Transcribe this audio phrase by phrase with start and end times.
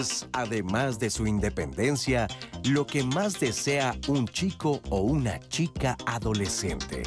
[0.00, 2.26] ¿qué es, además de su independencia,
[2.64, 7.02] lo que más desea un chico o una chica adolescente?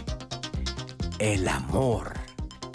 [1.19, 2.13] El amor.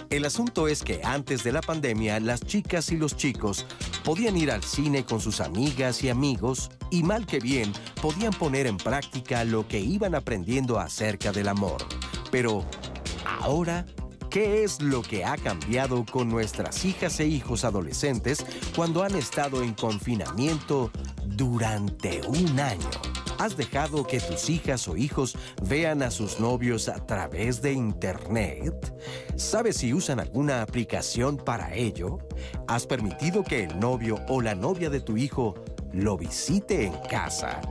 [0.09, 3.65] El asunto es que antes de la pandemia las chicas y los chicos
[4.03, 8.65] podían ir al cine con sus amigas y amigos y mal que bien podían poner
[8.65, 11.85] en práctica lo que iban aprendiendo acerca del amor.
[12.31, 12.65] Pero
[13.25, 13.85] ahora,
[14.29, 19.63] ¿qué es lo que ha cambiado con nuestras hijas e hijos adolescentes cuando han estado
[19.63, 20.91] en confinamiento
[21.25, 22.89] durante un año?
[23.39, 28.93] ¿Has dejado que tus hijas o hijos vean a sus novios a través de Internet?
[29.37, 32.19] ¿Sabes si usan alguna aplicación para ello?
[32.67, 35.55] ¿Has permitido que el novio o la novia de tu hijo
[35.93, 37.61] lo visite en casa?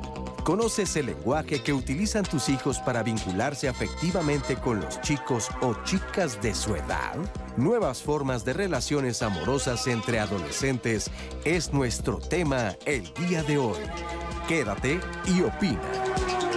[0.44, 6.41] ¿Conoces el lenguaje que utilizan tus hijos para vincularse afectivamente con los chicos o chicas
[6.41, 7.17] de su edad?
[7.56, 11.11] Nuevas formas de relaciones amorosas entre adolescentes
[11.44, 13.78] es nuestro tema el día de hoy.
[14.48, 16.48] Quédate y opina.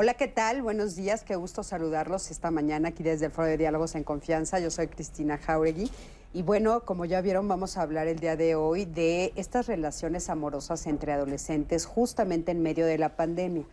[0.00, 0.62] Hola, ¿qué tal?
[0.62, 4.60] Buenos días, qué gusto saludarlos esta mañana aquí desde el Foro de Diálogos en Confianza.
[4.60, 5.90] Yo soy Cristina Jauregui
[6.32, 10.30] y bueno, como ya vieron, vamos a hablar el día de hoy de estas relaciones
[10.30, 13.64] amorosas entre adolescentes justamente en medio de la pandemia.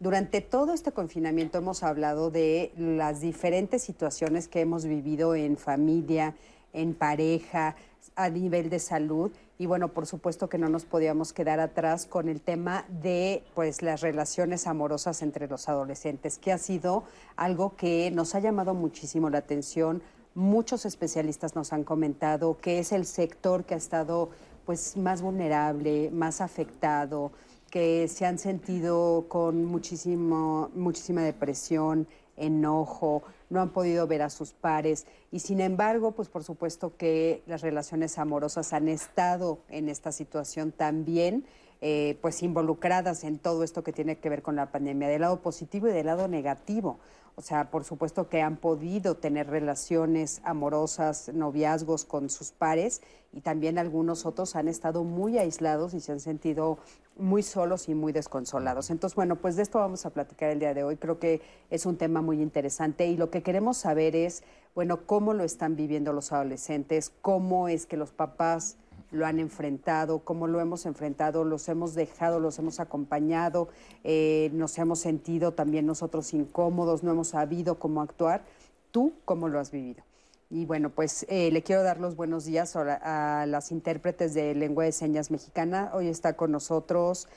[0.00, 6.34] Durante todo este confinamiento hemos hablado de las diferentes situaciones que hemos vivido en familia,
[6.74, 7.74] en pareja,
[8.22, 12.28] a nivel de salud y bueno, por supuesto que no nos podíamos quedar atrás con
[12.28, 17.04] el tema de pues las relaciones amorosas entre los adolescentes, que ha sido
[17.36, 20.02] algo que nos ha llamado muchísimo la atención.
[20.34, 24.30] Muchos especialistas nos han comentado que es el sector que ha estado
[24.64, 27.32] pues más vulnerable, más afectado,
[27.70, 32.06] que se han sentido con muchísimo, muchísima depresión,
[32.36, 37.42] enojo, no han podido ver a sus pares y sin embargo, pues por supuesto que
[37.46, 41.44] las relaciones amorosas han estado en esta situación también.
[41.82, 45.40] Eh, pues involucradas en todo esto que tiene que ver con la pandemia, del lado
[45.40, 46.98] positivo y del lado negativo.
[47.40, 53.00] O sea, por supuesto que han podido tener relaciones amorosas, noviazgos con sus pares
[53.32, 56.76] y también algunos otros han estado muy aislados y se han sentido
[57.16, 58.90] muy solos y muy desconsolados.
[58.90, 60.98] Entonces, bueno, pues de esto vamos a platicar el día de hoy.
[60.98, 61.40] Creo que
[61.70, 64.42] es un tema muy interesante y lo que queremos saber es,
[64.74, 68.76] bueno, cómo lo están viviendo los adolescentes, cómo es que los papás
[69.10, 73.68] lo han enfrentado, cómo lo hemos enfrentado, los hemos dejado, los hemos acompañado,
[74.04, 78.42] eh, nos hemos sentido también nosotros incómodos, no hemos sabido cómo actuar.
[78.90, 80.02] ¿Tú cómo lo has vivido?
[80.50, 84.84] Y bueno, pues eh, le quiero dar los buenos días a, las intérpretes de lengua
[84.84, 85.92] de señas mexicana.
[85.94, 87.28] Hoy está con nosotros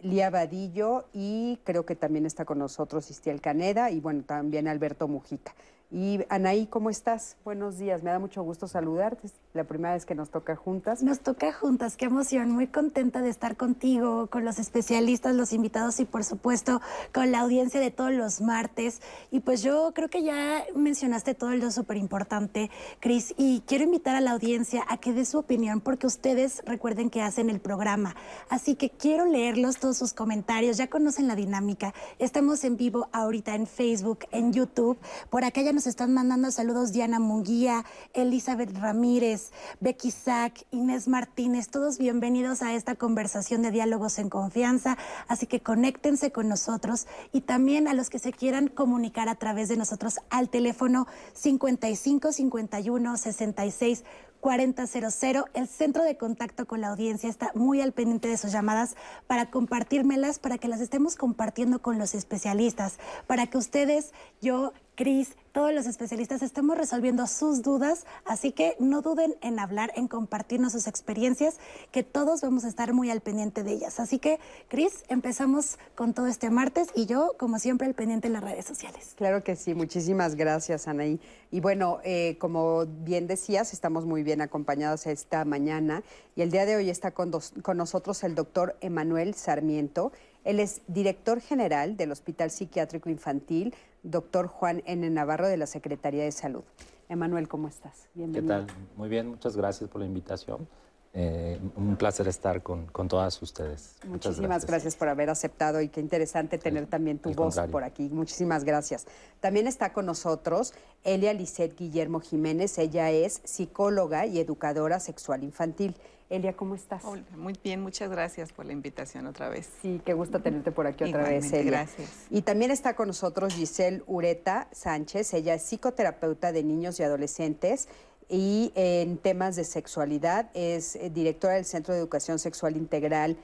[0.00, 5.06] Lía Vadillo y creo que también está con nosotros Istiel Caneda y bueno, también Alberto
[5.06, 5.54] Mujica.
[5.90, 7.36] Y Anaí, ¿cómo estás?
[7.44, 9.28] Buenos días, me da mucho gusto saludarte.
[9.54, 11.02] La primera vez que nos toca juntas.
[11.02, 12.50] Nos toca juntas, qué emoción.
[12.50, 16.82] Muy contenta de estar contigo, con los especialistas, los invitados y por supuesto
[17.14, 19.00] con la audiencia de todos los martes.
[19.30, 22.70] Y pues yo creo que ya mencionaste todo lo súper importante,
[23.00, 27.08] Cris, y quiero invitar a la audiencia a que dé su opinión porque ustedes recuerden
[27.08, 28.16] que hacen el programa.
[28.50, 31.94] Así que quiero leerlos todos sus comentarios, ya conocen la dinámica.
[32.18, 34.98] Estamos en vivo ahorita en Facebook, en YouTube.
[35.30, 39.37] Por acá ya nos están mandando saludos Diana Munguía, Elizabeth Ramírez,
[39.80, 45.60] Becky Sack, Inés Martínez, todos bienvenidos a esta conversación de diálogos en confianza, así que
[45.60, 50.20] conéctense con nosotros y también a los que se quieran comunicar a través de nosotros
[50.30, 54.04] al teléfono 55 51 66
[54.40, 55.44] 4000.
[55.54, 58.94] El centro de contacto con la audiencia está muy al pendiente de sus llamadas
[59.26, 65.36] para compartírmelas, para que las estemos compartiendo con los especialistas, para que ustedes, yo, Cris,
[65.52, 70.72] todos los especialistas estamos resolviendo sus dudas, así que no duden en hablar, en compartirnos
[70.72, 71.58] sus experiencias,
[71.92, 74.00] que todos vamos a estar muy al pendiente de ellas.
[74.00, 78.32] Así que, Cris, empezamos con todo este martes y yo, como siempre, al pendiente en
[78.32, 79.12] las redes sociales.
[79.14, 81.20] Claro que sí, muchísimas gracias, Anaí.
[81.52, 86.02] Y bueno, eh, como bien decías, estamos muy bien acompañados esta mañana
[86.34, 87.30] y el día de hoy está con,
[87.62, 90.10] con nosotros el doctor Emanuel Sarmiento.
[90.44, 95.08] Él es director general del Hospital Psiquiátrico Infantil doctor Juan N.
[95.10, 96.64] Navarro de la Secretaría de Salud.
[97.08, 98.08] Emanuel, ¿cómo estás?
[98.14, 98.66] Bienvenido.
[98.66, 98.76] ¿Qué tal?
[98.96, 100.68] Muy bien, muchas gracias por la invitación.
[101.14, 103.96] Eh, un placer estar con, con todas ustedes.
[104.06, 104.66] Muchísimas gracias.
[104.70, 104.96] gracias.
[104.96, 107.72] por haber aceptado y qué interesante tener también tu voz contrario.
[107.72, 108.10] por aquí.
[108.10, 109.06] Muchísimas gracias.
[109.40, 110.74] También está con nosotros
[111.04, 112.76] Elia Lisset Guillermo Jiménez.
[112.78, 115.96] Ella es psicóloga y educadora sexual infantil.
[116.30, 117.04] Elia, ¿cómo estás?
[117.04, 119.66] Hola, muy bien, muchas gracias por la invitación otra vez.
[119.80, 121.70] Sí, qué gusto tenerte por aquí otra Igualmente, vez, Elia.
[121.70, 122.10] Gracias.
[122.30, 127.88] Y también está con nosotros Giselle Ureta Sánchez, ella es psicoterapeuta de niños y adolescentes
[128.28, 133.38] y en temas de sexualidad es eh, directora del Centro de Educación Sexual Integral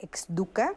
[0.00, 0.74] Exduca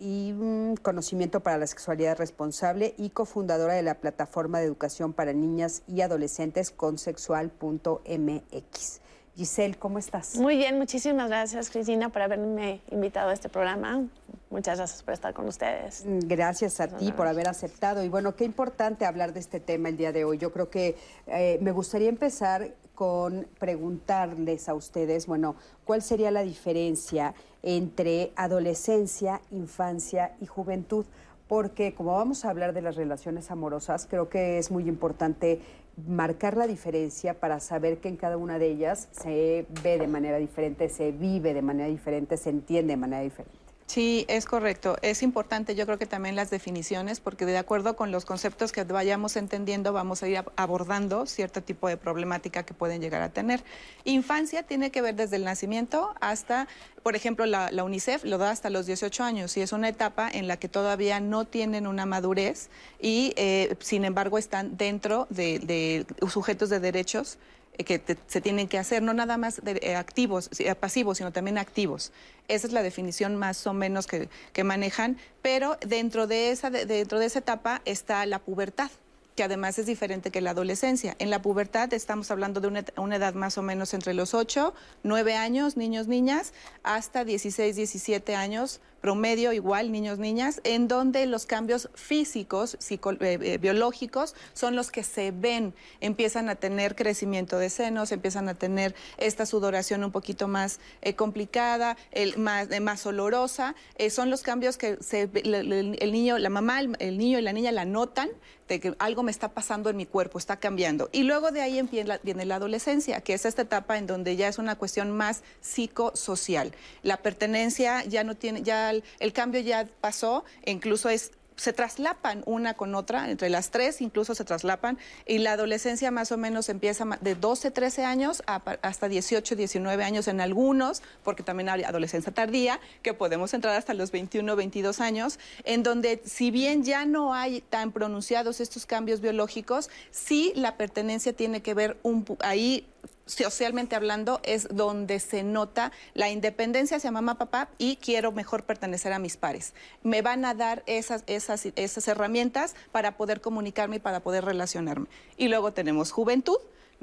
[0.00, 0.34] y
[0.82, 6.00] Conocimiento para la Sexualidad Responsable y cofundadora de la plataforma de educación para niñas y
[6.00, 9.01] adolescentes consexual.mx.
[9.36, 10.36] Giselle, ¿cómo estás?
[10.36, 14.06] Muy bien, muchísimas gracias Cristina por haberme invitado a este programa.
[14.50, 16.04] Muchas gracias por estar con ustedes.
[16.04, 18.04] Mm, gracias a ti por haber aceptado.
[18.04, 20.36] Y bueno, qué importante hablar de este tema el día de hoy.
[20.36, 20.96] Yo creo que
[21.26, 29.40] eh, me gustaría empezar con preguntarles a ustedes, bueno, ¿cuál sería la diferencia entre adolescencia,
[29.50, 31.06] infancia y juventud?
[31.48, 35.60] Porque como vamos a hablar de las relaciones amorosas, creo que es muy importante
[35.96, 40.38] marcar la diferencia para saber que en cada una de ellas se ve de manera
[40.38, 43.61] diferente, se vive de manera diferente, se entiende de manera diferente.
[43.92, 44.96] Sí, es correcto.
[45.02, 48.84] Es importante, yo creo que también las definiciones, porque de acuerdo con los conceptos que
[48.84, 53.62] vayamos entendiendo, vamos a ir abordando cierto tipo de problemática que pueden llegar a tener.
[54.04, 56.68] Infancia tiene que ver desde el nacimiento hasta,
[57.02, 60.48] por ejemplo, la, UNICEF lo da hasta los 18 años y es una etapa en
[60.48, 66.70] la que todavía no tienen una madurez y, eh, sin embargo, están dentro de sujetos
[66.70, 67.36] de derechos
[67.78, 71.32] eh, que se tienen que hacer, no nada más de, eh, activos, eh, pasivos, sino
[71.32, 72.12] también activos.
[72.48, 77.18] Esa es la definición más o menos que, que manejan, pero dentro de, esa, dentro
[77.18, 78.90] de esa etapa está la pubertad
[79.34, 81.16] que además es diferente que la adolescencia.
[81.18, 84.74] En la pubertad estamos hablando de una, una, edad más o menos entre los 8,
[85.04, 86.52] 9 años, niños, niñas,
[86.82, 93.58] hasta 16, 17 años promedio igual, niños, niñas, en donde los cambios físicos, eh, eh,
[93.58, 98.94] biológicos, son los que se ven, empiezan a tener crecimiento de senos, empiezan a tener
[99.18, 101.96] esta sudoración un poquito más eh, complicada,
[102.36, 103.74] más, más olorosa,
[104.08, 107.84] son los cambios que se, el, niño, la mamá, el, niño y la niña la
[107.84, 108.28] notan
[108.68, 111.08] de que algo me está pasando en mi cuerpo, está cambiando.
[111.12, 111.82] Y luego de ahí
[112.22, 116.72] viene la adolescencia, que es esta etapa en donde ya es una cuestión más psicosocial.
[117.02, 122.74] La pertenencia ya no tiene, ya el, cambio ya pasó, incluso es se traslapan una
[122.74, 127.04] con otra, entre las tres incluso se traslapan, y la adolescencia más o menos empieza
[127.20, 132.80] de 12, 13 años hasta 18, 19 años en algunos, porque también hay adolescencia tardía,
[133.02, 137.60] que podemos entrar hasta los 21, 22 años, en donde si bien ya no hay
[137.60, 142.86] tan pronunciados estos cambios biológicos, sí la pertenencia tiene que ver un, ahí
[143.26, 149.12] socialmente hablando, es donde se nota la independencia hacia mamá, papá y quiero mejor pertenecer
[149.12, 149.74] a mis pares.
[150.02, 155.06] Me van a dar esas, esas, esas herramientas para poder comunicarme y para poder relacionarme.
[155.36, 156.58] Y luego tenemos juventud,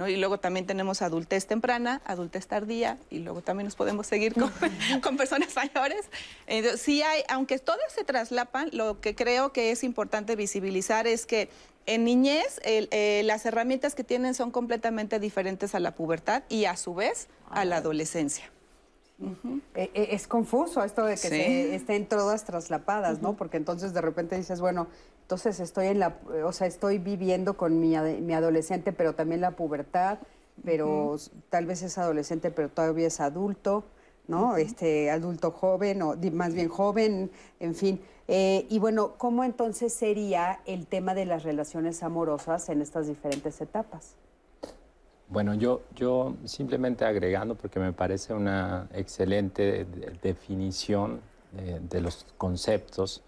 [0.08, 4.52] y luego también tenemos adultez temprana, adultez tardía, y luego también nos podemos seguir con,
[5.04, 6.06] con personas mayores.
[6.80, 11.50] Sí hay, aunque todas se traslapan, lo que creo que es importante visibilizar es que
[11.90, 16.78] en niñez eh, las herramientas que tienen son completamente diferentes a la pubertad y a
[16.78, 18.52] su vez a la adolescencia.
[19.76, 23.36] Eh, eh, es confuso esto de que estén todas traslapadas, ¿no?
[23.36, 24.88] Porque entonces de repente dices, bueno,
[25.24, 29.52] entonces estoy en la, o sea, estoy viviendo con mi, mi adolescente, pero también la
[29.52, 30.20] pubertad,
[30.64, 31.18] pero
[31.50, 33.84] tal vez es adolescente, pero todavía es adulto,
[34.28, 34.58] ¿no?
[34.58, 38.00] Este adulto joven o más bien joven, en fin.
[38.32, 43.60] Eh, y bueno, ¿cómo entonces sería el tema de las relaciones amorosas en estas diferentes
[43.60, 44.14] etapas?
[45.30, 49.88] Bueno, yo, yo simplemente agregando, porque me parece una excelente
[50.22, 51.22] definición
[51.90, 53.24] de, los conceptos,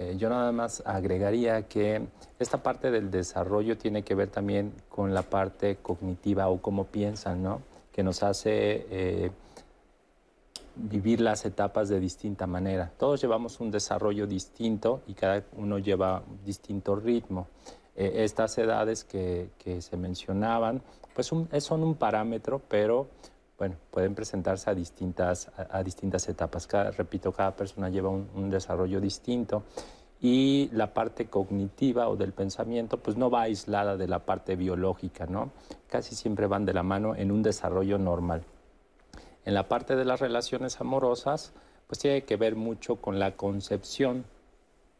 [0.00, 2.06] eh, yo nada más agregaría que
[2.38, 7.42] esta parte del desarrollo tiene que ver también con la parte cognitiva o cómo piensan,
[7.42, 7.60] ¿no?
[7.92, 9.30] Que nos hace eh,
[10.76, 12.92] vivir las etapas de distinta manera.
[12.98, 17.48] Todos llevamos un desarrollo distinto y cada uno lleva distinto ritmo.
[17.96, 19.50] Eh, estas edades que,
[19.80, 20.82] se mencionaban,
[21.14, 23.08] pues son un parámetro, pero
[23.58, 26.66] bueno, pueden presentarse a distintas, a, distintas etapas.
[26.96, 29.64] repito, cada persona lleva un, un, desarrollo distinto
[30.20, 35.26] y la parte cognitiva o del pensamiento pues no va aislada de la parte biológica,
[35.26, 35.50] ¿no?
[35.88, 38.44] Casi siempre van de la mano en un desarrollo normal.
[39.44, 41.52] En la parte de las relaciones amorosas,
[41.86, 44.24] pues tiene que ver mucho con la concepción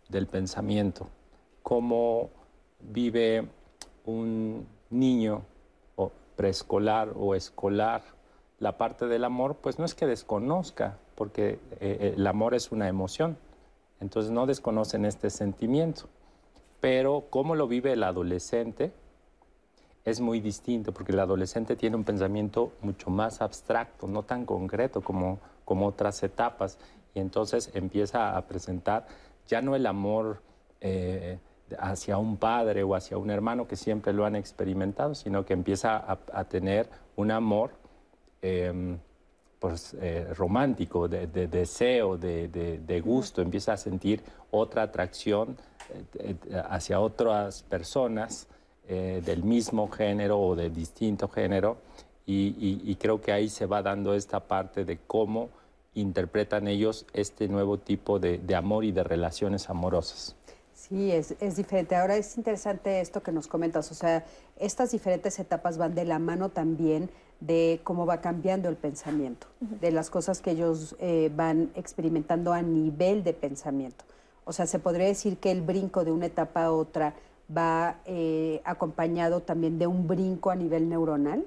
[0.09, 1.09] del pensamiento,
[1.63, 2.31] cómo
[2.81, 3.47] vive
[4.05, 5.43] un niño
[5.97, 8.03] o preescolar o escolar
[8.59, 12.73] la parte del amor, pues no es que desconozca, porque eh, eh, el amor es
[12.73, 13.37] una emoción,
[14.01, 16.09] entonces no desconocen este sentimiento,
[16.81, 18.93] pero cómo lo vive el adolescente,
[20.05, 25.03] es muy distinto porque el adolescente tiene un pensamiento mucho más abstracto, no tan concreto
[25.03, 26.79] como, como otras etapas.
[27.15, 29.07] Y entonces empieza a presentar
[29.47, 30.41] ya no el amor
[30.81, 31.39] eh,
[31.79, 36.05] hacia un padre o hacia un hermano que siempre lo han experimentado, sino que empieza
[36.33, 37.73] a, tener un amor
[38.43, 38.99] em,
[39.59, 45.57] pues, eh, romántico, de, deseo, de, gusto, empieza a sentir otra atracción
[46.15, 46.35] eh,
[46.69, 48.49] hacia otras personas
[48.89, 51.77] del mismo género o de distinto género
[52.33, 55.49] y, creo que ahí se va dando esta parte de cómo
[55.95, 60.37] interpretan ellos este nuevo tipo de, amor y de relaciones amorosas.
[60.73, 61.97] Sí, es, diferente.
[61.97, 64.25] Ahora es interesante esto que nos comentas, o sea,
[64.59, 67.11] estas diferentes etapas van de la mano también
[67.41, 72.63] de cómo va cambiando el pensamiento, de las cosas que ellos eh, van experimentando a
[72.63, 74.05] nivel de pensamiento.
[74.45, 77.15] O sea, se podría decir que el brinco de una etapa a otra
[77.57, 81.45] va eh, acompañado también de un brinco a nivel neuronal.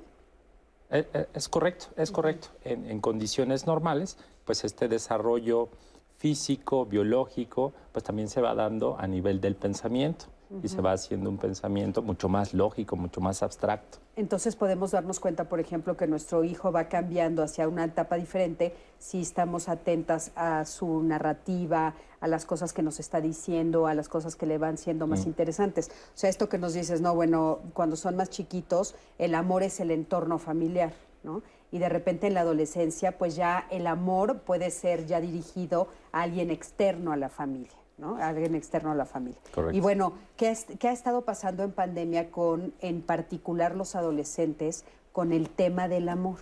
[0.89, 2.49] Eh, eh, es correcto, es correcto.
[2.63, 5.69] En, condiciones normales, pues este desarrollo
[6.17, 10.25] físico, biológico, pues también se va dando a nivel del pensamiento
[10.61, 13.97] y se va haciendo un pensamiento mucho más lógico, mucho más abstracto.
[14.15, 18.75] Entonces podemos darnos cuenta, por ejemplo, que nuestro hijo va cambiando hacia una etapa diferente
[18.99, 24.09] si estamos atentas a su narrativa, a las cosas que nos está diciendo, a las
[24.09, 25.29] cosas que le van siendo más mm.
[25.29, 25.89] interesantes.
[25.89, 29.79] O sea, esto que nos dices, no, bueno, cuando son más chiquitos, el amor es
[29.79, 31.41] el entorno familiar, ¿no?
[31.71, 36.21] Y de repente en la adolescencia, pues ya el amor puede ser ya dirigido a
[36.21, 37.82] alguien externo a la familia.
[37.97, 38.17] ¿No?
[38.17, 39.39] Alguien externo a la familia.
[39.71, 45.49] Y bueno, ¿qué, ha estado pasando en pandemia con, en particular, los adolescentes con el
[45.49, 46.37] tema del amor?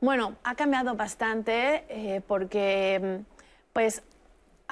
[0.00, 3.22] Bueno, ha cambiado bastante eh, porque,
[3.72, 4.02] pues,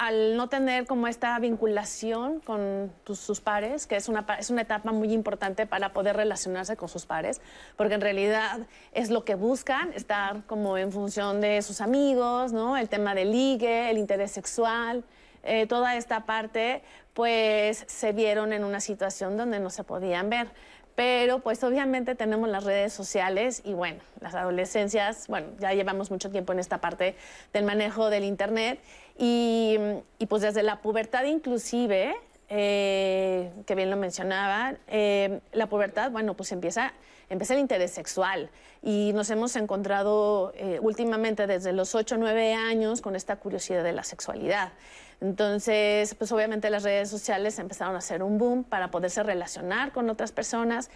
[0.01, 4.91] al no tener como esta vinculación con sus pares, que es una, es una etapa
[4.91, 7.39] muy importante para poder relacionarse con sus pares,
[7.77, 8.61] porque en realidad
[8.93, 12.77] es lo que buscan, estar como en función de sus amigos, ¿no?
[12.77, 15.03] El tema del ligue, el interés sexual,
[15.43, 16.81] eh, toda esta parte,
[17.13, 20.47] pues se vieron en una situación donde no se podían ver.
[20.95, 26.29] Pero pues obviamente tenemos las redes sociales y bueno, las adolescencias, bueno, ya llevamos mucho
[26.29, 27.15] tiempo en esta parte
[27.53, 28.79] del manejo del Internet
[29.17, 29.79] y,
[30.27, 32.13] pues desde la pubertad inclusive,
[32.49, 36.91] eh, que bien lo mencionaba, eh, la pubertad, bueno, pues empieza,
[37.29, 38.49] empieza el interés sexual
[38.83, 43.93] y nos hemos encontrado últimamente desde los 8 o 9 años con esta curiosidad de
[43.93, 44.73] la sexualidad.
[45.21, 50.09] Entonces, pues obviamente las redes sociales empezaron a hacer un boom para poderse relacionar con
[50.09, 50.89] otras personas.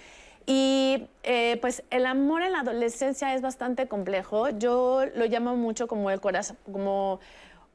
[0.47, 4.49] Y eh, pues el amor en la adolescencia es bastante complejo.
[4.49, 7.19] Yo lo llamo mucho como el corazón, como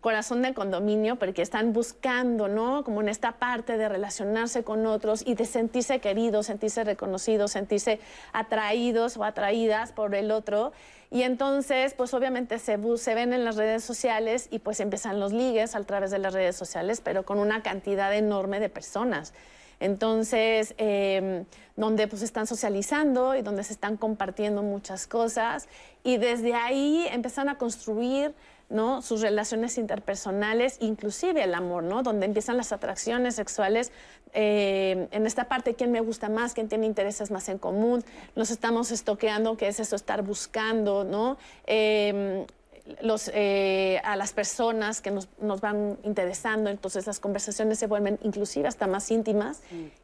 [0.01, 2.85] corazón de condominio, porque están buscando, ¿no?
[2.85, 8.01] Como en esta parte de relacionarse con otros y de sentirse queridos, sentirse reconocidos, sentirse
[8.33, 10.73] atraídos o atraídas por el otro.
[11.11, 15.75] Y entonces, pues obviamente se, ven en las redes sociales y pues empiezan los ligues
[15.75, 19.35] a través de las redes sociales, pero con una cantidad enorme de personas.
[19.81, 25.69] Entonces, em, donde pues están socializando y donde se están compartiendo muchas cosas
[26.05, 28.33] y desde ahí empiezan a construir
[28.71, 29.03] ¿no?
[29.03, 32.03] sus relaciones interpersonales, inclusive el amor, ¿no?
[32.03, 33.93] donde empiezan las atracciones sexuales
[34.33, 38.05] eh, en esta parte, quién me gusta más, quién tiene intereses más en común,
[38.37, 41.37] nos estamos estoqueando, que es eso, estar buscando, ¿no?
[41.67, 42.47] Em,
[43.03, 48.19] los, eh, a las personas que nos, nos, van interesando, entonces las conversaciones se vuelven
[48.23, 49.63] inclusive hasta más íntimas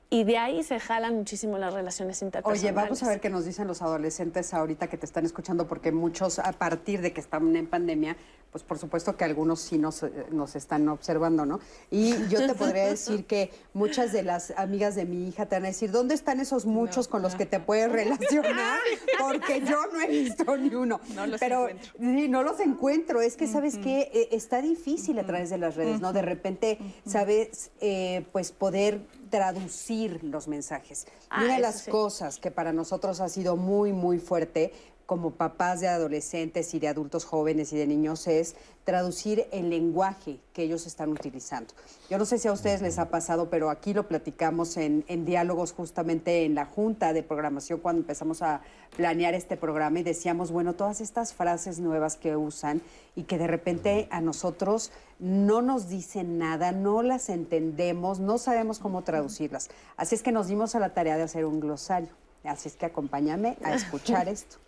[0.09, 2.63] y de ahí se jalan muchísimo las relaciones interpersonales.
[2.63, 5.91] Oye, vamos a ver qué nos dicen los adolescentes ahorita que te están escuchando, porque
[5.91, 8.17] muchos a partir de que están en pandemia,
[8.53, 11.61] pues por supuesto que algunos sí nos, eh, nos están observando, ¿no?
[11.91, 15.65] Y yo te podría decir que muchas de las amigas de mi hija te van
[15.65, 18.79] a decir, ¿dónde están esos muchos con los que te puedes relacionar?
[19.19, 21.01] Porque yo no he visto ni uno.
[21.15, 21.93] No los Pero, encuentro.
[21.99, 23.21] Sí, no los encuentro.
[23.21, 24.11] Es que, ¿sabes qué?
[24.15, 26.13] Eh, está difícil a través de las redes, ¿no?
[26.13, 27.73] De repente, ¿sabes?
[27.81, 31.07] Eh, pues poder traducir los mensajes.
[31.31, 34.73] Ah, Una de las cosas que para nosotros ha sido muy, muy fuerte
[35.07, 40.39] como papás de adolescentes y de adultos jóvenes y de niños es traducir el lenguaje
[40.53, 41.75] que ellos están utilizando.
[42.11, 45.73] Yo no sé si a ustedes les ha pasado, pero aquí lo platicamos en, diálogos
[45.73, 48.61] justamente en la junta de programación cuando empezamos a
[48.97, 52.83] planear este programa y decíamos, bueno, todas estas frases nuevas que usan
[53.15, 58.79] y que de repente a nosotros no nos dicen nada, no las entendemos, no sabemos
[58.79, 59.69] cómo traducirlas.
[59.97, 62.11] Así es que nos dimos a la tarea de hacer un glosario.
[62.45, 64.59] Así es que acompáñame a escuchar esto.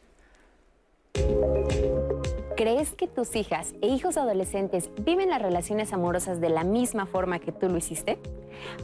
[2.56, 7.38] ¿Crees que tus hijas e hijos adolescentes viven las relaciones amorosas de la misma forma
[7.38, 8.18] que tú lo hiciste?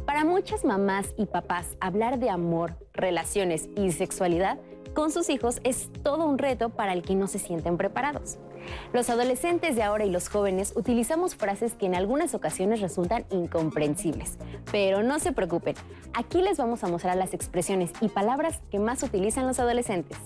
[0.06, 4.58] Para muchas mamás y papás, hablar de amor, relaciones y sexualidad
[4.94, 8.38] con sus hijos es todo un reto para el que no se sienten preparados.
[8.92, 14.38] Los adolescentes de ahora y los jóvenes utilizamos frases que en algunas ocasiones resultan incomprensibles.
[14.70, 15.74] Pero no se preocupen,
[16.14, 20.16] aquí les vamos a mostrar las expresiones y palabras que más utilizan los adolescentes.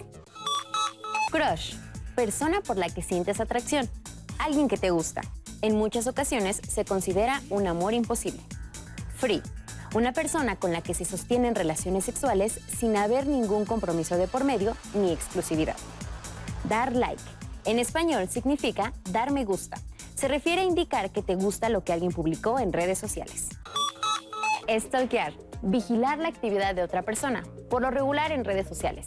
[1.33, 1.75] Crush,
[2.19, 3.89] persona por la que sientes atracción,
[4.41, 5.21] alguien que te gusta.
[5.63, 8.41] En muchas ocasiones se considera un amor imposible.
[9.15, 9.41] Free,
[9.95, 14.43] una persona con la que se sostienen relaciones sexuales sin haber ningún compromiso de por
[14.43, 15.77] medio ni exclusividad.
[16.69, 17.23] Dar like,
[17.65, 19.77] en español significa dar me gusta.
[20.17, 23.49] Se refiere a indicar que te gusta lo que alguien publicó en redes sociales.
[24.69, 29.07] Stalkear, vigilar la actividad de otra persona, por lo regular en redes sociales.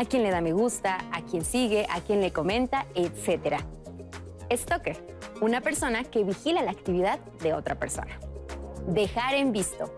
[0.00, 3.58] A quién le da me gusta, a quién sigue, a quién le comenta, etc.
[4.50, 4.96] Stalker,
[5.42, 8.18] una persona que vigila la actividad de otra persona.
[8.86, 9.92] Dejar en visto.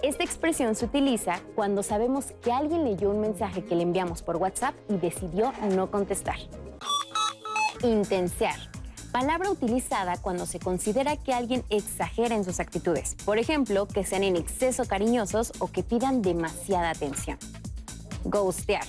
[0.00, 4.36] Esta expresión se utiliza cuando sabemos que alguien leyó un mensaje que le enviamos por
[4.36, 6.36] WhatsApp y decidió no contestar.
[7.82, 8.70] Intensear.
[9.10, 13.16] Palabra utilizada cuando se considera que alguien exagera en sus actitudes.
[13.24, 17.38] Por ejemplo, que sean en exceso cariñosos o que pidan demasiada atención.
[18.22, 18.86] Ghostear.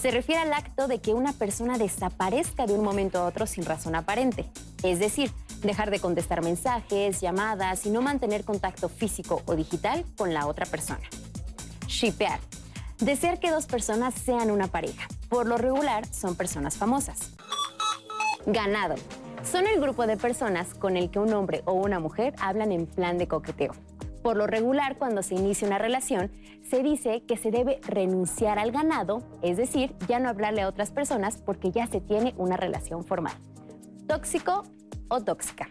[0.00, 3.64] Se refiere al acto de que una persona desaparezca de un momento a otro sin
[3.64, 4.44] razón aparente.
[4.82, 10.34] Es decir, dejar de contestar mensajes, llamadas y no mantener contacto físico o digital con
[10.34, 11.00] la otra persona.
[11.86, 12.40] Shipear.
[12.98, 15.08] Desear que dos personas sean una pareja.
[15.30, 17.30] Por lo regular, son personas famosas.
[18.44, 18.96] Ganado.
[19.50, 22.86] Son el grupo de personas con el que un hombre o una mujer hablan en
[22.86, 23.72] plan de coqueteo.
[24.22, 26.32] Por lo regular, cuando se inicia una relación,
[26.68, 30.90] se dice que se debe renunciar al ganado, es decir, ya no hablarle a otras
[30.90, 33.34] personas porque ya se tiene una relación formal.
[34.06, 34.64] Tóxico
[35.08, 35.68] o tóxica.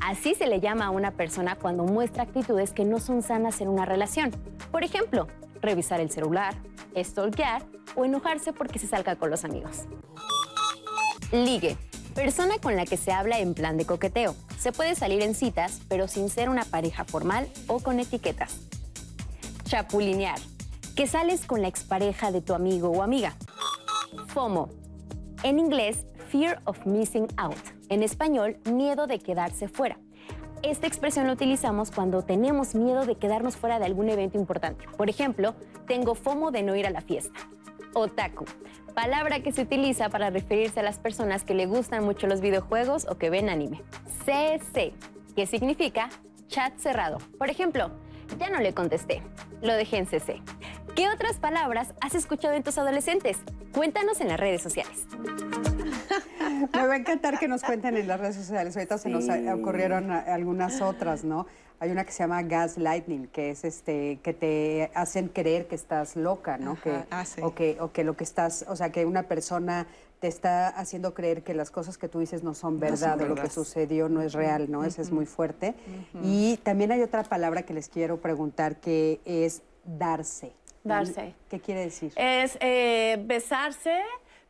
[0.00, 3.68] Así se le llama a una persona cuando muestra actitudes que no son sanas en
[3.68, 4.32] una relación.
[4.72, 5.28] Por ejemplo,
[5.60, 6.54] revisar el celular,
[6.96, 7.62] stalkear
[7.94, 9.84] o enojarse porque se salga con los amigos.
[11.32, 11.76] Ligue.
[12.14, 14.36] Persona con la que se habla en plan de coqueteo.
[14.58, 18.60] Se puede salir en citas, pero sin ser una pareja formal o con etiquetas.
[19.64, 20.38] Chapulinear.
[20.94, 23.34] Que sales con la expareja de tu amigo o amiga.
[24.28, 24.68] FOMO.
[25.42, 27.56] En inglés, Fear of Missing Out.
[27.88, 29.98] En español, miedo de quedarse fuera.
[30.62, 34.86] Esta expresión la utilizamos cuando tenemos miedo de quedarnos fuera de algún evento importante.
[34.96, 35.54] Por ejemplo,
[35.86, 37.38] tengo FOMO de no ir a la fiesta.
[37.94, 38.44] Otaku,
[38.94, 43.06] palabra que se utiliza para referirse a las personas que le gustan mucho los videojuegos
[43.08, 43.82] o que ven anime.
[44.24, 44.94] CC,
[45.34, 46.08] que significa
[46.48, 47.18] chat cerrado.
[47.38, 47.90] Por ejemplo,
[48.38, 49.22] ya no le contesté,
[49.62, 50.42] lo dejé en CC.
[50.94, 53.38] ¿Qué otras palabras has escuchado en tus adolescentes?
[53.72, 55.06] Cuéntanos en las redes sociales.
[56.72, 58.76] Me va a encantar que nos cuenten en las redes sociales.
[58.76, 61.46] Ahorita se nos ocurrieron algunas otras, ¿no?
[61.80, 66.14] Hay una que se llama gaslighting, que es este que te hacen creer que estás
[66.14, 66.80] loca, ¿no?
[66.80, 67.40] que, ah, sí.
[67.42, 69.88] o que o que lo que estás, o sea, que una persona
[70.24, 73.34] te está haciendo creer que las cosas que tú dices no son verdad o lo
[73.34, 74.82] que sucedió no es real, ¿no?
[74.82, 75.74] Ese es muy fuerte.
[76.22, 80.54] Y también hay otra palabra que les quiero preguntar que es darse.
[80.82, 81.34] Darse.
[81.50, 82.14] ¿Qué quiere decir?
[82.16, 84.00] Es eh, besarse,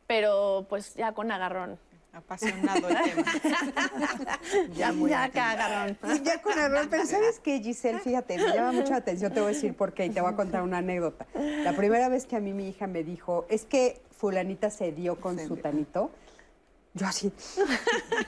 [0.07, 1.77] pero pues ya con agarrón.
[2.15, 3.25] Apasionado el tema.
[4.75, 5.97] Ya, ya que agarrón.
[6.15, 7.99] Y ya con error, pero ¿sabes qué, Giselle?
[7.99, 10.31] Fíjate, me llama mucho la atención, te voy a decir por qué y te voy
[10.31, 11.25] a contar una anécdota.
[11.33, 15.19] La primera vez que a mí mi hija me dijo, es que fulanita se dio
[15.19, 16.11] con su tanito,
[16.93, 17.33] yo así,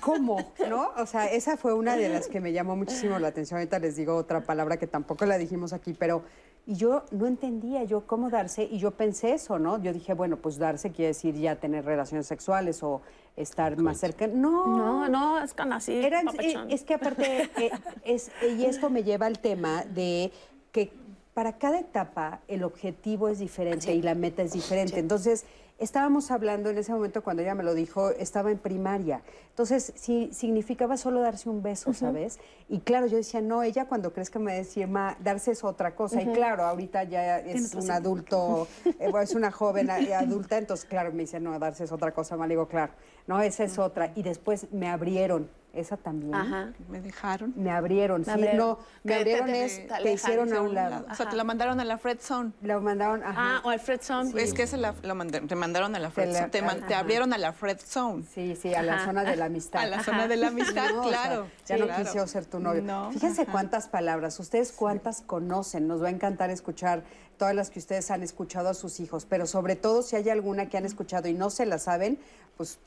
[0.02, 0.54] ¿cómo?
[0.68, 0.92] ¿No?
[0.98, 3.60] O sea, esa fue una de las que me llamó muchísimo la atención.
[3.60, 6.24] Ahorita les digo otra palabra que tampoco la dijimos aquí, pero...
[6.70, 9.82] Y yo no entendía yo cómo darse, y yo pensé eso, ¿no?
[9.82, 13.02] Yo dije, bueno, pues darse quiere decir ya tener relaciones sexuales o
[13.38, 14.28] estar más cerca.
[14.28, 15.94] No, No, no, es con así.
[15.94, 17.72] era, eh, es que aparte, eh,
[18.04, 20.34] es, y esto me lleva al tema de
[20.74, 20.92] que
[21.34, 25.00] para cada etapa el objetivo es diferente y la meta es diferente.
[25.00, 25.46] Entonces,
[25.80, 29.22] estábamos hablando en ese momento cuando ella me lo dijo, estaba en primaria.
[29.50, 32.40] Entonces, sí, significaba solo darse un beso, ¿sabes?
[32.70, 36.22] Y claro, yo decía, no, ella cuando crezca me decía, ma, darse es otra cosa.
[36.22, 40.86] Y claro, ahorita ya es un adulto, eh, bueno, es una joven eh, adulta, entonces,
[40.86, 42.38] claro, me dice, no, darse es otra cosa.
[42.38, 42.94] Me digo, claro,
[43.28, 44.12] no, esa es otra.
[44.16, 46.34] Y después me abrieron, esa también.
[46.34, 46.72] Ajá.
[46.90, 47.54] Me dejaron.
[47.56, 48.58] Me abrieron, sí, abrieron.
[48.58, 51.06] no, me Que abrieron te- es, te hicieron a un lado.
[51.12, 52.52] O sea, te la mandaron a la Fred Zone.
[52.64, 53.36] La mandaron, ajá.
[53.38, 54.32] Ah, o el Fred Zone.
[54.42, 56.50] Es que se la, la manda- te mandaron a la Fred Zone.
[56.50, 58.24] Te, man- abrieron a la Fred Zone.
[58.34, 59.06] Sí, sí, a la Ajá.
[59.06, 59.84] zona de la amistad.
[59.84, 61.48] A la zona de la amistad, No, o sea, claro.
[61.68, 62.04] ya Sí, no claro.
[62.04, 62.82] quise ser tu novio.
[62.82, 63.52] No, Fíjense ajá.
[63.52, 65.88] cuántas palabras, ustedes cuántas conocen.
[65.88, 67.04] Nos va a encantar escuchar
[67.38, 70.70] todas las que ustedes han escuchado a sus hijos, pero sobre todo si hay alguna
[70.70, 72.18] que han escuchado y no se la saben,
[72.56, 72.80] pues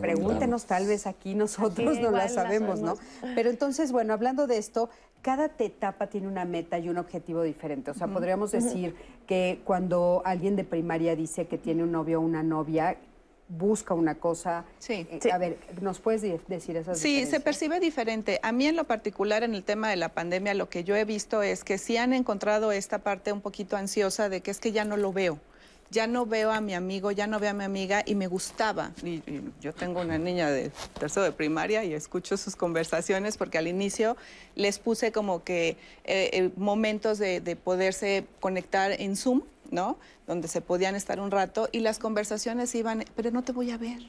[0.00, 2.94] pregúntenos tal vez aquí nosotros no la sabemos, ¿no?
[3.34, 4.90] Pero entonces, bueno, hablando de esto,
[5.22, 7.90] cada etapa tiene una meta y un objetivo diferente.
[7.90, 8.94] O sea, podríamos decir
[9.26, 12.96] que cuando alguien de primaria dice que tiene un novio o una novia,
[13.48, 14.64] busca una cosa.
[14.78, 15.06] Sí.
[15.10, 18.40] Eh, A ver, ¿nos puedes decir esas Sí, se percibe diferente.
[18.42, 21.04] A mí en lo particular en el tema de la pandemia lo que yo he
[21.04, 24.72] visto es que sí han encontrado esta parte un poquito ansiosa de que es que
[24.72, 25.38] ya no lo veo.
[25.92, 28.92] Ya no veo a mi amigo, ya no veo a mi amiga y me gustaba.
[29.04, 33.58] Y, y yo tengo una niña de tercero de primaria y escucho sus conversaciones porque
[33.58, 34.16] al inicio
[34.54, 39.98] les puse como que eh, eh, momentos de, de poderse conectar en Zoom, ¿no?
[40.26, 43.76] Donde se podían estar un rato y las conversaciones iban, pero no te voy a
[43.76, 44.00] ver.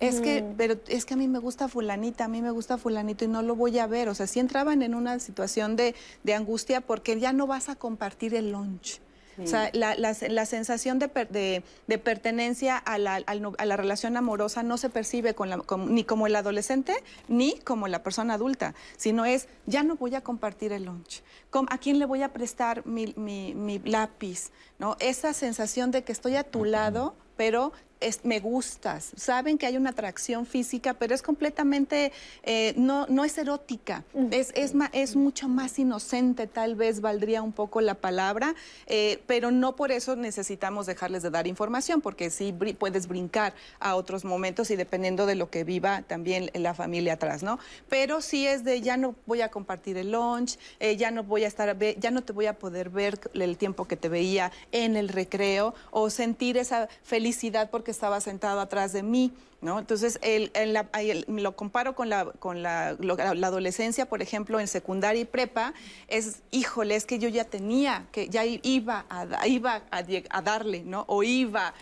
[0.00, 3.24] Es que, pero es que a mí me gusta fulanita, a mí me gusta fulanito
[3.24, 4.08] y no lo voy a ver.
[4.08, 7.76] O sea, sí entraban en una situación de, de angustia porque ya no vas a
[7.76, 9.00] compartir el lunch.
[9.42, 13.76] O sea, la, la- la sensación de, per- de- de pertenencia a la, a la
[13.76, 15.50] relación amorosa no se percibe con
[15.94, 16.94] ni como el adolescente
[17.28, 21.22] ni como la persona adulta, sino es, ya no voy a compartir el lunch.
[21.50, 24.50] ¿Cómo- ¿A quién le voy a prestar mi, mi- mi lápiz?
[24.78, 24.96] ¿No?
[25.00, 27.72] Esa sensación de que estoy a tu lado, pero
[28.04, 29.12] es- me gustas.
[29.16, 32.12] Saben que hay una atracción física, pero es completamente,
[32.42, 37.42] eh, no, no es erótica, es, es, ma- es mucho más inocente, tal vez valdría
[37.42, 38.54] un poco la palabra,
[38.86, 43.94] eh, pero no por eso necesitamos dejarles de dar información, porque sí puedes brincar a
[43.96, 47.58] otros momentos y dependiendo de lo que viva también la familia atrás, ¿no?
[47.88, 51.44] Pero sí es de ya no voy a compartir el lunch, eh, ya no voy
[51.44, 54.96] a estar, ya no te voy a poder ver el tiempo que te veía en
[54.96, 59.32] el recreo o sentir esa felicidad porque estaba sentado atrás de mí.
[59.60, 59.78] ¿No?
[59.78, 64.04] Entonces, el- en la- ahí el- lo comparo con, la, con la, lo- la adolescencia,
[64.04, 65.72] por ejemplo, en secundaria y prepa,
[66.06, 70.82] es, híjole, es que yo ya tenía, que ya iba a, iba a, a darle,
[70.84, 71.06] ¿no?
[71.08, 71.72] O iba,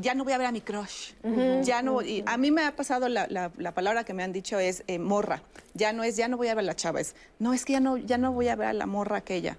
[0.00, 1.12] ya no voy a ver a mi crush,
[1.64, 4.32] ya no, y a mí me ha pasado, la, la- la palabra que me han
[4.32, 5.42] dicho es eh, morra,
[5.74, 7.74] ya no es, ya no voy a ver a la chava, es, no, es que
[7.74, 9.58] ya no, ya no voy a ver a la morra aquella.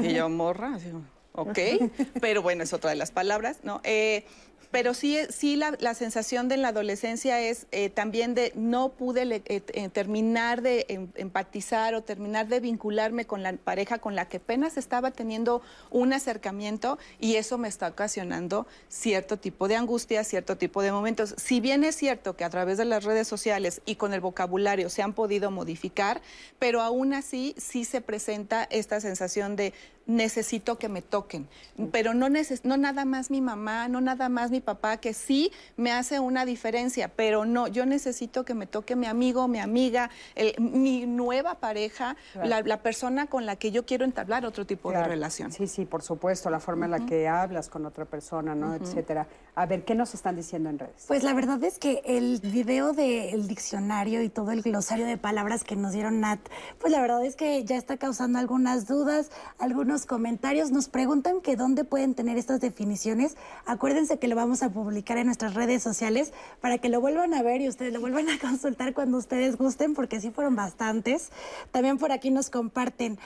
[0.00, 0.92] Y yo, morra, así,
[1.32, 1.58] ok,
[2.20, 3.80] pero bueno, es otra de las palabras, ¿no?
[3.82, 4.24] Eh,
[4.70, 9.24] pero sí, sí la, la sensación de la adolescencia es eh, también de no pude
[9.24, 14.14] le- eh, eh, terminar de em- empatizar o terminar de vincularme con la pareja con
[14.14, 19.76] la que apenas estaba teniendo un acercamiento y eso me está ocasionando cierto tipo de
[19.76, 21.34] angustia, cierto tipo de momentos.
[21.36, 24.88] Si bien es cierto que a través de las redes sociales y con el vocabulario
[24.90, 26.22] se han podido modificar,
[26.58, 29.72] pero aún así sí se presenta esta sensación de
[30.10, 31.48] necesito que me toquen,
[31.92, 35.52] pero no, neces- no nada más mi mamá, no nada más mi papá, que sí
[35.76, 40.10] me hace una diferencia, pero no, yo necesito que me toque mi amigo, mi amiga,
[40.34, 42.48] el- mi nueva pareja, Claro.
[42.48, 45.04] la, la persona con la que yo quiero entablar otro tipo Claro.
[45.04, 45.52] de relación.
[45.52, 48.74] Sí, sí, por supuesto, la forma en la que hablas con otra persona, ¿no?
[48.74, 49.26] Etcétera.
[49.54, 51.04] A ver, ¿qué nos están diciendo en redes?
[51.06, 55.64] Pues la verdad es que el video del diccionario y todo el glosario de palabras
[55.64, 56.40] que nos dieron Nat,
[56.80, 60.70] pues la verdad es que ya está causando algunas dudas, algunos comentarios.
[60.70, 63.36] Nos preguntan que dónde pueden tener estas definiciones.
[63.66, 67.42] Acuérdense que lo vamos a publicar en nuestras redes sociales para que lo vuelvan a
[67.42, 71.30] ver y ustedes lo vuelvan a consultar cuando ustedes gusten, porque sí fueron bastantes.
[71.70, 73.18] También por aquí nos comparten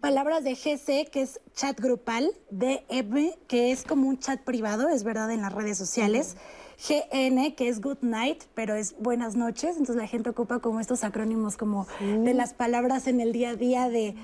[0.00, 5.04] palabras de GC, que es chat grupal, DM, que es como un chat privado, es
[5.04, 6.36] verdad, en las redes sociales.
[6.88, 9.76] GN, que es good night, pero es buenas noches.
[9.76, 13.56] Entonces la gente ocupa como estos acrónimos como de las palabras en el día a
[13.56, 14.16] día de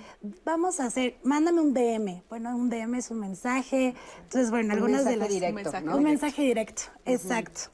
[0.45, 2.23] vamos a hacer, mándame un DM.
[2.29, 3.95] Bueno, un DM es un mensaje.
[4.25, 5.29] Entonces, bueno, Un algunas de las...
[5.29, 5.97] directo, Un mensaje ¿no?
[5.97, 7.71] Un mensaje directo, exacto.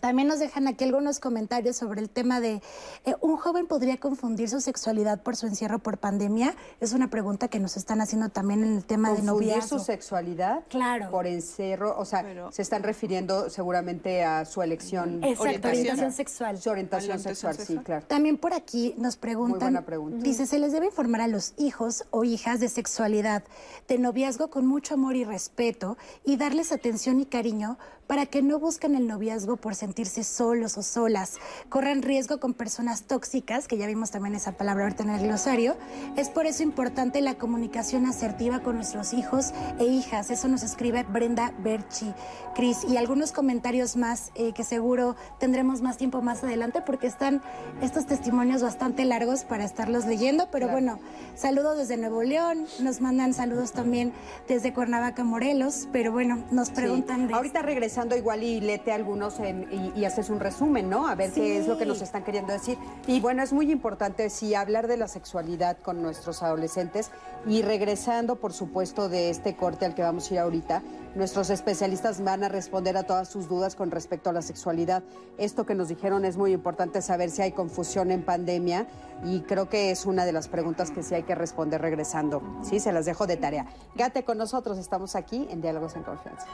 [0.00, 2.62] También nos dejan aquí algunos comentarios sobre el tema de
[3.04, 6.54] eh, un joven podría confundir su sexualidad por su encierro por pandemia.
[6.80, 9.78] Es una pregunta que nos están haciendo también en el tema de Confundir noviazgo.
[9.78, 11.10] su sexualidad Claro.
[11.10, 15.22] por encerro, o sea, Pero- se están refiriendo seguramente a su elección.
[15.24, 15.80] Exacto, Orientación.
[15.80, 16.58] orientación sexual.
[16.60, 18.06] Su orientación sexual, sí, claro.
[18.06, 19.58] También por aquí nos preguntan.
[19.60, 20.18] buena pregunta.
[20.22, 23.42] Dice, se les debe informar a los hijos o hijas de sexualidad,
[23.88, 27.78] de noviazgo con mucho amor y respeto y darles atención y cariño
[28.10, 31.36] para que no busquen el noviazgo por sentirse solos o solas,
[31.68, 35.76] corran riesgo con personas tóxicas, que ya vimos también esa palabra ahorita en el glosario.
[36.16, 40.30] Es por eso importante la comunicación asertiva con nuestros hijos e hijas.
[40.30, 42.12] Eso nos escribe Brenda Berchi,
[42.56, 47.40] Cris, y algunos comentarios más eh, que seguro tendremos más tiempo más adelante porque están
[47.80, 50.98] estos testimonios bastante largos para estarlos leyendo, pero bueno,
[51.36, 54.12] saludos desde Nuevo León, nos mandan saludos también
[54.48, 56.74] desde Cuernavaca, Morelos, pero bueno, nos Sí.
[56.74, 57.34] preguntan de...
[57.34, 57.62] Ahorita
[58.00, 61.06] regresando igual y lete algunos en- y, y haces un resumen, ¿no?
[61.06, 62.78] A ver qué es lo que nos están queriendo decir.
[63.06, 67.10] Y bueno, es muy importante sí hablar de la sexualidad con nuestros adolescentes
[67.46, 70.82] y regresando, por supuesto, de este corte al que vamos a ir ahorita,
[71.14, 75.02] nuestros especialistas van a responder a todas sus dudas con respecto a la sexualidad.
[75.36, 78.86] Esto que nos dijeron es muy importante saber si hay confusión en pandemia
[79.24, 82.40] y creo que es una de las preguntas que sí hay que responder regresando.
[82.62, 83.66] Sí, se las dejo de tarea.
[83.94, 86.46] Gate con nosotros, estamos aquí en Diálogos en Confianza.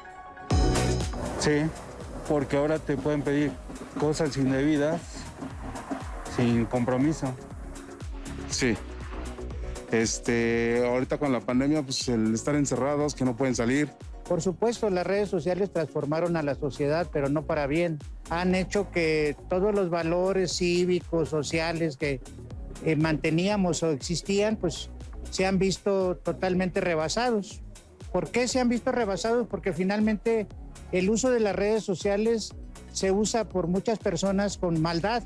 [1.38, 1.62] Sí,
[2.28, 3.52] porque ahora te pueden pedir
[3.98, 5.00] cosas indebidas
[6.36, 7.32] sin compromiso.
[8.50, 8.76] Sí.
[9.92, 13.90] Este, ahorita con la pandemia, pues el estar encerrados, que no pueden salir.
[14.28, 17.98] Por supuesto, las redes sociales transformaron a la sociedad, pero no para bien.
[18.28, 22.20] Han hecho que todos los valores cívicos, sociales que
[22.84, 24.90] eh, manteníamos o existían, pues
[25.30, 27.62] se han visto totalmente rebasados.
[28.12, 29.46] ¿Por qué se han visto rebasados?
[29.46, 30.48] Porque finalmente
[30.92, 32.54] el uso de las redes sociales
[32.92, 35.22] se usa por muchas personas con maldad,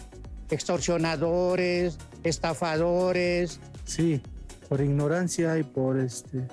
[0.50, 3.60] extorsionadores, estafadores.
[3.84, 4.22] Sí,
[4.68, 6.46] por ignorancia y por este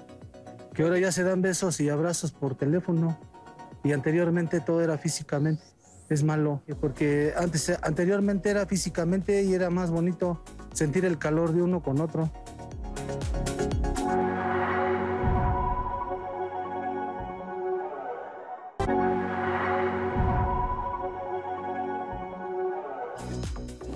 [0.77, 3.17] que ahora ya se dan besos y abrazos por teléfono
[3.83, 5.63] y anteriormente todo era físicamente.
[6.07, 10.43] Es malo, porque antes anteriormente era físicamente y era más bonito
[10.73, 12.31] sentir el calor de uno con otro.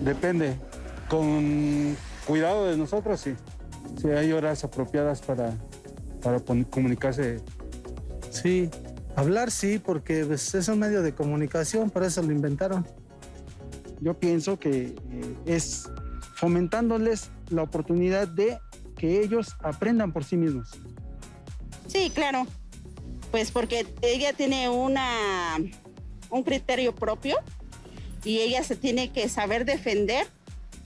[0.02, 0.56] Depende.
[1.10, 3.36] Con cuidado de nosotros, sí.
[4.02, 5.58] Sí, hay horas apropiadas para,
[6.22, 7.42] para comunicarse.
[8.30, 8.70] Sí,
[9.16, 12.88] hablar sí, porque pues, es un medio de comunicación, por eso lo inventaron.
[14.00, 15.90] Yo pienso que eh, es
[16.36, 18.58] fomentándoles la oportunidad de
[18.98, 20.72] que ellos aprendan por sí mismos.
[21.88, 22.48] Sí, claro.
[23.30, 25.58] Pues porque ella tiene una
[26.30, 27.38] un criterio propio
[28.24, 30.28] y ella se tiene que saber defender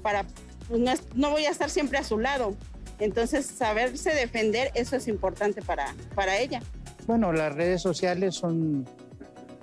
[0.01, 0.25] para
[0.67, 2.55] pues, no, no, voy a estar siempre a su lado.
[2.99, 6.61] Entonces, saberse defender, eso es importante para, para ella.
[7.07, 8.87] Bueno, las redes sociales son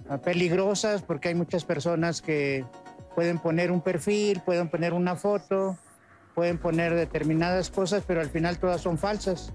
[0.09, 2.65] ah, peligrosas porque hay muchas personas que
[3.15, 5.77] pueden poner un perfil, pueden poner una foto,
[6.35, 9.53] pueden poner determinadas cosas, pero al final todas son falsas.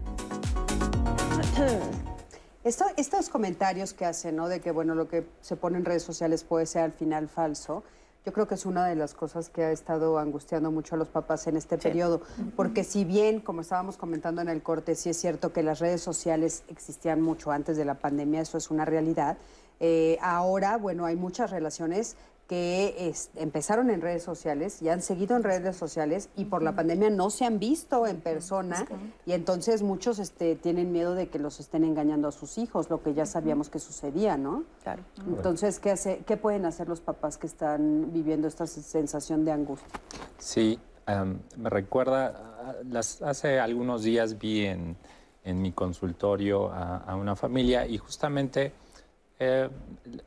[2.63, 4.49] Esto, estos comentarios que hacen, ¿no?
[4.49, 7.84] De que, bueno, lo que se pone en redes sociales puede ser al final falso.
[8.28, 11.08] Yo creo que es una de las cosas que ha estado angustiando mucho a los
[11.08, 12.22] papás en este periodo,
[12.58, 16.02] porque si bien, como estábamos comentando en el corte, sí es cierto que las redes
[16.02, 19.38] sociales existían mucho antes de la pandemia, eso es una realidad.
[19.80, 25.44] Eh, ahora, bueno, hay muchas relaciones que empezaron en redes sociales y han seguido en
[25.44, 28.88] redes sociales y por la pandemia no se han visto en persona
[29.26, 33.04] y entonces muchos este, tienen miedo de que los estén engañando a sus hijos, lo
[33.04, 34.64] que ya sabíamos que sucedía, ¿no?
[34.84, 35.04] Claro.
[35.28, 40.00] Entonces, ¿qué, hace, ¿qué pueden hacer los papás que están viviendo esta sensación de angustia?
[40.38, 40.80] Sí,
[41.58, 44.96] me recuerda, las, hace algunos días vi en,
[45.44, 48.72] en mi consultorio a, a una familia y justamente
[49.39, 49.69] eh,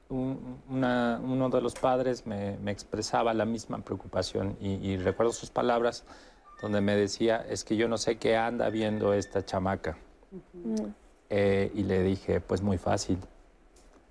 [0.09, 6.05] uno de los padres me, expresaba la misma preocupación y, recuerdo sus palabras
[6.63, 9.97] donde me decía, es que yo no sé qué anda viendo esta chamaca.
[11.29, 13.19] Eh, y le dije, pues muy fácil,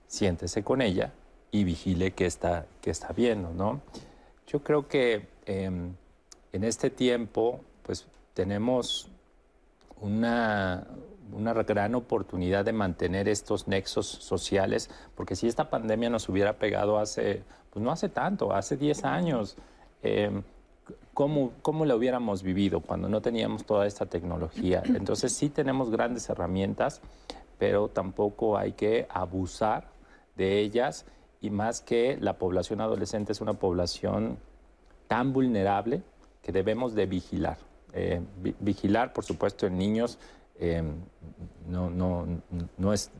[0.07, 1.13] siéntese con ella
[1.51, 3.81] y vigile qué está, qué está viendo, ¿no?
[4.47, 5.93] Yo creo que em,
[6.51, 9.09] en este tiempo, pues tenemos
[10.01, 10.87] una,
[11.33, 16.99] una gran oportunidad de mantener estos nexos sociales, porque si esta pandemia nos hubiera pegado
[16.99, 19.55] hace, pues no hace tanto, hace 10 años,
[20.01, 20.41] eh,
[21.13, 24.83] ¿cómo, ¿cómo la hubiéramos vivido cuando no teníamos toda esta tecnología?
[24.85, 27.01] Entonces sí tenemos grandes herramientas,
[27.57, 29.89] pero tampoco hay que abusar
[30.35, 31.05] de ellas
[31.41, 34.37] y más que la población adolescente es una población
[35.07, 36.01] tan vulnerable
[36.41, 37.57] que debemos de vigilar.
[37.93, 38.21] Eh,
[38.59, 40.19] vigilar, por supuesto, en niños
[40.59, 40.93] Em,
[41.67, 42.27] no, no,
[42.77, 43.11] no, es,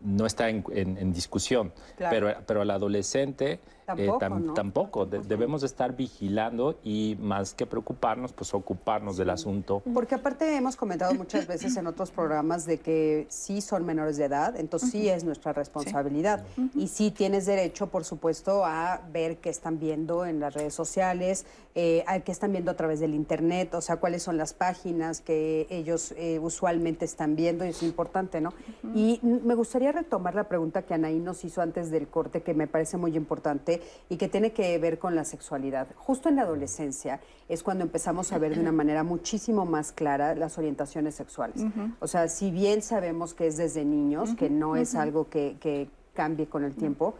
[0.00, 7.54] no está en, discusión, pero, pero el adolescente Tampoco, eh, debemos estar vigilando y más
[7.54, 9.82] que preocuparnos, pues ocuparnos del asunto.
[9.92, 14.24] Porque aparte hemos comentado muchas veces en otros programas de que sí son menores de
[14.24, 16.44] edad, entonces sí es nuestra responsabilidad.
[16.74, 21.46] Y sí tienes derecho, por supuesto, a ver qué están viendo en las redes sociales,
[21.74, 25.66] eh, qué están viendo a través del Internet, o sea, cuáles son las páginas que
[25.70, 28.52] ellos eh, usualmente están viendo, y es importante, ¿no?
[28.94, 32.66] Y me gustaría retomar la pregunta que Anaí nos hizo antes del corte, que me
[32.66, 33.73] parece muy importante
[34.08, 35.88] y que tiene que ver con la sexualidad.
[35.96, 40.34] Justo en la adolescencia es cuando empezamos a ver de una manera muchísimo más clara
[40.34, 41.64] las orientaciones sexuales.
[42.00, 46.46] O sea, si bien sabemos que es desde niños, que no es algo que, cambie
[46.46, 47.16] con el tiempo,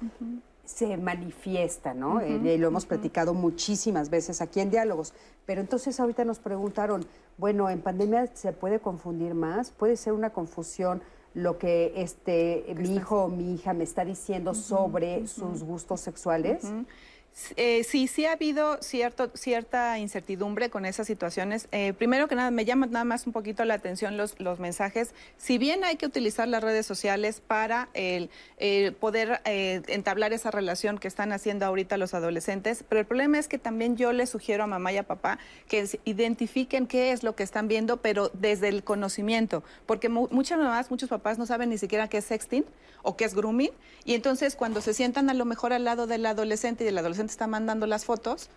[0.64, 2.20] se manifiesta, ¿no?
[2.20, 5.12] Eh, y lo hemos platicado muchísimas veces aquí en diálogos.
[5.46, 7.04] Pero entonces ahorita nos preguntaron,
[7.36, 9.70] bueno, ¿en pandemia se puede confundir más?
[9.70, 11.02] ¿Puede ser una confusión
[11.34, 16.64] lo que este mi hijo o mi hija me está diciendo sobre sus gustos sexuales?
[17.56, 21.66] Eh, sí, sí ha habido cierto, cierta incertidumbre con esas situaciones.
[21.72, 25.14] Eh, primero que nada, me llama nada más un poquito la atención los, los mensajes.
[25.36, 30.52] Si bien hay que utilizar las redes sociales para el, eh, poder eh, entablar esa
[30.52, 34.30] relación que están haciendo ahorita los adolescentes, pero el problema es que también yo les
[34.30, 38.30] sugiero a mamá y a papá que identifiquen qué es lo que están viendo, pero
[38.32, 42.26] desde el conocimiento, porque mu- muchas mamás, muchos papás no saben ni siquiera qué es
[42.26, 42.64] sexting
[43.02, 43.70] o qué es grooming,
[44.04, 47.23] y entonces cuando se sientan a lo mejor al lado del adolescente y el adolescente
[47.32, 48.50] está mandando las fotos,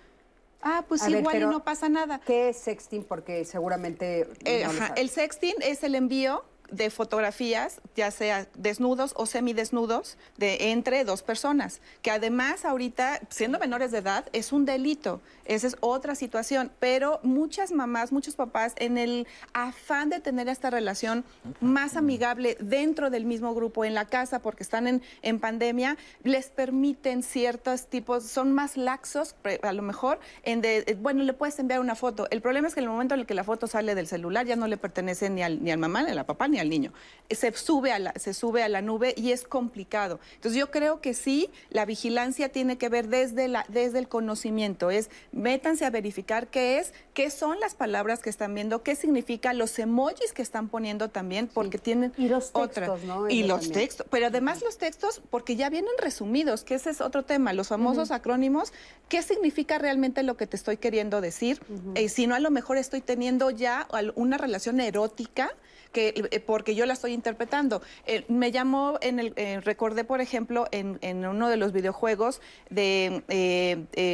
[0.62, 2.20] ah, pues A ver, igual y no pasa nada.
[2.26, 3.04] ¿Qué es sexting?
[3.04, 4.28] Porque seguramente...
[4.46, 10.18] Eh, no ajá, el sexting es el envío de fotografías, ya sea desnudos o semidesnudos,
[10.38, 15.22] de entre dos personas, que además ahorita, siendo menores de edad, es un delito.
[15.46, 16.72] Esa es otra situación.
[16.80, 21.24] Pero muchas mamás, muchos papás, en el afán de tener esta relación
[21.62, 26.48] más amigable dentro del mismo grupo, en la casa, porque están en, en pandemia, les
[26.48, 31.58] permiten ciertos tipos, son más laxos, a lo mejor, en de, eh, bueno, le puedes
[31.60, 32.28] enviar una foto.
[32.30, 34.46] El problema es que en el momento en el que la foto sale del celular
[34.46, 36.94] ya no le pertenece ni al, ni al mamá, ni al papá, ni al niño.
[37.30, 40.22] Se sube, a la, se sube a la nube y es complicado.
[40.36, 44.92] Entonces yo creo que sí, la vigilancia tiene que ver desde, la, desde el conocimiento,
[44.92, 49.54] es métanse a verificar qué es, qué son las palabras que están viendo, qué significa
[49.54, 52.88] los emojis que están poniendo también, porque tienen Y los otra.
[52.88, 53.30] textos, ¿no?
[53.30, 53.74] Y los también.
[53.74, 57.68] textos, pero además los textos, porque ya vienen resumidos, que ese es otro tema, los
[57.68, 58.72] famosos acrónimos,
[59.10, 61.60] ¿qué significa realmente lo que te estoy queriendo decir?
[61.96, 65.52] Eh, si no, a lo mejor estoy teniendo ya una relación erótica
[65.92, 67.82] que, eh, porque yo la estoy interpretando.
[68.06, 72.42] Eh, me llamó, en el, eh, recordé, por ejemplo, en, en uno de los videojuegos
[72.70, 73.24] de,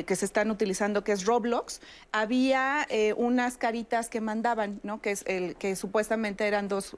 [0.07, 1.81] que se están utilizando, que es Roblox,
[2.12, 5.01] había unas caritas que mandaban, ¿no?
[5.01, 6.95] que, es el, que supuestamente eran dos,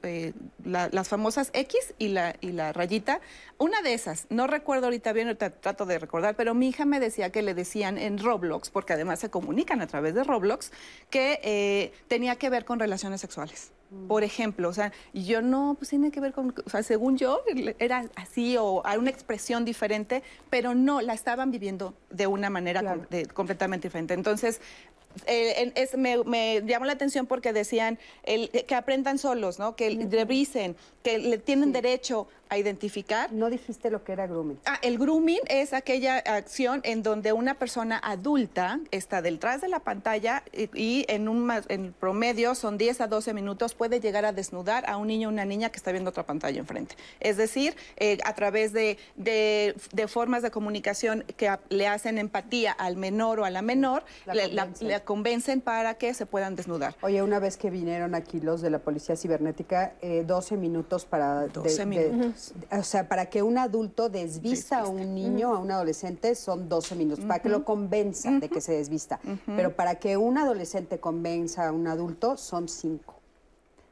[0.64, 3.22] la- las famosas X y la, y la rayita.
[3.58, 7.32] Una de esas, no recuerdo ahorita bien, trato de recordar, pero mi hija me decía
[7.32, 10.72] que le decían en Roblox, porque además se comunican a través de Roblox,
[11.10, 13.72] que tenía que ver con relaciones sexuales.
[14.08, 17.18] Por ejemplo, o sea, y yo no, pues tiene que ver con, o sea, según
[17.18, 17.42] yo,
[17.80, 22.82] era así o hay una expresión diferente, pero no, la estaban viviendo de una manera
[22.84, 24.14] com- de- completamente diferente.
[24.14, 24.60] Entonces,
[25.28, 29.76] eh, es- me, me llamó la atención porque decían el- que aprendan solos, ¿no?
[29.76, 33.32] Que revisen, que le tienen derecho a identificar.
[33.32, 34.60] No dijiste lo que era grooming.
[34.66, 39.80] Ah, el grooming es aquella acción en donde una persona adulta está detrás de la
[39.80, 44.32] pantalla y, y en un en promedio son 10 a 12 minutos puede llegar a
[44.32, 46.96] desnudar a un niño o una niña que está viendo otra pantalla enfrente.
[47.20, 52.18] Es decir, eh, a través de, de- de formas de comunicación que a- le hacen
[52.18, 54.88] empatía al menor o a la menor, La le, la- convencen.
[54.88, 56.96] le convencen para que se puedan desnudar.
[57.02, 61.42] Oye, una vez que vinieron aquí los de la Policía Cibernética, eh, 12 minutos para...
[61.42, 62.54] de- 12 de- minutos.
[62.72, 66.96] o sea, para que un adulto desvista a un niño, a un adolescente, son 12
[66.96, 67.26] minutos.
[67.26, 69.20] Para que lo convenza de que se desvista.
[69.48, 73.15] Pero para que un adolescente convenza a un adulto, son 5.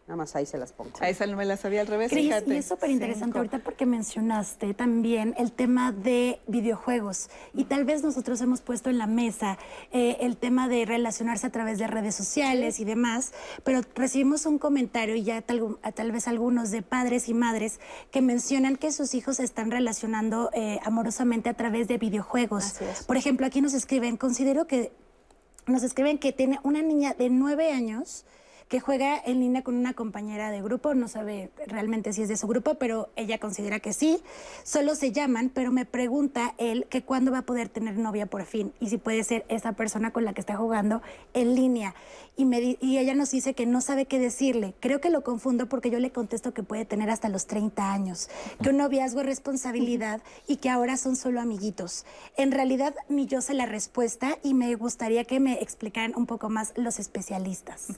[0.06, 0.92] Nada más ahí se las pongo.
[1.00, 2.54] A esa no me la sabía al revés, Cris, fíjate.
[2.54, 8.04] y es súper interesante ahorita porque mencionaste también el tema de videojuegos y tal vez
[8.04, 9.58] nosotros hemos puesto en la mesa
[9.94, 13.32] eh, el tema de relacionarse a través de redes sociales y demás,
[13.64, 17.80] pero recibimos un comentario y ya tal, tal vez algunos de padres y madres
[18.12, 22.76] que mencionan que sus hijos se están relacionando eh, amorosamente a través de videojuegos.
[23.08, 24.92] Por ejemplo, aquí nos escriben, considero que
[25.66, 28.26] nos escriben que tiene una niña de nueve años
[28.74, 32.38] que juega en línea con una compañera de grupo, no sabe realmente si es de
[32.38, 34.20] su grupo, pero ella considera que sí.
[34.64, 38.46] Solo se llaman, pero me pregunta él que cuándo va a poder tener novia por
[38.46, 41.04] fin y si puede ser esa persona con la que está jugando
[41.36, 41.94] en línea.
[42.36, 44.74] Y, me y ella nos dice que no sabe qué decirle.
[44.80, 48.28] Creo que lo confundo porque yo le contesto que puede tener hasta los 30 años,
[48.64, 52.08] que un noviazgo es responsabilidad y que ahora son solo amiguitos.
[52.38, 56.50] En realidad ni yo sé la respuesta y me gustaría que me explicaran un poco
[56.50, 57.90] más los especialistas.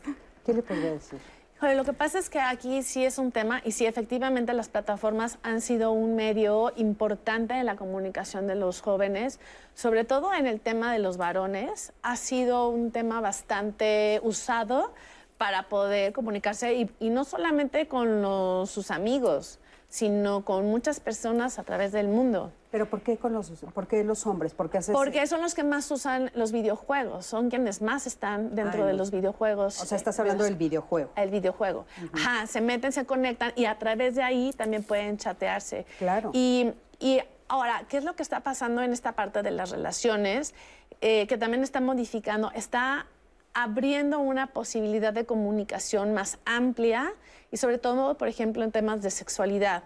[0.45, 1.19] ¿Qué le podría decir?
[1.61, 5.39] Lo que pasa es que aquí sí es un tema y sí efectivamente las plataformas
[5.41, 9.39] han sido un medio importante en la comunicación de los jóvenes,
[9.73, 14.93] sobre todo en el tema de los varones, ha sido un tema bastante usado
[15.39, 19.59] para poder comunicarse y, no solamente con sus amigos,
[19.89, 22.51] sino con muchas personas a través del mundo.
[22.75, 24.53] ¿Pero por qué con los, por qué los hombres?
[24.53, 28.53] ¿Por qué haces Porque son los que más usan los videojuegos, son quienes más están
[28.53, 29.81] dentro Ay, de los videojuegos.
[29.81, 31.09] O sea, estás eh, hablando de del videojuego.
[31.15, 31.85] el videojuego.
[32.11, 35.85] Ajá, se meten, se conectan y a través de ahí también pueden chatearse.
[35.99, 36.31] Claro.
[36.33, 40.53] Y, y ahora, ¿qué es lo que está pasando en esta parte de las relaciones?
[40.99, 43.05] Eh, que también está modificando, está
[43.53, 47.13] abriendo una posibilidad de comunicación más amplia
[47.53, 49.83] y sobre todo, por ejemplo, en temas de sexualidad.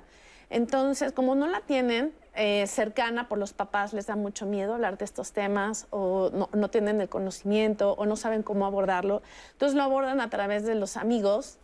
[0.50, 4.98] Entonces, como no la tienen eh, cercana por los papás, les da mucho miedo hablar
[4.98, 9.22] de estos temas o no, tienen el conocimiento o no saben cómo abordarlo.
[9.52, 11.58] Entonces lo abordan a través de los amigos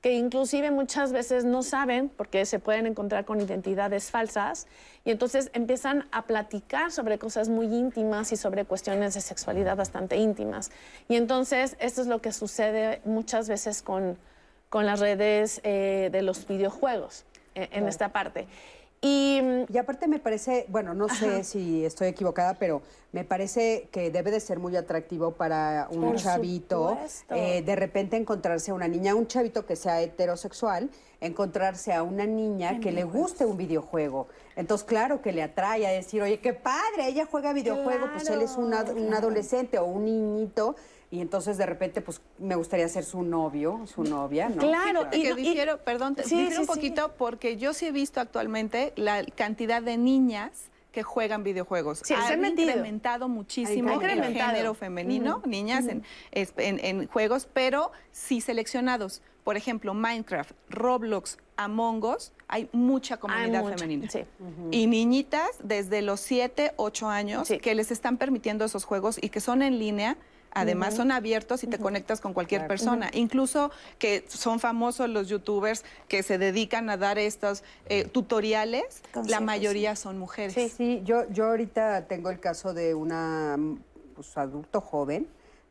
[0.00, 4.68] que inclusive muchas veces no saben porque se pueden encontrar con identidades falsas
[5.04, 10.16] y entonces empiezan a platicar sobre cosas muy íntimas y sobre cuestiones de sexualidad bastante
[10.16, 10.70] íntimas.
[11.08, 14.16] Y entonces esto es lo que sucede muchas veces con,
[14.68, 17.24] con las redes eh, de los videojuegos
[17.64, 17.88] en Claro.
[17.88, 18.46] esta parte.
[19.00, 19.40] Y,
[19.72, 21.44] Y aparte me parece, bueno, no sé Ajá.
[21.44, 22.82] si estoy equivocada, pero
[23.12, 26.98] me parece que debe de ser muy atractivo para un Por chavito
[27.30, 30.90] eh, de repente encontrarse a una niña, un chavito que sea heterosexual,
[31.20, 34.26] encontrarse a una niña que le guste un videojuego.
[34.56, 38.42] Entonces, claro que le atrae a decir, oye, qué padre, ella juega videojuego, pues él
[38.42, 40.74] es un, ad- un adolescente o un niñito.
[41.10, 44.56] Y entonces de repente, pues me gustaría ser su novio, su novia, ¿no?
[44.58, 46.72] Claro, que difiero, perdón, te- Sí, difiero sí, un sí.
[46.74, 52.00] poquito porque yo sí he visto actualmente la cantidad de niñas que juegan videojuegos.
[52.00, 52.68] Sí, se ha ha metido.
[52.70, 56.02] incrementado muchísimo el género femenino, niñas en,
[56.32, 59.22] en- en juegos, pero sí seleccionados.
[59.44, 64.10] Por ejemplo, Minecraft, Roblox, Among Us, hay mucha comunidad mucha, femenina.
[64.10, 64.24] sí.
[64.70, 67.58] Y niñitas desde los 7, 8 años Sí.
[67.58, 70.18] que les están permitiendo esos juegos y que son en línea.
[70.52, 72.68] Además son abiertos y te conectas con cualquier Claro.
[72.68, 73.10] persona.
[73.12, 79.40] Incluso que son famosos los youtubers que se dedican a dar estos eh, tutoriales, la
[79.40, 80.54] mayoría son mujeres.
[80.54, 83.56] Sí, sí, yo, yo ahorita tengo el caso de una
[84.14, 85.28] pues, adulto joven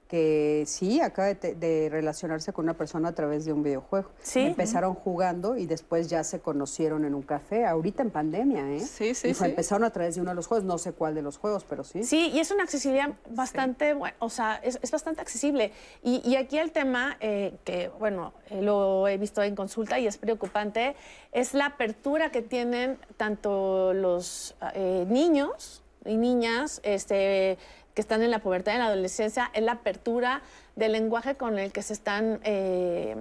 [0.08, 4.10] que sí acaba de, te- de relacionarse con una persona a través de un videojuego.
[4.22, 4.39] Sí.
[4.39, 8.80] Empezaron jugando y después ya se conocieron en un café, ahorita en pandemia, ¿eh?
[8.80, 9.51] Sí, sí, Y fue- sí.
[9.51, 11.84] Empezaron a través de uno de los juegos, no sé cuál de los juegos, pero
[11.84, 12.03] sí.
[12.03, 15.72] Sí, y es una accesibilidad bastante, buena, o sea, es, es bastante accesible.
[16.03, 20.08] Y, y aquí el tema, eh, que bueno, eh, lo he visto en consulta y
[20.08, 20.95] es preocupante,
[21.34, 27.58] es la apertura que tienen tanto los eh, niños y niñas este,
[27.98, 30.43] que están en la pubertad y en la adolescencia, es la apertura
[30.76, 32.39] del lenguaje con el que se están...
[32.43, 33.16] eh,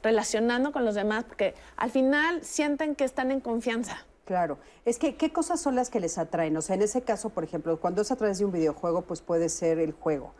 [0.00, 3.96] relacionando con los demás, porque al final sienten que están en confianza.
[4.26, 6.56] Claro, es que ¿qué cosas son las que les atraen?
[6.56, 9.22] O sea, en ese caso, por ejemplo, cuando es a través de un videojuego, pues
[9.22, 10.34] puede ser el juego.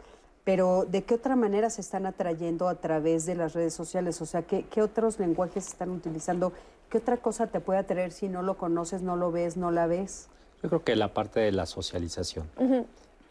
[0.45, 4.21] Pero ¿de qué otra manera se están atrayendo a través de las redes sociales?
[4.21, 6.53] O sea, ¿qué, qué otros lenguajes están utilizando?
[6.89, 9.89] ¿Qué otra cosa te puede atraer si no lo conoces, no lo ves, no la
[9.89, 10.29] ves?
[10.63, 12.47] Yo creo que la parte de la socialización.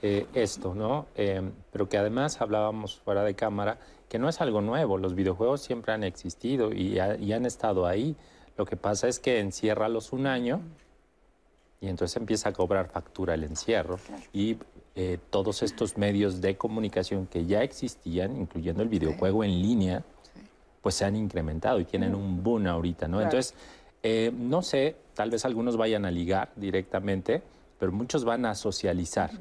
[0.02, 1.08] Eh, esto, ¿no?
[1.16, 1.41] Eh,
[1.72, 5.91] pero que además hablábamos fuera de cámara, que no es algo nuevo, los videojuegos siempre
[5.91, 8.16] han existido y, ha- y han estado ahí.
[8.58, 10.62] Lo que pasa es que enciérralos un año
[11.82, 14.00] y entonces empieza a cobrar factura el encierro
[14.34, 14.58] y
[14.95, 20.04] eh, todos estos medios de comunicación que ya existían, incluyendo el videojuego en línea,
[20.82, 23.18] pues se han incrementado y tienen un boom ahorita, ¿no?
[23.18, 23.32] Claro.
[23.32, 23.56] Entonces,
[24.04, 27.41] eh, no sé, tal vez algunos vayan a ligar directamente,
[27.80, 29.32] pero muchos van a socializar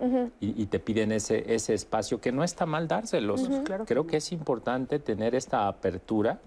[0.40, 3.48] y, y te piden ese, ese espacio que no está mal dárselos.
[3.86, 6.38] Creo que es importante tener esta apertura,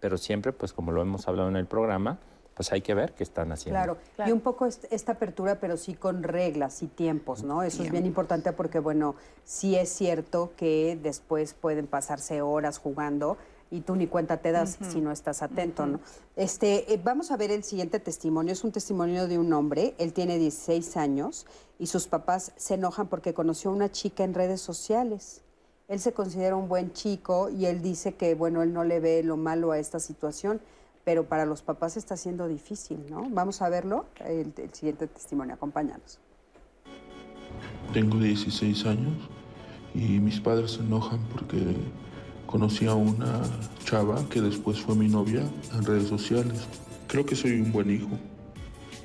[0.00, 2.18] pero siempre, pues como lo hemos hablado en el programa,
[2.54, 3.78] pues hay que ver qué están haciendo.
[3.80, 7.62] Claro, y un poco est- esta apertura, pero sí con reglas y tiempos, ¿no?
[7.64, 13.36] Eso es bien importante porque, bueno, sí es cierto que después pueden pasarse horas jugando
[13.74, 15.98] y tú ni cuenta te das si no estás atento, ¿no?
[16.36, 18.52] Este, eh, vamos a ver el siguiente testimonio.
[18.52, 21.44] Es un testimonio de un hombre, él tiene 16 años
[21.80, 25.42] y sus papás se enojan porque conoció a una chica en redes sociales.
[25.88, 29.24] Él se considera un buen chico y él dice que, bueno, él no le ve
[29.24, 30.60] lo malo a esta situación,
[31.02, 33.26] pero para los papás está siendo difícil, ¿no?
[33.28, 36.20] Vamos a verlo, el, el siguiente testimonio, acompáñanos.
[37.92, 39.28] Tengo 16 años
[39.94, 41.58] y mis padres se enojan porque
[42.54, 43.42] conocí a una
[43.84, 45.42] chava que después fue mi novia
[45.72, 46.68] en redes sociales.
[47.08, 48.16] Creo que soy un buen hijo.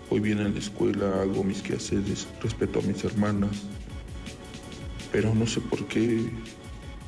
[0.08, 3.64] Voy bien en la escuela, hago mis quehaceres, respeto a mis hermanas.
[5.12, 6.30] Pero no sé por qué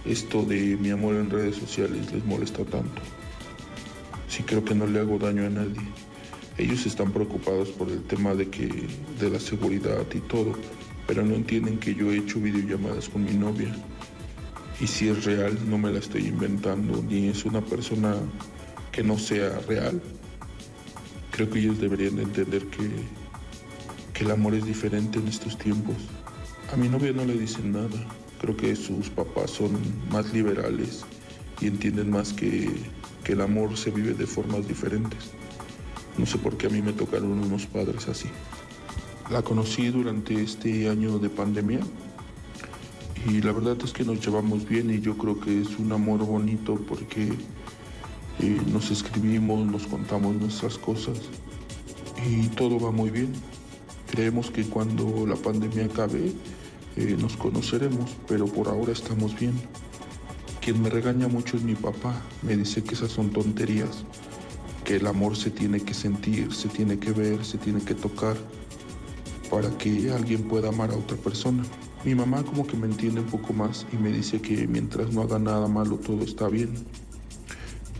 [0.03, 3.03] esto de mi amor en redes sociales les molesta tanto.
[4.27, 5.81] Sí creo que no le hago daño a nadie.
[6.57, 8.87] Ellos están preocupados por el tema de que
[9.19, 10.53] de la seguridad y todo,
[11.05, 13.75] pero no entienden que yo he hecho videollamadas con mi novia.
[14.81, 18.15] Y si es real, no me la estoy inventando, ni es una persona
[18.91, 20.01] que no sea real.
[21.29, 22.89] Creo que ellos deberían de entender que,
[24.11, 25.95] que el amor es diferente en estos tiempos.
[26.73, 28.07] A mi novia no le dicen nada.
[28.39, 29.77] Creo que sus papás son
[30.09, 31.05] más liberales
[31.61, 32.71] y entienden más que,
[33.23, 35.29] que el amor se vive de formas diferentes.
[36.17, 38.29] No sé por qué a mí me tocaron unos padres así.
[39.29, 41.81] La conocí durante este año de pandemia
[43.27, 46.25] y la verdad es que nos llevamos bien y yo creo que es un amor
[46.25, 47.29] bonito porque
[48.39, 51.19] eh, nos escribimos, nos contamos nuestras cosas
[52.27, 53.33] y todo va muy bien.
[54.09, 56.33] Creemos que cuando la pandemia acabe
[56.95, 59.53] eh, nos conoceremos, pero por ahora estamos bien.
[60.59, 64.03] Quien me regaña mucho es mi papá, me dice que esas son tonterías,
[64.83, 68.35] que el amor se tiene que sentir, se tiene que ver, se tiene que tocar
[69.49, 71.63] para que alguien pueda amar a otra persona.
[72.03, 75.21] Mi mamá como que me entiende un poco más y me dice que mientras no
[75.21, 76.73] haga nada malo todo está bien.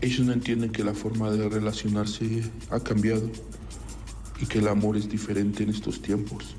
[0.00, 3.30] Ellos no entienden que la forma de relacionarse ha cambiado
[4.40, 6.56] y que el amor es diferente en estos tiempos.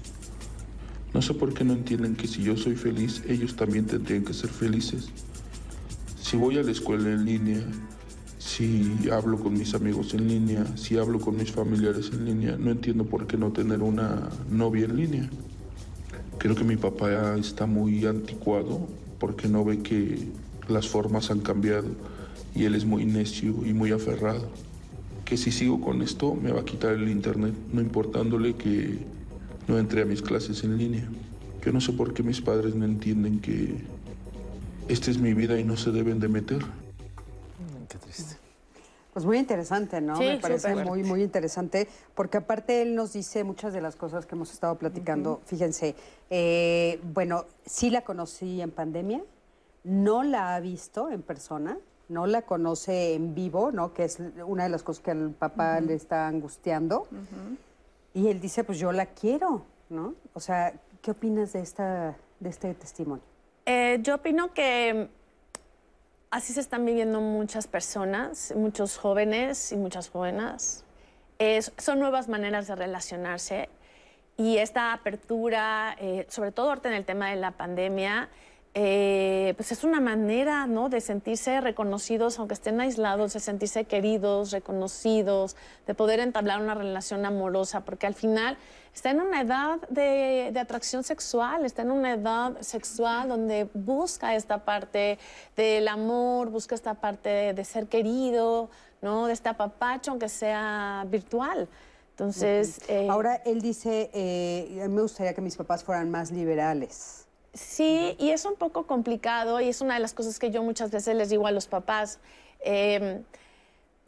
[1.14, 4.34] No sé por qué no entienden que si yo soy feliz, ellos también tendrían que
[4.34, 5.10] ser felices.
[6.22, 7.62] Si voy a la escuela en línea,
[8.40, 12.72] si hablo con mis amigos en línea, si hablo con mis familiares en línea, no
[12.72, 15.30] entiendo por qué no tener una novia en línea.
[16.38, 18.88] Creo que mi papá está muy anticuado
[19.20, 20.28] porque no ve que
[20.68, 21.88] las formas han cambiado
[22.56, 24.50] y él es muy necio y muy aferrado
[25.26, 29.00] que si sigo con esto me va a quitar el internet, no importándole que
[29.68, 31.08] no entre a mis clases en línea.
[31.66, 33.78] Yo no sé por qué mis padres no entienden que
[34.90, 36.64] esta es mi vida y no se deben de meter.
[39.14, 40.16] Pues muy interesante, ¿no?
[40.18, 44.26] Sí, Me parece muy, muy interesante, porque aparte él nos dice muchas de las cosas
[44.26, 45.40] que hemos estado platicando.
[45.46, 45.96] Fíjense,
[46.32, 49.22] eh, bueno, sí la conocí en pandemia,
[49.84, 51.78] no la ha visto en persona,
[52.10, 53.94] no la conoce en vivo, ¿no?
[53.94, 57.08] Que es una de las cosas que al papá le está angustiando.
[58.16, 60.16] Y él dice, pues yo la quiero, ¿no?
[60.34, 63.24] O sea, ¿qué opinas de, esta, de este testimonio?
[63.66, 65.08] Eh, yo opino que
[66.34, 70.84] así se están viviendo muchas personas, muchos jóvenes y muchas jóvenes.
[71.38, 73.70] Es- son nuevas maneras de relacionarse
[74.36, 78.30] y esta apertura, eh, sobre todo ahorita en el tema de la pandemia,
[78.76, 80.90] eh, pues es una manera ¿no?
[80.90, 85.56] de sentirse reconocidos, aunque estén aislados, de sentirse queridos, reconocidos,
[85.86, 88.58] de poder entablar una relación amorosa, porque al final
[88.94, 94.36] está en una edad de, de atracción sexual, está en una edad sexual donde busca
[94.36, 95.20] esta parte
[95.56, 98.70] del amor, busca esta parte de, de ser querido,
[99.04, 99.28] ¿no?
[99.28, 101.68] de este apapacho, aunque sea virtual.
[102.14, 107.23] Entonces, eh, Ahora él dice, eh, me gustaría que mis papás fueran más liberales.
[107.54, 110.90] Sí, y es un poco complicado y es una de las cosas que yo muchas
[110.90, 112.20] veces les digo a los papás.
[112.62, 113.22] Eh,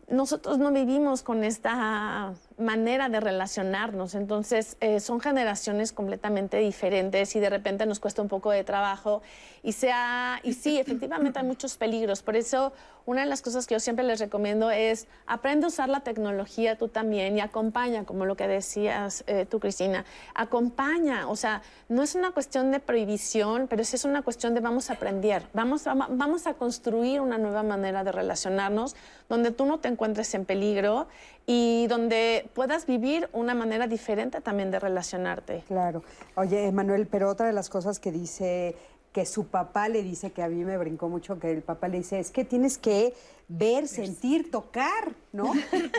[0.07, 7.39] nosotros no vivimos con esta manera de relacionarnos, entonces eh, son generaciones completamente diferentes y
[7.39, 9.21] de repente nos cuesta un poco de trabajo
[9.61, 12.71] y sea y sí, efectivamente hay muchos peligros, por eso
[13.05, 16.77] una de las cosas que yo siempre les recomiendo es aprende a usar la tecnología
[16.77, 22.01] tú también y acompaña, como lo que decías eh, tú, Cristina, acompaña, o sea, no
[22.01, 25.83] es una cuestión de prohibición, pero sí es una cuestión de vamos a aprender, vamos
[25.85, 28.95] vamos a construir una nueva manera de relacionarnos
[29.29, 31.07] donde tú no te encuentres en peligro
[31.45, 35.63] y donde puedas vivir una manera diferente también de relacionarte.
[35.67, 36.03] Claro.
[36.35, 38.75] Oye, Manuel, pero otra de las cosas que dice
[39.15, 41.99] que su papá le dice, que a mí me brincó mucho, que el papá le
[41.99, 43.13] dice, es que tienes que
[43.47, 45.53] ver, sentir, tocar, ¿no?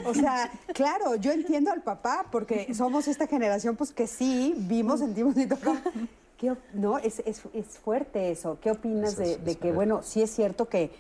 [0.05, 5.01] O sea, claro, yo entiendo al papá, porque somos esta generación, pues que sí, vimos,
[5.01, 5.81] sentimos y tocamos.
[6.37, 8.59] ¿Qué no, es, es, es fuerte eso.
[8.61, 10.91] ¿Qué opinas Eso de, de que, bueno, sí es cierto que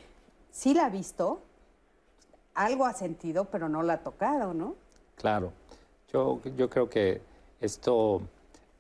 [0.51, 1.42] sí la ha visto,
[2.57, 4.74] algo ha sentido, pero no la ha tocado, ¿no?
[5.16, 5.52] Claro,
[6.12, 7.20] yo, yo creo que
[7.61, 8.22] esto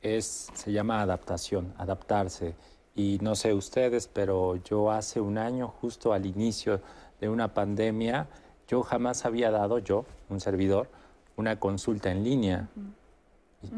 [0.02, 2.54] es, se llama adaptación, adaptarse.
[2.94, 6.80] Y no sé ustedes, pero yo hace un año, justo al inicio
[7.20, 8.26] de una pandemia,
[8.68, 10.88] yo jamás había dado, yo, un servidor,
[11.36, 12.68] una consulta en línea.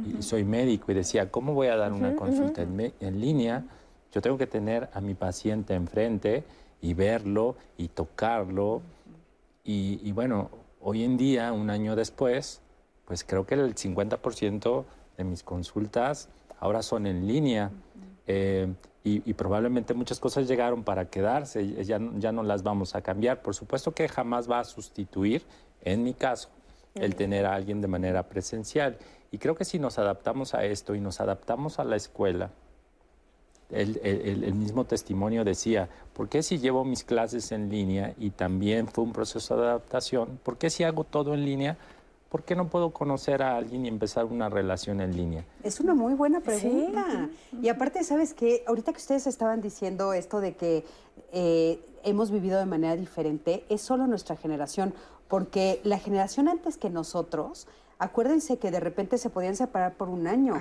[0.04, 3.64] Y- y, soy médico y decía, ¿cómo voy a dar una consulta en, en línea?
[4.12, 6.44] Yo tengo que tener a mi paciente enfrente
[6.80, 8.82] y verlo y tocarlo.
[9.68, 10.50] Y, y bueno,
[10.80, 12.62] hoy en día, un año después,
[13.04, 14.84] pues creo que el 50%
[15.18, 17.70] de mis consultas ahora son en línea.
[18.26, 18.72] Eh,
[19.04, 23.02] y, y probablemente muchas cosas llegaron para quedarse, y ya, ya no las vamos a
[23.02, 23.42] cambiar.
[23.42, 25.42] Por supuesto que jamás va a sustituir,
[25.82, 26.48] en mi caso,
[26.94, 28.96] el tener a alguien de manera presencial.
[29.30, 32.52] Y creo que si nos adaptamos a esto y nos adaptamos a la escuela,
[33.70, 38.14] el, el- el- el mismo testimonio decía, ¿por qué si llevo mis clases en línea
[38.18, 40.38] y también fue un proceso de adaptación?
[40.42, 41.76] ¿Por qué si hago todo en línea?
[42.30, 45.44] ¿Por qué no puedo conocer a alguien y empezar una relación en línea?
[45.62, 47.28] Es una muy buena pregunta.
[47.62, 48.64] Y aparte, ¿sabes qué?
[48.66, 50.84] Ahorita que ustedes estaban diciendo esto de que
[51.32, 54.92] eh, hemos vivido de manera diferente, es solo nuestra generación,
[55.26, 57.66] porque la generación antes que nosotros
[57.98, 60.54] acuérdense que de repente se podían separar por un año.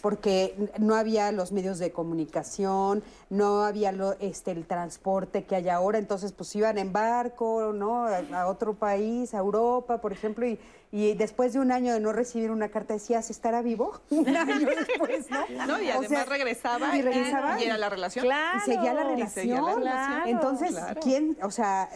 [0.00, 5.68] Porque no había los medios de comunicación, no había lo, este, el transporte que hay
[5.68, 8.06] ahora, entonces pues iban en barco, ¿no?
[8.06, 10.58] A, otro país, a Europa, por ejemplo, y,
[10.94, 14.00] y después de un año de no recibir una carta decías, ¿estará vivo?
[14.10, 15.66] Un año después, ¿no?
[15.66, 18.24] no y además regresaba, y, regresaba y, era la relación.
[18.26, 19.82] y seguía la relación.
[20.24, 21.36] Entonces, ¿quién?
[21.42, 21.88] O sea,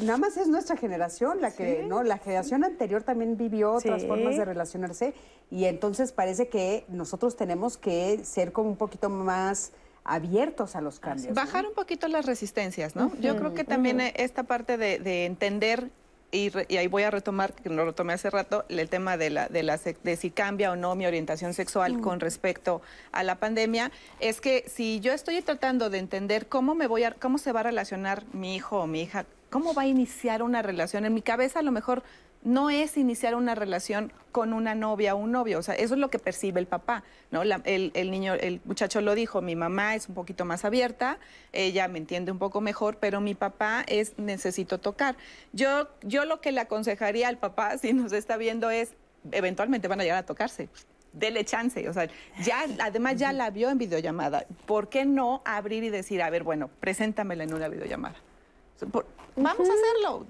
[0.00, 2.02] nada más es nuestra generación la que, ¿no?
[2.02, 5.12] La generación anterior también vivió otras formas de relacionarse
[5.50, 10.98] y entonces parece que nosotros tenemos que ser como un poquito más abiertos a los
[10.98, 11.34] cambios.
[11.34, 13.12] Bajar un poquito las resistencias, ¿no?
[13.20, 15.90] Yo creo que también esta parte de, entender
[16.32, 19.62] y, ahí voy a retomar, que lo retomé hace rato, el tema de, la, de,
[19.62, 24.40] la, de si cambia o no mi orientación sexual con respecto a la pandemia, es
[24.40, 27.64] que si yo estoy tratando de entender cómo me voy a, cómo se va a
[27.64, 31.60] relacionar mi hijo o mi hija, cómo va a iniciar una relación, en mi cabeza
[31.60, 32.02] a lo mejor
[32.46, 36.00] no es iniciar una relación con una novia o un novio, o sea, eso es
[36.00, 37.42] lo que percibe el papá, ¿no?
[37.42, 41.18] el, niño, el muchacho lo dijo, mi mamá es un poquito más abierta,
[41.52, 45.16] ella me entiende un poco mejor, pero mi papá es necesito tocar.
[45.52, 48.92] Yo, yo lo que le aconsejaría al papá, si nos está viendo, es
[49.32, 50.68] eventualmente van a llegar a tocarse
[51.12, 51.88] dele chance.
[51.88, 52.08] O sea,
[52.44, 54.44] ya, además ya la vio en videollamada.
[54.66, 58.16] ¿Por qué no abrir y decir, a ver, bueno, preséntamela en una videollamada?
[59.36, 60.26] Vamos a hacerlo.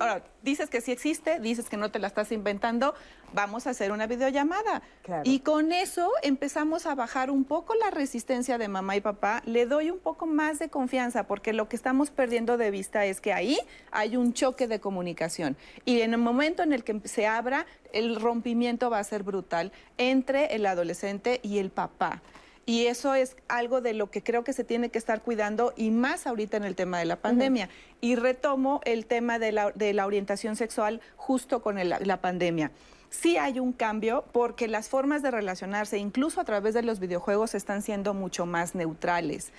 [0.00, 2.94] ahora, dices que sí existe, dices que no te la estás inventando,
[3.32, 4.82] vamos a hacer una videollamada.
[5.24, 9.66] Y con eso empezamos a bajar un poco la resistencia de mamá y papá, le
[9.66, 13.32] doy un poco más de confianza, porque lo que estamos perdiendo de vista es que
[13.32, 13.58] ahí
[13.90, 15.56] hay un choque de comunicación.
[15.84, 19.72] Y en el momento en el que se abra, el rompimiento va a ser brutal
[19.98, 22.22] entre el adolescente y el papá.
[22.64, 25.90] Y eso es algo de lo que creo que se tiene que estar cuidando y
[25.90, 27.68] más ahorita en el tema de la pandemia.
[28.00, 32.70] Y retomo el tema de la, de la orientación sexual justo con la pandemia.
[33.10, 37.54] Sí hay un cambio porque las formas de relacionarse, incluso a través de los videojuegos,
[37.54, 39.52] están siendo mucho más neutrales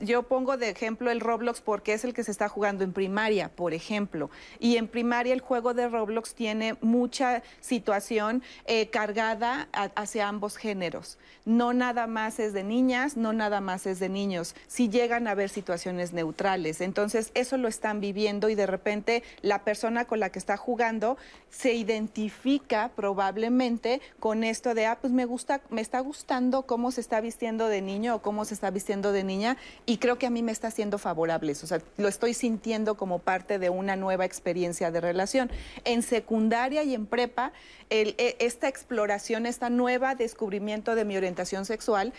[0.00, 3.48] yo pongo de ejemplo el Roblox porque es el que se está jugando en primaria,
[3.48, 4.30] por ejemplo.
[4.58, 11.18] Y en primaria el juego de Roblox tiene mucha situación eh, cargada hacia ambos géneros.
[11.44, 14.54] No nada más es de niñas, no nada más es de niños.
[14.66, 16.80] Si llegan a haber situaciones neutrales.
[16.80, 21.18] Entonces eso lo están viviendo y de repente la persona con la que está jugando
[21.50, 27.00] se identifica probablemente con esto de, ah, pues me gusta, me está gustando cómo se
[27.00, 30.30] está vistiendo de niño o cómo se está vistiendo de niña y creo que a
[30.30, 31.66] mí me está haciendo favorable eso.
[31.66, 35.50] O sea, lo estoy sintiendo como parte de una nueva experiencia de relación.
[35.84, 37.52] En secundaria y en prepa,
[37.90, 42.12] e, esta exploración, esta nueva descubrimiento de mi orientación sexual,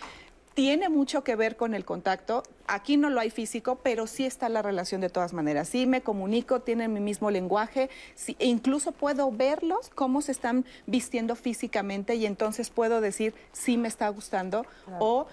[0.57, 2.41] tiene mucho que ver con el contacto.
[2.65, 5.69] Aquí no lo hay físico, pero sí está la relación de todas maneras.
[5.69, 7.91] Sí me comunico, tienen mi mismo lenguaje,
[8.39, 13.87] e incluso puedo verlos, cómo se están vistiendo físicamente y entonces puedo decir si me
[13.87, 14.65] está gustando
[14.97, 15.27] o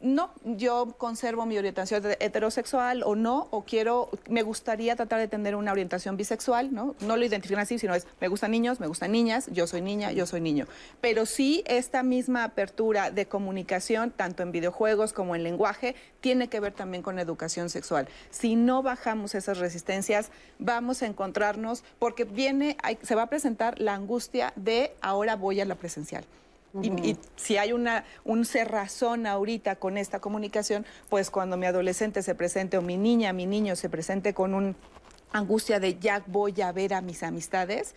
[0.00, 5.56] no, yo conservo mi orientación heterosexual o no, o quiero, me gustaría tratar de tener
[5.56, 6.94] una orientación bisexual, ¿no?
[7.00, 10.12] No lo identifican así, sino es, me gustan niños, me gustan niñas, yo soy niña,
[10.12, 10.66] yo soy niño.
[11.00, 16.60] Pero sí, esta misma apertura de comunicación, tanto en videojuegos como en lenguaje, tiene que
[16.60, 18.08] ver también con educación sexual.
[18.30, 20.30] Si no bajamos esas resistencias,
[20.60, 25.64] vamos a encontrarnos, porque viene, se va a presentar la angustia de ahora voy a
[25.64, 26.24] la presencial
[26.82, 32.34] y, si hay una, un cerrazón ahorita con esta comunicación, pues cuando mi adolescente se
[32.34, 34.74] presente o mi niña, mi niño se presente con una
[35.32, 37.94] angustia de ya voy a ver a mis amistades,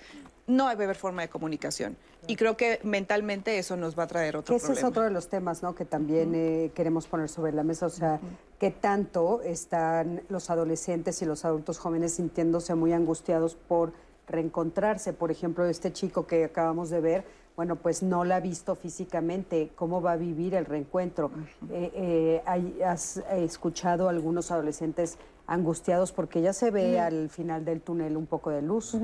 [0.47, 1.97] no hay haber forma de comunicación.
[2.27, 5.27] Y creo que mentalmente eso nos va a traer otro Ese es otro de los
[5.27, 5.73] temas ¿no?
[5.73, 7.87] que también eh, queremos poner sobre la mesa.
[7.87, 8.19] O sea,
[8.59, 13.93] qué tanto están los adolescentes y los adultos jóvenes sintiéndose muy angustiados por
[14.27, 15.13] reencontrarse.
[15.13, 17.25] Por ejemplo, este chico que acabamos de ver,
[17.55, 21.31] bueno, pues no la ha visto físicamente, ¿cómo va a vivir el reencuentro?
[21.69, 27.81] Eh, eh, ¿Has escuchado a algunos adolescentes angustiados porque ya se ve al final del
[27.81, 28.97] túnel un poco de luz?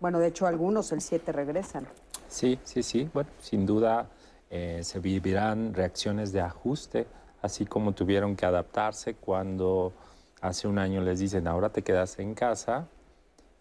[0.00, 1.86] Bueno, de hecho algunos el 7 regresan.
[2.28, 3.08] Sí, sí, sí.
[3.14, 4.08] Bueno, sin duda
[4.50, 7.06] eh, se vivirán reacciones de ajuste,
[7.40, 9.92] así como tuvieron que adaptarse cuando
[10.40, 12.88] hace un año les dicen, ahora te quedas en casa,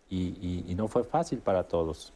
[0.10, 2.12] y no fue fácil para todos.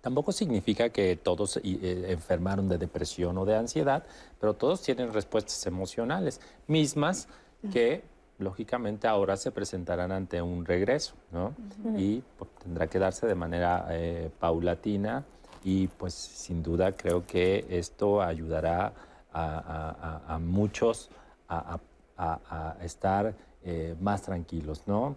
[0.00, 4.04] Tampoco significa que todos eh, enfermaron de depresión o de ansiedad,
[4.40, 7.28] pero todos tienen respuestas emocionales mismas
[7.72, 8.04] que
[8.38, 11.54] lógicamente ahora se presentarán ante un regreso, ¿no?
[11.96, 15.24] Y pues, tendrá que darse de manera eh, paulatina
[15.64, 18.92] y pues sin duda creo que esto ayudará
[19.32, 21.10] a, muchos
[21.48, 21.80] a,
[22.80, 23.34] estar
[23.64, 25.16] eh, más tranquilos, ¿no?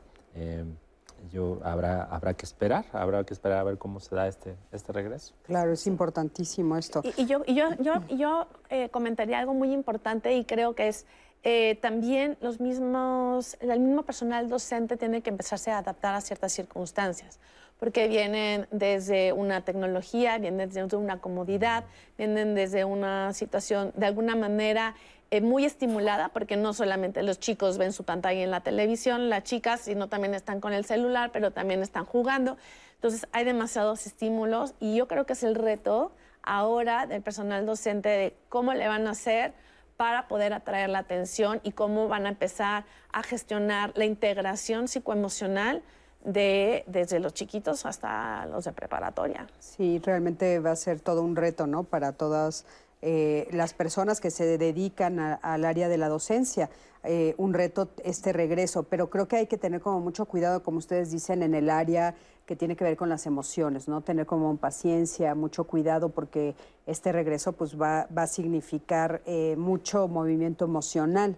[1.32, 4.92] Yo habrá, habrá que esperar, habrá que esperar a ver cómo se da este, este
[4.94, 5.34] regreso.
[5.44, 7.02] Claro, es importantísimo esto.
[7.18, 11.06] Y, yo, y yo, yo, yo eh, comentaría algo muy importante y creo que es
[11.44, 16.52] eh, también los mismos, el mismo personal docente tiene que empezarse a adaptar a ciertas
[16.52, 17.40] circunstancias,
[17.80, 21.86] porque vienen desde una tecnología, vienen desde una comodidad,
[22.18, 24.96] vienen desde una situación de alguna manera
[25.32, 29.44] eh, muy estimulada, porque no solamente los chicos ven su pantalla en la televisión, las
[29.44, 32.58] chicas, sino también están con el celular, pero también están jugando.
[32.96, 36.12] Entonces hay demasiados estímulos y yo creo que es el reto
[36.42, 39.54] ahora del personal docente de cómo le van a hacer
[39.98, 45.84] para poder atraer la atención y cómo van a empezar a gestionar la integración psicoemocional
[46.24, 49.48] de, desde los chiquitos hasta los de preparatoria.
[49.60, 51.84] Sí, realmente va a ser todo un reto, ¿no?
[51.84, 52.66] Para todas
[53.02, 56.70] eh, las personas que se dedican al área de la docencia.
[57.06, 60.80] Eh, un reto este regreso, pero creo que hay que tener como mucho cuidado, como
[60.80, 62.14] ustedes dicen, en el área
[62.46, 64.02] que tiene que ver con las emociones, ¿no?
[64.02, 66.56] Tener como paciencia, mucho cuidado, porque
[66.88, 71.38] este regreso pues va, va a significar eh, mucho movimiento emocional.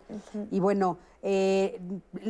[0.50, 1.80] Y bueno, eh,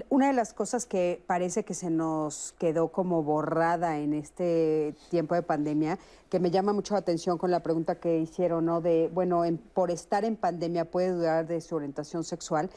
[0.09, 5.35] una de las cosas que parece que se nos quedó como borrada en este tiempo
[5.35, 5.97] de pandemia,
[6.29, 8.81] que me llama mucho la atención con la pregunta que hicieron, ¿no?
[8.81, 12.69] De, bueno, por estar en pandemia puede dudar de su orientación sexual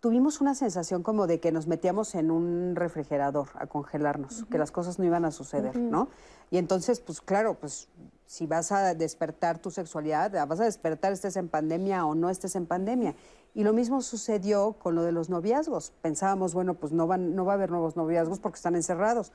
[0.00, 4.70] tuvimos una sensación como de que nos metíamos en un refrigerador a congelarnos, que las
[4.70, 6.08] cosas no iban a suceder, ¿no?
[6.50, 7.88] Y entonces, pues claro, pues
[8.28, 12.56] si vas a despertar tu sexualidad, vas a despertar estés en pandemia o no estés
[12.56, 13.14] en pandemia.
[13.54, 15.94] Y lo mismo sucedió con lo de los noviazgos.
[16.02, 19.32] Pensábamos, bueno, pues no, van, no va a haber nuevos noviazgos porque están encerrados.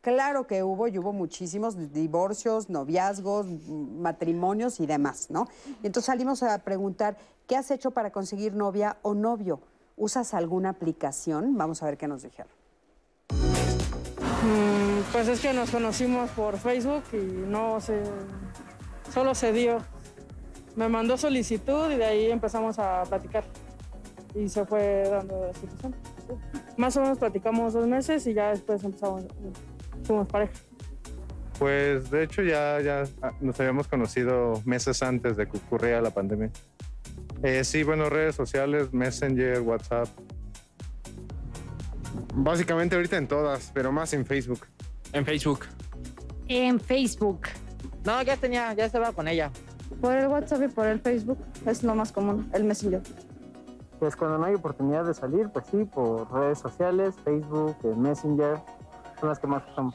[0.00, 5.46] Claro que hubo, y hubo muchísimos divorcios, noviazgos, matrimonios y demás, ¿no?
[5.80, 7.16] Y entonces salimos a preguntar,
[7.46, 9.60] ¿qué has hecho para conseguir novia o novio?
[9.96, 11.56] ¿Usas alguna aplicación?
[11.56, 12.61] Vamos a ver qué nos dijeron.
[14.42, 18.02] Mm, pues es que nos conocimos por Facebook y no se...
[19.12, 19.78] solo se dio.
[20.74, 23.44] Me mandó solicitud y de ahí empezamos a platicar.
[24.34, 25.94] Y se fue dando la situación.
[26.76, 29.24] Más o menos platicamos dos meses y ya después empezamos,
[30.04, 30.52] fuimos pareja.
[31.58, 33.04] Pues de hecho ya, ya
[33.40, 36.50] nos habíamos conocido meses antes de que ocurriera la pandemia.
[37.42, 40.08] Eh, sí, bueno, redes sociales, Messenger, WhatsApp.
[42.34, 44.66] Básicamente ahorita en todas, pero más en Facebook.
[45.12, 45.66] En Facebook.
[46.48, 47.40] En Facebook.
[48.04, 49.50] No, ya tenía, ya estaba con ella.
[50.00, 53.02] Por el WhatsApp y por el Facebook es lo más común, el Messenger.
[53.98, 58.58] Pues cuando no hay oportunidad de salir, pues sí, por redes sociales, Facebook, Messenger,
[59.20, 59.94] son las que más usamos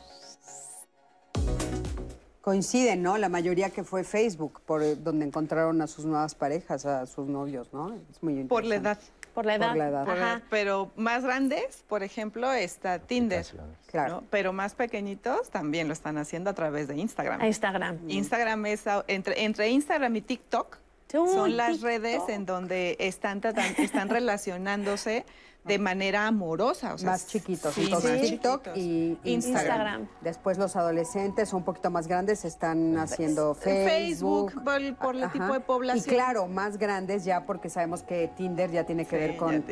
[2.47, 3.17] coinciden, ¿no?
[3.17, 7.27] La mayoría que fue Facebook, por eh, donde encontraron a sus nuevas parejas, a sus
[7.27, 7.93] novios, ¿no?
[8.09, 8.97] Es muy Por la edad.
[9.37, 9.67] Por la edad.
[9.67, 10.41] Por la edad.
[10.49, 13.45] Pero más grandes, por ejemplo, está Tinder.
[13.85, 14.23] Claro.
[14.31, 17.45] Pero más pequeñitos también lo están haciendo a través de Instagram.
[17.45, 17.99] Instagram.
[18.09, 20.79] Instagram es entre, entre Instagram y TikTok.
[21.11, 23.39] son las redes en donde están,
[23.77, 25.23] están relacionándose
[25.67, 26.93] de manera amorosa.
[26.93, 27.77] O sea, más chiquitos.
[27.77, 30.07] Entonces, TikTok y Instagram.
[30.21, 34.51] Después los adolescentes un poquito más grandes están haciendo Facebook.
[34.53, 36.05] Facebook por, el tipo de población.
[36.05, 39.63] Y claro, más grandes ya porque sabemos que Tinder ya tiene que ver con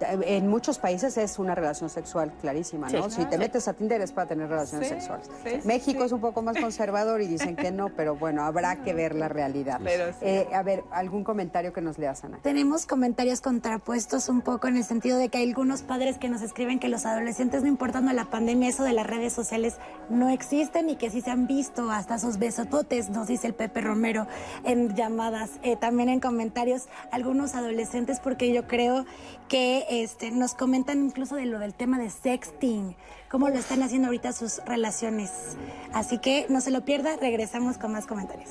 [0.00, 3.10] en muchos países es una relación sexual clarísima, ¿no?
[3.10, 5.28] si te metes a Tinder es para tener relaciones sexuales.
[5.64, 9.14] México es un poco más conservador y dicen que no, pero bueno, habrá que ver
[9.14, 9.80] la realidad.
[10.20, 12.38] Eh, a ver, ¿algún comentario que nos leas, Ana?
[12.42, 16.42] Tenemos comentarios contrapuestos un poco en el sentido de que hay algunos padres que nos
[16.42, 19.76] escriben que los adolescentes, no importando la pandemia, eso de las redes sociales
[20.08, 23.80] no existen y que sí se han visto hasta esos besototes, nos dice el Pepe
[23.80, 24.26] Romero
[24.64, 25.50] en llamadas.
[25.62, 29.04] Eh, también en comentarios algunos adolescentes, porque yo creo
[29.48, 32.94] que este, nos comentan incluso de lo del tema de sexting,
[33.30, 35.30] cómo lo están haciendo ahorita sus relaciones.
[35.92, 38.50] Así que no se lo pierda, regresamos con más comentarios.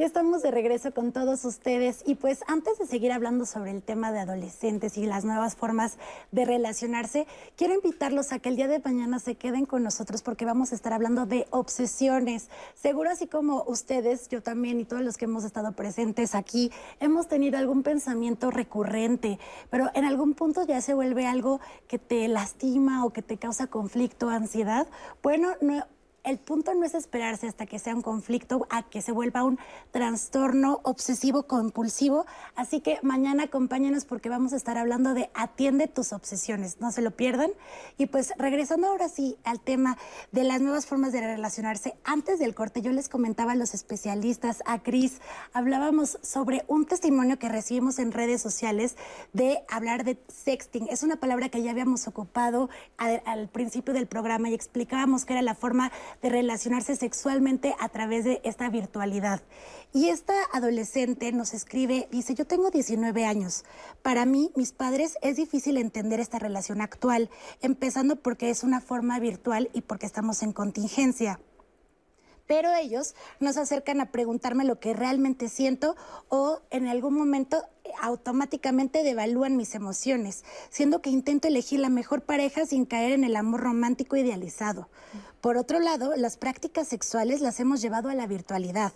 [0.00, 3.82] Ya estamos de regreso con todos ustedes y pues antes de seguir hablando sobre el
[3.82, 5.98] tema de adolescentes y las nuevas formas
[6.32, 10.46] de relacionarse, quiero invitarlos a que el día de mañana se queden con nosotros porque
[10.46, 12.48] vamos a estar hablando de obsesiones.
[12.72, 17.28] Seguro así como ustedes, yo también y todos los que hemos estado presentes aquí, hemos
[17.28, 19.38] tenido algún pensamiento recurrente,
[19.68, 23.66] pero en algún punto ya se vuelve algo que te lastima o que te causa
[23.66, 24.86] conflicto, ansiedad.
[25.22, 25.84] Bueno, no
[26.24, 29.58] el punto no es esperarse hasta que sea un conflicto, a que se vuelva un
[29.90, 32.26] trastorno obsesivo compulsivo.
[32.54, 37.02] Así que mañana acompáñenos porque vamos a estar hablando de atiende tus obsesiones, no se
[37.02, 37.50] lo pierdan.
[37.98, 39.98] Y pues regresando ahora sí al tema
[40.32, 44.62] de las nuevas formas de relacionarse, antes del corte yo les comentaba a los especialistas,
[44.66, 45.20] a Cris,
[45.52, 48.96] hablábamos sobre un testimonio que recibimos en redes sociales
[49.32, 50.88] de hablar de sexting.
[50.90, 55.42] Es una palabra que ya habíamos ocupado al, principio del programa y explicábamos que era
[55.42, 55.90] la forma
[56.22, 59.42] de relacionarse sexualmente a través de esta virtualidad.
[59.92, 63.64] Y esta adolescente nos escribe, dice, yo tengo 19 años.
[64.02, 67.28] Para mí, mis padres, es difícil entender esta relación actual,
[67.60, 71.40] empezando porque es una forma virtual y porque estamos en contingencia
[72.50, 75.94] pero ellos nos acercan a preguntarme lo que realmente siento
[76.28, 77.62] o en algún momento
[78.02, 83.36] automáticamente devalúan mis emociones, siendo que intento elegir la mejor pareja sin caer en el
[83.36, 84.88] amor romántico idealizado.
[85.40, 88.94] Por otro lado, las prácticas sexuales las hemos llevado a la virtualidad,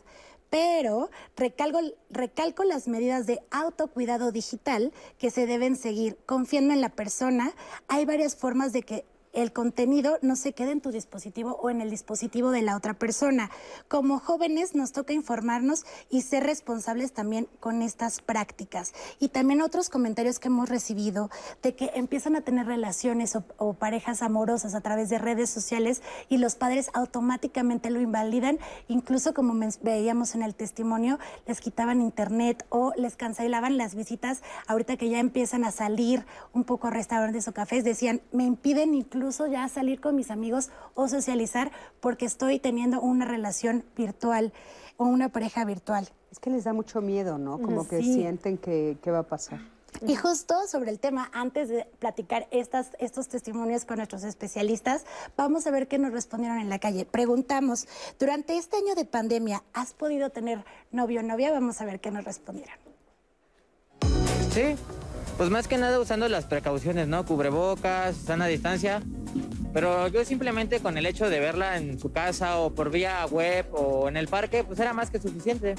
[0.51, 1.79] pero recalco,
[2.11, 6.19] recalco las medidas de autocuidado digital que se deben seguir.
[6.27, 7.55] Confiando en la persona,
[7.87, 9.05] hay varias formas de que
[9.35, 12.95] el contenido no se quede en tu dispositivo o en el dispositivo de la otra
[12.95, 13.51] persona.
[13.89, 18.95] Como jóvenes nos toca informarnos y ser responsables también con estas prácticas.
[19.19, 21.31] Y también otros comentarios que hemos recibido
[21.63, 26.39] de que empiezan a tener relaciones o, parejas amorosas a través de redes sociales y
[26.39, 28.59] los padres automáticamente lo invalidan,
[28.89, 34.43] incluso como veíamos en el testimonio, les quitaban internet o les cancelaban las visitas.
[34.69, 38.95] Ahorita que ya empiezan a salir un poco a restaurantes o cafés, decían, me impiden
[38.95, 44.53] incluso incluso ya salir con mis amigos o socializar porque estoy teniendo una relación virtual
[44.99, 46.11] o una pareja virtual.
[46.31, 47.59] Es que les da mucho miedo, ¿no?
[47.59, 49.61] Como que sienten que, va a pasar.
[50.07, 55.07] Y justo sobre el tema, antes de platicar estas, estos testimonios con nuestros especialistas,
[55.39, 57.07] vamos a ver qué nos respondieron en la calle.
[57.07, 61.51] Preguntamos, durante este año de pandemia, ¿has podido tener novio o novia?
[61.51, 62.77] Vamos a ver qué nos respondieron.
[64.51, 64.77] Sí,
[65.37, 67.25] pues más que nada usando las precauciones, ¿no?
[67.25, 69.03] Cubrebocas, sana distancia.
[69.73, 73.67] Pero yo simplemente con el hecho de verla en su casa o por vía web
[73.73, 75.75] o en el parque, pues era más que suficiente.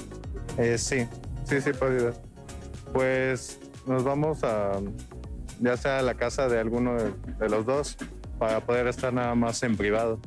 [0.58, 1.06] Eh, sí,
[1.44, 2.12] sí, sí, podido.
[2.92, 4.80] Pues nos vamos a,
[5.60, 7.96] ya sea a la casa de alguno de, los dos,
[8.38, 10.20] para poder estar nada más en privado.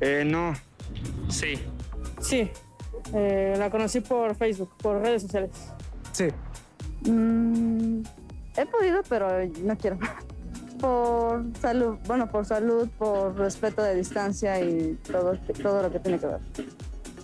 [0.00, 0.54] Eh, no.
[1.28, 1.54] Sí.
[2.20, 2.50] Sí.
[3.14, 5.50] Eh, la conocí por Facebook, por redes sociales.
[6.12, 6.28] Sí.
[7.10, 8.02] Mm,
[8.56, 9.28] He podido, pero
[9.62, 9.98] no quiero.
[10.80, 16.18] Por salud, bueno, por salud, por respeto de distancia y todo, todo lo que tiene
[16.18, 16.40] que ver.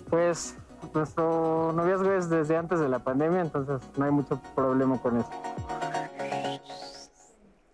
[0.09, 0.55] Pues
[0.93, 5.29] nuestro noviazgo es desde antes de la pandemia, entonces no hay mucho problema con eso.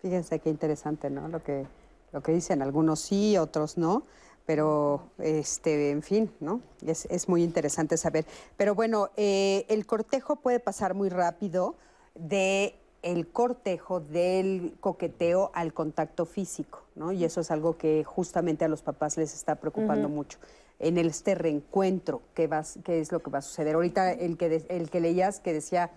[0.02, 1.28] Fíjense qué interesante, ¿no?
[1.28, 1.66] Lo que,
[2.12, 4.02] lo que dicen, algunos sí, otros no
[4.46, 6.60] pero este, en fin, ¿no?
[6.86, 8.24] Es, es muy interesante saber.
[8.56, 11.74] Pero bueno, eh, el cortejo puede pasar muy rápido
[12.14, 17.12] de el cortejo del coqueteo al contacto físico, ¿no?
[17.12, 20.38] Y eso es algo que justamente a los papás les está preocupando mucho.
[20.80, 22.50] En este reencuentro, ¿qué,
[22.84, 23.76] ¿qué es lo que va a suceder?
[23.76, 25.92] Ahorita el que, el que leías que decía,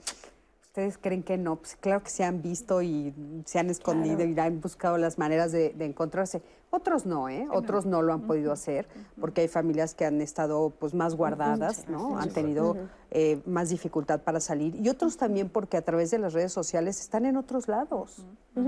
[0.80, 1.58] ¿ustedes creen que no?
[1.58, 3.14] Pues claro que se han visto y
[3.46, 6.42] se han escondido y han buscado las maneras de encontrarse.
[6.72, 7.48] Otros no, ¿eh?
[7.52, 8.04] Otros no.
[8.04, 8.88] lo han podido hacer
[9.20, 12.20] porque hay familias que han estado pues más guardadas, ¿no?
[12.20, 12.78] Han tenido
[13.10, 14.76] eh, más dificultad para salir.
[14.76, 18.24] Y otros también porque a través de las redes sociales están en otros lados,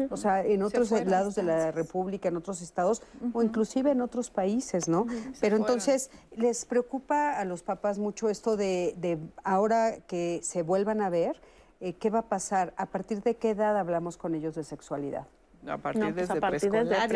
[0.10, 3.04] o sea, en otros lados de la República, en otros estados
[3.34, 5.06] o inclusive en otros países, ¿no?
[5.40, 11.02] Pero entonces les preocupa a los papás mucho esto de, de ahora que se vuelvan
[11.02, 11.40] a ver,
[11.82, 12.74] eh, ¿qué va a pasar?
[12.78, 15.28] ¿A partir de qué edad hablamos con ellos de sexualidad?
[15.68, 17.10] A partir, No, pues, desde preescolar.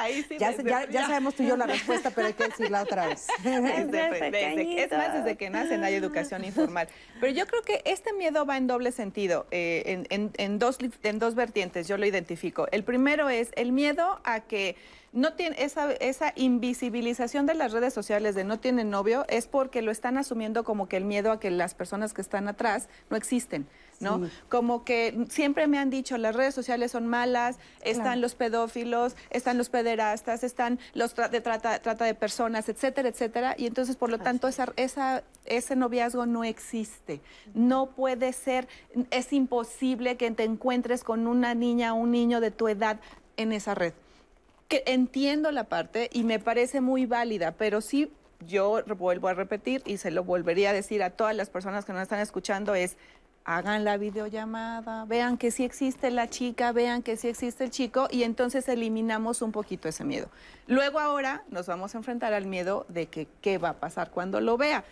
[0.00, 2.44] Ahí sí, Ya, desde- ya, ya sabemos tú y yo la respuesta, pero hay que
[2.44, 3.26] decirla otra vez.
[3.42, 4.84] Desde- desde- pequeñitos.
[4.84, 6.88] es más, desde que nacen hay educación informal.
[7.20, 10.78] Pero yo creo que este miedo va en doble sentido, eh, en, en- en dos,
[11.02, 12.66] en dos vertientes, yo lo identifico.
[12.72, 14.76] El primero es el miedo a que
[15.12, 19.82] no tiene esa, esa invisibilización de las redes sociales de no tienen novio, es porque
[19.82, 23.16] lo están asumiendo como que el miedo a que las personas que están atrás no
[23.16, 23.66] existen.
[24.00, 24.18] ¿No?
[24.26, 24.32] Sí.
[24.48, 28.20] Como que siempre me han dicho, las redes sociales son malas, están Claro.
[28.22, 33.54] los pedófilos, están los pederastas, están los tra- de trata, trata de personas, etcétera, etcétera.
[33.58, 37.20] Y entonces, por lo tanto, esa, esa, ese noviazgo no existe.
[37.54, 38.66] No puede ser,
[39.10, 42.98] es imposible que te encuentres con una niña o un niño de tu edad
[43.36, 43.92] en esa red.
[44.68, 48.10] Que entiendo la parte y me parece muy válida, pero sí
[48.46, 51.92] yo vuelvo a repetir y se lo volvería a decir a todas las personas que
[51.92, 52.96] nos están escuchando es
[53.44, 58.08] hagan la videollamada, vean que sí existe la chica, vean que sí existe el chico
[58.10, 60.28] y entonces eliminamos un poquito ese miedo.
[60.66, 64.40] Luego ahora nos vamos a enfrentar al miedo de que qué va a pasar cuando
[64.40, 64.84] lo vea.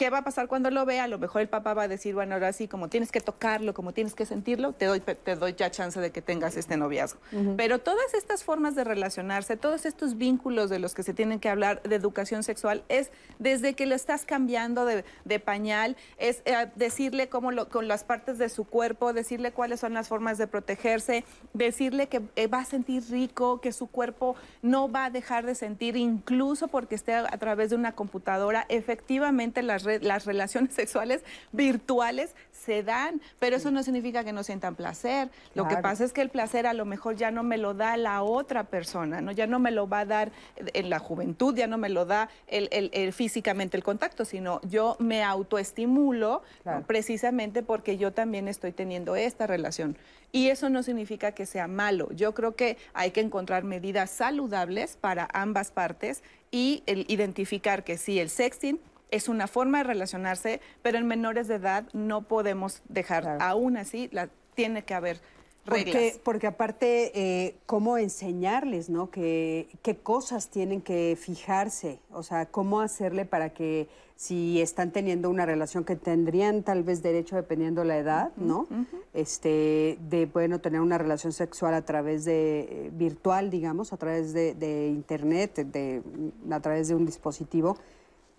[0.00, 1.04] ¿Qué va a pasar cuando lo vea?
[1.04, 3.74] A lo mejor el papá va a decir, bueno, ahora sí, como tienes que tocarlo,
[3.74, 7.20] como tienes que sentirlo, te doy, te doy ya chance de que tengas este noviazgo.
[7.58, 11.50] Pero todas estas formas de relacionarse, todos estos vínculos de los que se tienen que
[11.50, 16.70] hablar de educación sexual, es desde que lo estás cambiando de, de pañal, es eh,
[16.76, 20.46] decirle cómo lo, con las partes de su cuerpo, decirle cuáles son las formas de
[20.46, 25.44] protegerse, decirle que eh, va a sentir rico, que su cuerpo no va a dejar
[25.44, 30.24] de sentir, incluso porque esté a, a través de una computadora, efectivamente las re- las
[30.26, 31.22] relaciones sexuales
[31.52, 35.30] virtuales se dan, pero eso no significa que no sientan placer.
[35.54, 35.82] Lo que Claro.
[35.82, 38.64] pasa es que el placer a lo mejor ya no me lo da la otra
[38.64, 39.32] persona, ¿no?
[39.32, 40.30] Ya no me lo va a dar
[40.74, 44.60] en la juventud, ya no me lo da el, el- el físicamente el contacto, sino
[44.62, 46.82] yo me autoestimulo ¿no?
[46.86, 49.96] precisamente porque yo también estoy teniendo esta relación.
[50.32, 52.08] Y eso no significa que sea malo.
[52.12, 56.22] Yo creo que hay que encontrar medidas saludables para ambas partes
[56.52, 58.78] y el identificar que sí, el sexting
[59.10, 64.08] es una forma de relacionarse, pero en menores de edad no podemos dejar, aún así,
[64.12, 65.20] la, tiene que haber
[65.66, 65.94] reglas.
[65.94, 69.10] Porque, porque aparte, eh, cómo enseñarles, ¿no?
[69.10, 75.30] Que, qué cosas tienen que fijarse, o sea, cómo hacerle para que si están teniendo
[75.30, 78.68] una relación que tendrían tal vez derecho dependiendo la edad, ¿no?
[79.14, 84.34] Este, de, bueno, tener una relación sexual a través de, eh, virtual, digamos, a través
[84.34, 86.02] de, de internet, de,
[86.50, 87.78] a través de un dispositivo,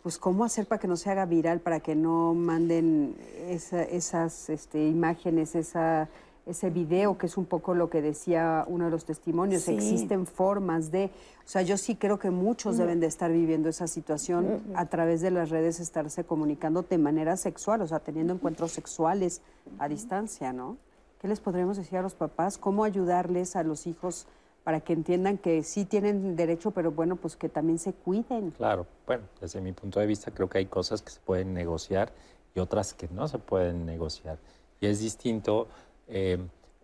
[0.03, 3.15] pues cómo hacer para que no se haga viral, para que no manden
[3.47, 6.09] esa- esas este, imágenes, esa,
[6.47, 9.63] ese video, que es un poco lo que decía uno de los testimonios.
[9.63, 9.73] Sí.
[9.73, 11.11] Existen formas de,
[11.45, 15.21] o sea, yo sí creo que muchos deben de estar viviendo esa situación a través
[15.21, 19.41] de las redes, estarse comunicando de manera sexual, o sea, teniendo encuentros sexuales
[19.77, 20.77] a distancia, ¿no?
[21.19, 22.57] ¿Qué les podríamos decir a los papás?
[22.57, 24.25] ¿Cómo ayudarles a los hijos
[24.63, 28.51] para que entiendan que sí tienen derecho, pero bueno, pues que también se cuiden?
[28.51, 32.11] Claro, bueno, desde mi punto de vista creo que hay cosas que se pueden negociar
[32.53, 34.37] y otras que no se pueden negociar.
[34.79, 35.67] Y es distinto
[36.07, 36.37] eh,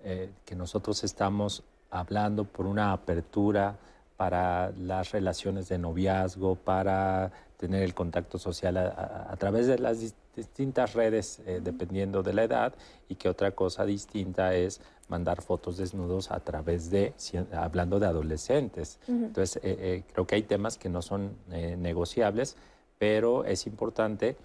[0.04, 3.78] eh, que nosotros estamos hablando por una apertura
[4.18, 9.78] para las relaciones de noviazgo, para tener el contacto social a, a- a través de
[9.80, 12.74] las dis- distintas redes, eh, dependiendo de la edad,
[13.10, 18.08] y que otra cosa distinta es mandar fotos desnudos a través de, si- hablando de
[18.08, 19.00] adolescentes.
[19.08, 22.56] Entonces, eh, eh, creo que hay temas que no son eh, negociables,
[23.00, 24.36] pero es importante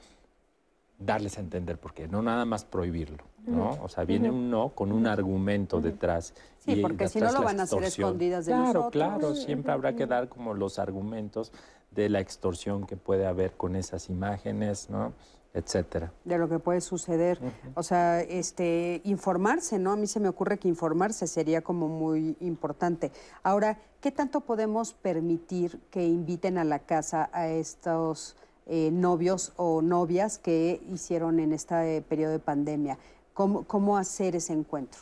[1.05, 3.79] darles a entender por qué, no nada más prohibirlo, ¿no?
[3.83, 6.35] O sea, viene un no con un argumento detrás.
[6.59, 8.91] Sí, y porque si no lo van a hacer escondidas de claro, nosotros.
[8.93, 11.53] Claro, siempre habrá que dar como los argumentos
[11.91, 15.13] de la extorsión que puede haber con esas imágenes, ¿no?
[15.55, 16.11] Etcétera.
[16.25, 17.39] de lo que puede suceder.
[17.75, 19.93] O sea, este, informarse, ¿no?
[19.93, 23.13] A mí se me ocurre que informarse sería como muy importante.
[23.43, 28.35] Ahora, ¿qué tanto podemos permitir que inviten a la casa a estos
[28.67, 32.99] eh, novios o novias que hicieron en este periodo de pandemia?
[33.35, 35.01] ¿Cómo, cómo hacer ese encuentro?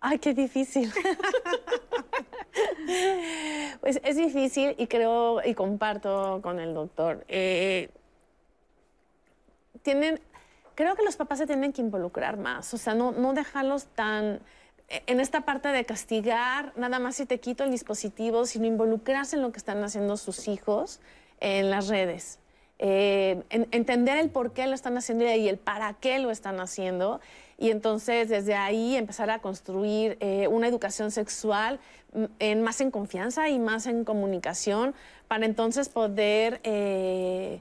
[0.00, 0.92] Ay, qué difícil.
[3.80, 7.24] pues es difícil y creo y comparto con el doctor.
[7.28, 7.90] eh,
[9.82, 10.20] tienen,
[10.74, 14.40] creo que los papás se tienen que involucrar más, o sea, no, no dejarlos tan
[14.88, 19.36] eh, en esta parte de castigar, nada más si te quito el dispositivo, sino involucrarse
[19.36, 21.00] en lo que están haciendo sus hijos
[21.42, 22.38] en las redes.
[22.78, 26.58] Eh, en- entender el por qué lo están haciendo y el para qué lo están
[26.60, 27.20] haciendo.
[27.58, 31.78] Y entonces desde ahí empezar a construir eh, una educación sexual
[32.12, 34.94] mm, en, más en confianza y más en comunicación
[35.28, 37.60] para entonces poder eh,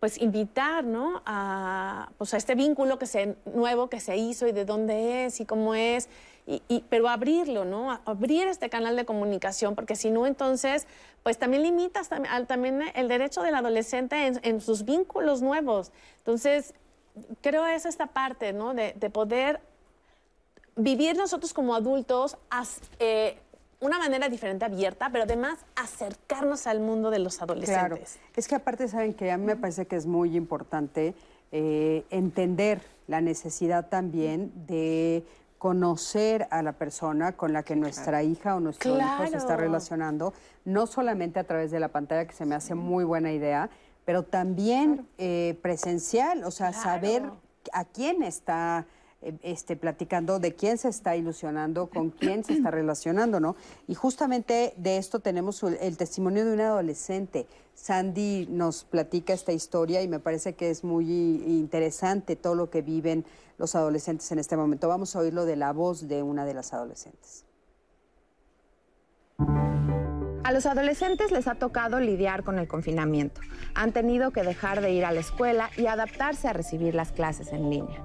[0.00, 1.22] pues invitar ¿no?
[1.26, 5.40] a, pues, a este vínculo que se, nuevo que se hizo y de dónde es
[5.40, 6.08] y cómo es,
[6.46, 7.90] y, y- pero abrirlo, ¿no?
[8.04, 10.86] Abrir este canal de comunicación, porque si no, entonces,
[11.22, 15.90] pues también limitas tam- al- también el derecho del adolescente en, en sus vínculos nuevos.
[16.18, 16.72] Entonces,
[17.40, 18.74] creo es esta parte, ¿no?
[18.74, 19.60] De, de poder
[20.76, 23.38] vivir nosotros como adultos as- eh,
[23.80, 28.14] una manera diferente, abierta, pero además acercarnos al mundo de los adolescentes.
[28.14, 28.30] Claro.
[28.34, 31.14] Es que aparte, saben que a mí me parece que es muy importante
[31.52, 35.24] eh, entender la necesidad también de
[35.58, 40.34] conocer a la persona con la que nuestra hija o nuestro hijo se está relacionando,
[40.64, 43.70] no solamente a través de la pantalla, que se me hace muy buena idea,
[44.04, 47.22] pero también eh, presencial, o sea, saber
[47.72, 48.86] a quién está
[49.22, 53.56] eh, este, platicando de quién se está ilusionando, con quién se está relacionando, ¿no?
[53.88, 57.46] Y justamente de esto tenemos el, el testimonio de un adolescente.
[57.74, 61.06] Sandy nos platica esta historia y me parece que es muy
[61.46, 63.24] interesante todo lo que viven
[63.58, 64.88] los adolescentes en este momento.
[64.88, 67.44] Vamos a oírlo de la voz de una de las adolescentes.
[70.46, 73.40] A los adolescentes les ha tocado lidiar con el confinamiento.
[73.74, 77.52] Han tenido que dejar de ir a la escuela y adaptarse a recibir las clases
[77.52, 78.00] en línea.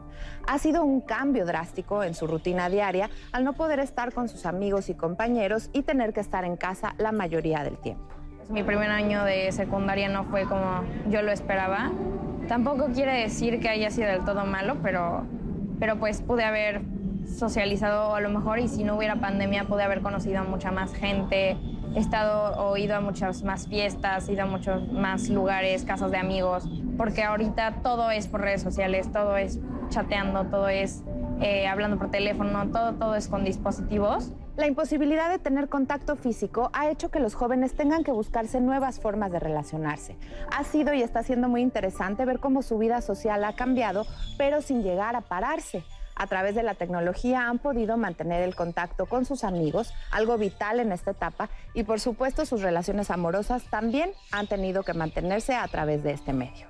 [0.47, 4.47] Ha sido un cambio drástico en su rutina diaria al no poder estar con sus
[4.47, 8.07] amigos y compañeros y tener que estar en casa la mayoría del tiempo.
[8.49, 11.91] Mi primer año de secundaria no fue como yo lo esperaba.
[12.47, 15.25] Tampoco quiere decir que haya sido del todo malo, pero,
[15.81, 16.83] pero pues pude haber
[17.25, 20.93] socializado a lo mejor y si no hubiera pandemia pude haber conocido a mucha más
[20.93, 21.57] gente,
[21.95, 26.17] he estado o ido a muchas más fiestas, ido a muchos más lugares, casas de
[26.17, 31.03] amigos, porque ahorita todo es por redes sociales, todo es chateando, todo es
[31.41, 34.31] eh, hablando por teléfono, todo, todo es con dispositivos.
[34.57, 38.99] La imposibilidad de tener contacto físico ha hecho que los jóvenes tengan que buscarse nuevas
[38.99, 40.17] formas de relacionarse.
[40.55, 44.05] Ha sido y está siendo muy interesante ver cómo su vida social ha cambiado,
[44.37, 45.83] pero sin llegar a pararse
[46.21, 50.79] a través de la tecnología han podido mantener el contacto con sus amigos, algo vital
[50.79, 55.67] en esta etapa, y por supuesto sus relaciones amorosas también han tenido que mantenerse a
[55.67, 56.67] través de este medio.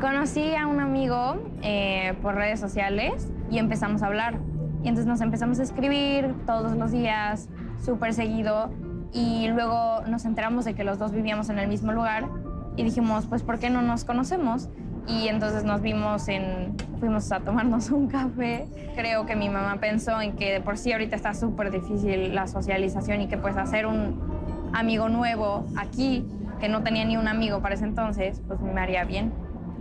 [0.00, 4.38] Conocí a un amigo eh, por redes sociales y empezamos a hablar.
[4.84, 7.48] Y entonces nos empezamos a escribir todos los días,
[7.84, 8.70] súper seguido,
[9.12, 12.28] y luego nos enteramos de que los dos vivíamos en el mismo lugar
[12.76, 14.68] y dijimos, pues, ¿por qué no nos conocemos?
[15.06, 18.66] Y entonces nos vimos en, fuimos a tomarnos un café.
[18.94, 22.46] Creo que mi mamá pensó en que de por sí ahorita está súper difícil la
[22.46, 26.26] socialización y que pues hacer un amigo nuevo aquí,
[26.60, 29.32] que no tenía ni un amigo para ese entonces, pues me haría bien.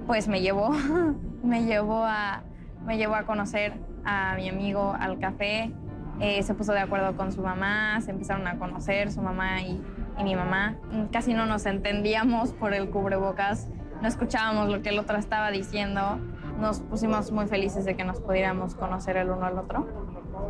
[0.05, 0.69] Pues me llevó,
[1.43, 2.43] me llevó a,
[2.85, 3.73] me llevó a conocer
[4.03, 5.71] a mi amigo al café,
[6.19, 9.81] eh, se puso de acuerdo con su mamá, se empezaron a conocer su mamá y,
[10.19, 10.75] y mi mamá.
[11.11, 13.67] Casi no nos entendíamos por el cubrebocas
[14.05, 16.19] no escuchábamos lo que el otro estaba diciendo,
[16.59, 19.87] nos pusimos muy felices de que nos pudiéramos conocer el uno al otro.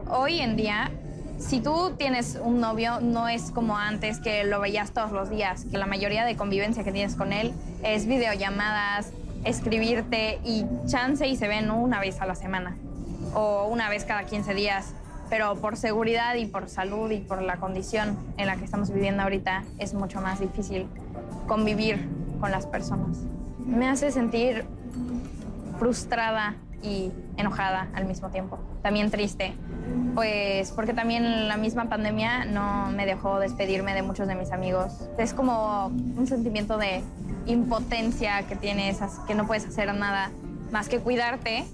[0.10, 0.92] Hoy en día,
[1.38, 5.64] si tú tienes un novio, no es como antes que lo veías todos los días,
[5.72, 9.14] que la mayoría de convivencia que tienes con él es videollamadas,
[9.46, 12.76] escribirte y chance y se ven una vez a la semana
[13.34, 14.94] o una vez cada 15 días.
[15.30, 19.24] Pero por seguridad y por salud y por la condición en la que estamos viviendo
[19.24, 20.88] ahorita es mucho más difícil
[21.48, 22.06] convivir
[22.42, 23.18] con las personas.
[23.66, 24.66] Me hace sentir
[25.80, 29.56] frustrada y enojada al mismo tiempo, también triste,
[30.14, 35.10] pues porque también la misma pandemia no me dejó despedirme de muchos de mis amigos.
[35.18, 37.02] Es como un sentimiento de
[37.48, 40.30] impotencia que tienes, que no puedes hacer nada
[40.72, 41.66] más que cuidarte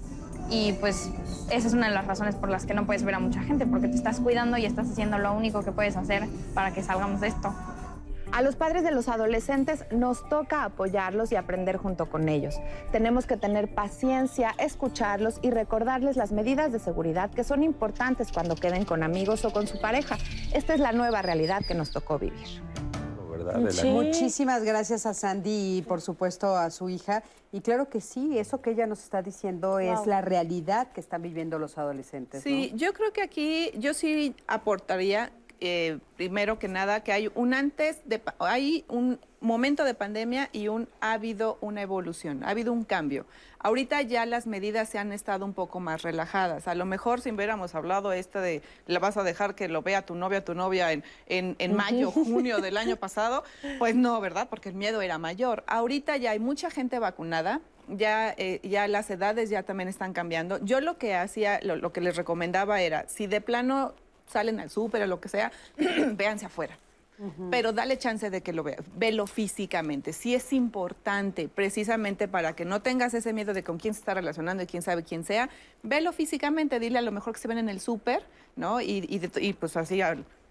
[0.50, 1.10] y pues
[1.50, 3.66] esa es una de las razones por las que no puedes ver a mucha gente,
[3.66, 7.20] porque te estás cuidando y estás haciendo lo único que puedes hacer para que salgamos
[7.20, 7.54] de esto.
[8.32, 12.54] A los padres de los adolescentes nos toca apoyarlos y aprender junto con ellos.
[12.90, 18.56] Tenemos que tener paciencia, escucharlos y recordarles las medidas de seguridad que son importantes cuando
[18.56, 20.16] queden con amigos o con su pareja.
[20.54, 22.62] Esta es la nueva realidad que nos tocó vivir.
[23.84, 27.22] Muchísimas gracias a Sandy y por supuesto a su hija.
[27.50, 31.20] Y claro que sí, eso que ella nos está diciendo es la realidad que están
[31.20, 32.42] viviendo los adolescentes.
[32.42, 35.32] Sí, yo creo que aquí yo sí aportaría
[35.64, 40.66] eh, primero que nada, que hay un antes, de, hay un momento de pandemia y
[40.66, 43.26] un, ha habido una evolución, ha habido un cambio.
[43.60, 46.66] Ahorita ya las medidas se han estado un poco más relajadas.
[46.66, 50.04] A lo mejor si hubiéramos hablado esta de la vas a dejar que lo vea
[50.04, 53.44] tu novia, tu novia en, en, en mayo, junio del año pasado,
[53.78, 54.48] pues no, ¿verdad?
[54.50, 55.62] Porque el miedo era mayor.
[55.68, 60.58] Ahorita ya hay mucha gente vacunada, ya, eh, ya las edades ya también están cambiando.
[60.64, 63.94] Yo lo que hacía, lo, lo, que les recomendaba era, si de plano
[64.32, 65.52] salen al súper o lo que sea,
[66.14, 66.78] véanse afuera.
[67.52, 70.12] Pero dale chance de que lo veas, velo físicamente.
[70.12, 74.14] Sí es importante, precisamente para que no tengas ese miedo de con quién se está
[74.14, 75.48] relacionando y quién sabe quién sea,
[75.84, 78.24] velo físicamente, dile a lo mejor que se ven en el súper,
[78.56, 78.80] ¿no?
[78.80, 80.00] Y, y, pues así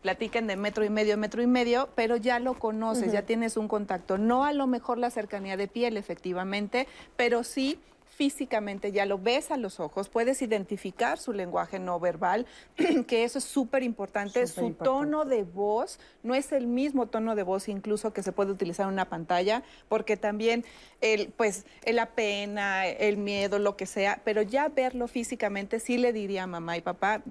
[0.02, 3.68] platiquen de metro y medio, metro y medio, pero ya lo conoces, ya tienes un
[3.68, 4.18] contacto.
[4.18, 7.80] No a lo mejor la cercanía de piel, efectivamente, pero sí
[8.22, 12.46] físicamente, ya lo ves a los ojos, puedes identificar su lenguaje no verbal,
[13.08, 14.46] que eso es súper importante.
[14.46, 18.52] Su tono de voz no es el mismo tono de voz incluso que se puede
[18.52, 20.64] utilizar en una pantalla, porque también
[21.02, 26.14] el, pues, la pena, el miedo, lo que sea, pero ya verlo físicamente sí le
[26.14, 27.24] diría a mamá y papá,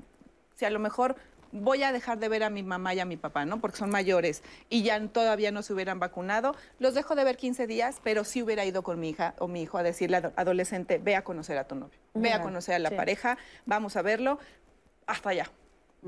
[0.56, 1.15] si a lo mejor
[1.52, 3.60] voy a dejar de ver a mi mamá y a mi papá, ¿no?
[3.60, 6.55] Porque son mayores y ya todavía no se hubieran vacunado.
[6.78, 9.62] Los dejo de ver 15 días, pero sí hubiera ido con mi hija o mi
[9.62, 12.78] hijo a decirle al adolescente, ve a conocer a tu novio, ve a conocer a
[12.78, 12.94] la sí.
[12.94, 14.39] pareja, vamos a verlo,
[15.06, 15.51] hasta allá.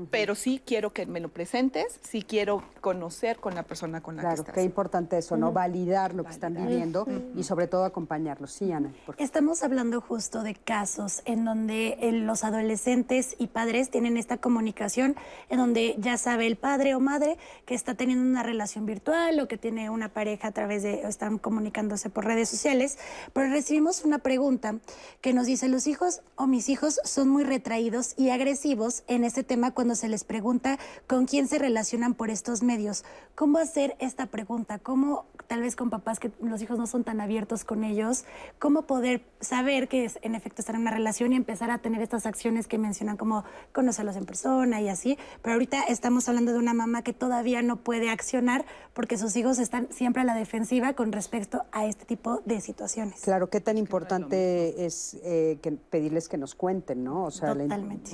[0.09, 4.21] Pero sí quiero que me lo presentes, sí quiero conocer con la persona con la
[4.23, 4.55] que Claro, estás.
[4.55, 5.47] qué importante eso, ¿no?
[5.49, 5.53] Ujú.
[5.55, 7.05] Validar lo que están viviendo
[7.35, 8.51] y sobre todo acompañarlos.
[8.53, 8.89] Sí, Ana.
[9.05, 9.21] por favor.
[9.21, 15.15] Estamos hablando justo de casos en donde eh, los adolescentes y padres tienen esta comunicación,
[15.49, 17.37] en donde ya sabe el padre o madre
[17.67, 21.07] que está teniendo una relación virtual o que tiene una pareja a través de, o
[21.07, 22.97] están comunicándose por redes sociales,
[23.33, 24.75] pero recibimos una pregunta
[25.21, 29.43] que nos dice, los hijos o mis hijos son muy retraídos y agresivos en este
[29.43, 33.03] tema cuando se les pregunta con quién se relacionan por estos medios.
[33.35, 34.79] ¿Cómo hacer esta pregunta?
[34.79, 38.25] ¿Cómo, tal vez con papás que los hijos no son tan abiertos con ellos,
[38.59, 42.01] cómo poder saber que es, en efecto están en una relación y empezar a tener
[42.01, 43.43] estas acciones que mencionan como
[43.73, 45.17] conocerlos en persona y así?
[45.41, 49.59] Pero ahorita estamos hablando de una mamá que todavía no puede accionar porque sus hijos
[49.59, 53.21] están siempre a la defensiva con respecto a este tipo de situaciones.
[53.21, 57.23] Claro, qué tan importante es eh, que pedirles que nos cuenten, ¿no?
[57.25, 58.11] O sea, la in- Totalmente.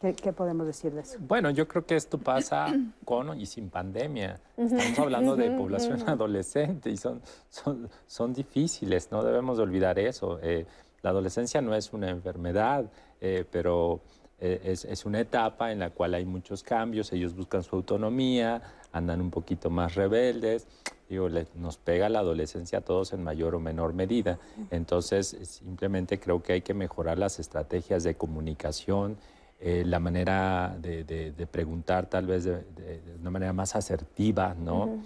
[0.00, 1.18] ¿Qué, qué podemos decir de eso?
[1.20, 2.66] Bueno, yo creo que esto pasa
[3.04, 4.40] con y sin pandemia.
[4.56, 7.20] Estamos hablando de población adolescente y son,
[7.50, 10.38] son, son difíciles, no debemos de olvidar eso.
[10.42, 10.66] Eh,
[11.02, 12.84] la adolescencia no es una enfermedad,
[13.20, 14.00] eh, pero
[14.40, 18.62] eh, es, es una etapa en la cual hay muchos cambios, ellos buscan su autonomía,
[18.92, 20.66] andan un poquito más rebeldes.
[21.08, 24.38] Digo, le- nos pega la adolescencia a todos en mayor o menor medida.
[24.70, 29.16] Entonces, simplemente creo que hay que mejorar las estrategias de comunicación,
[29.60, 33.74] eh, la manera de, de- de preguntar tal vez de, de- de una manera más
[33.74, 34.98] asertiva, ¿no?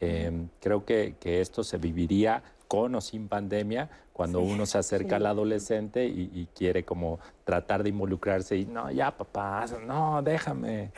[0.00, 4.78] Eh, creo que, que esto se viviría con o sin pandemia cuando Sí, uno se
[4.78, 5.14] acerca sí.
[5.16, 10.90] al adolescente y, y quiere como tratar de involucrarse y no, ya papá, no, déjame.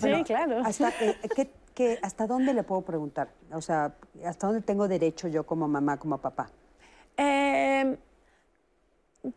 [0.00, 0.24] Bueno,
[0.64, 3.28] Hasta, eh, ¿qué- qué- ¿Hasta dónde le puedo preguntar?
[3.52, 3.94] O sea,
[4.24, 6.50] ¿hasta dónde tengo derecho yo como mamá, como papá?
[7.16, 7.96] Eh,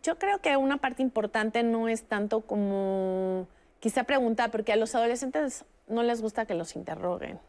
[0.01, 3.47] yo creo que una parte importante no es tanto como
[3.79, 7.39] quizá preguntar, porque a los adolescentes no les gusta que los interroguen.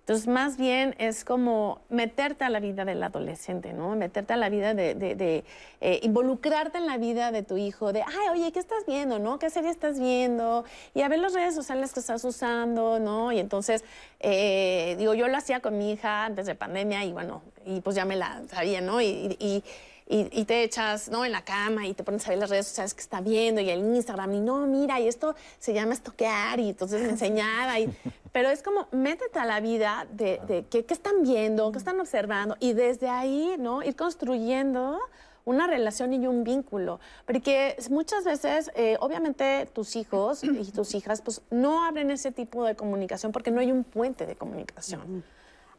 [0.00, 3.94] Entonces, más bien es como meterte a la vida del adolescente, ¿no?
[3.94, 5.44] Meterte a la vida de,
[5.80, 9.38] eh, involucrarte en la vida de tu hijo, de, ay, oye, ¿qué estás viendo, no?
[9.38, 10.64] ¿Qué serie estás viendo?
[10.92, 13.30] Y a ver las redes sociales que estás usando, ¿no?
[13.30, 13.84] Y entonces,
[14.18, 17.94] eh, digo, yo lo hacía con mi hija antes de pandemia y bueno, y pues
[17.94, 19.00] ya me la sabía, ¿no?
[19.00, 19.62] Y-
[20.14, 21.24] y- y te echas, ¿no?
[21.24, 23.70] En la cama y te pones a ver las redes sociales que está viendo y
[23.70, 27.92] el Instagram y no, mira, y esto se llama estoquear y entonces me enseñaba y...
[28.32, 32.00] Pero es como, métete a la vida de, de qué, qué están viendo, qué están
[32.00, 33.82] observando y desde ahí, ¿no?
[33.82, 34.98] Ir construyendo
[35.44, 36.98] una relación y un vínculo.
[37.26, 42.64] Porque muchas veces, eh, obviamente, tus hijos y tus hijas, pues no abren ese tipo
[42.64, 45.22] de comunicación porque no hay un puente de comunicación.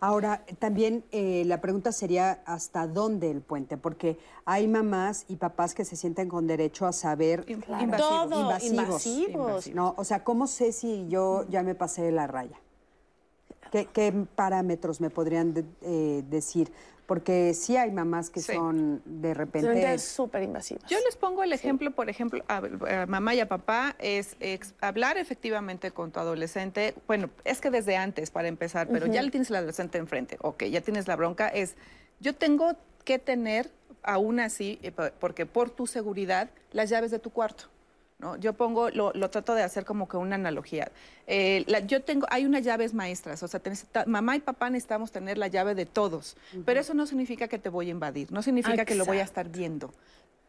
[0.06, 5.74] Ahora, también eh, la pregunta sería hasta dónde el puente, porque hay mamás y papás
[5.74, 7.96] que se sienten con derecho a saber Claro.
[7.96, 9.68] Todo, invasivos.
[9.74, 12.60] No, o sea, ¿cómo sé si yo ya me pasé de la raya?
[13.72, 16.70] ¿Qué, qué parámetros me podrían de- eh, decir?
[17.06, 18.54] Porque sí hay mamás que Sí.
[18.54, 20.00] son de repente...
[20.00, 20.90] súper invasivas.
[20.90, 24.74] Yo les pongo el ejemplo, por ejemplo, a, a mamá y a papá, es ex-
[24.80, 26.94] hablar efectivamente con tu adolescente.
[27.06, 30.64] Bueno, es que desde antes, para empezar, pero ya le tienes al adolescente enfrente, ok,
[30.66, 31.76] ya tienes la bronca, es,
[32.22, 33.70] yo tengo que tener,
[34.02, 37.66] aún así, eh, po- porque por tu seguridad, las llaves de tu cuarto.
[38.24, 38.38] ¿No?
[38.38, 40.90] Yo pongo, lo, lo trato de hacer como que una analogía.
[41.28, 44.70] Eh, la- yo tengo, hay unas llaves maestras, o sea, tenés- ta- mamá y papá
[44.70, 48.32] necesitamos tener la llave de todos, pero eso no significa que te voy a invadir,
[48.32, 49.94] no significa que lo voy a estar viendo.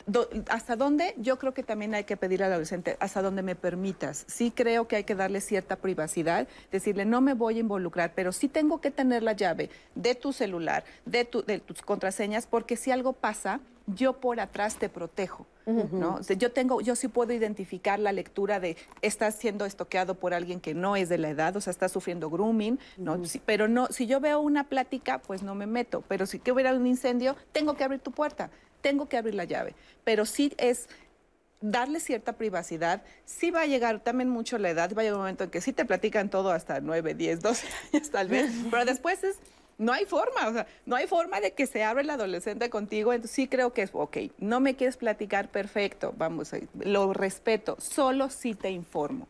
[0.07, 1.15] Do- ¿Hasta dónde?
[1.19, 4.25] Yo creo que también hay que pedir al adolescente, hasta donde me permitas.
[4.29, 8.31] Sí creo que hay que darle cierta privacidad, decirle, no me voy a involucrar, pero
[8.33, 12.77] sí tengo que tener la llave de tu celular, de, tu- de tus contraseñas, porque
[12.77, 15.47] si algo pasa, yo por atrás te protejo.
[15.67, 16.17] ¿no?
[16.17, 20.35] O sea, yo tengo, yo sí puedo identificar la lectura de estás siendo estoqueado por
[20.35, 23.25] alguien que no es de la edad, o sea, estás sufriendo grooming, ¿no?
[23.25, 26.05] Sí, pero no, si yo veo una plática, pues no me meto.
[26.07, 28.51] Pero si que hubiera un incendio, tengo que abrir tu puerta,
[28.85, 29.75] tengo que abrir la llave.
[30.05, 30.91] Pero sí es
[31.63, 35.21] darle cierta privacidad, sí va a llegar también mucho la edad, va a llegar un
[35.21, 38.85] momento en que sí te platican todo hasta 9, 10, 12 años tal vez, pero
[38.85, 39.39] después es,
[39.79, 43.15] no hay forma, o sea, no hay forma de que se abra el adolescente contigo,
[43.15, 46.51] entonces sí creo que es, ok, no me quieres platicar, perfecto, vamos,
[46.81, 49.27] lo respeto, solo si te informo.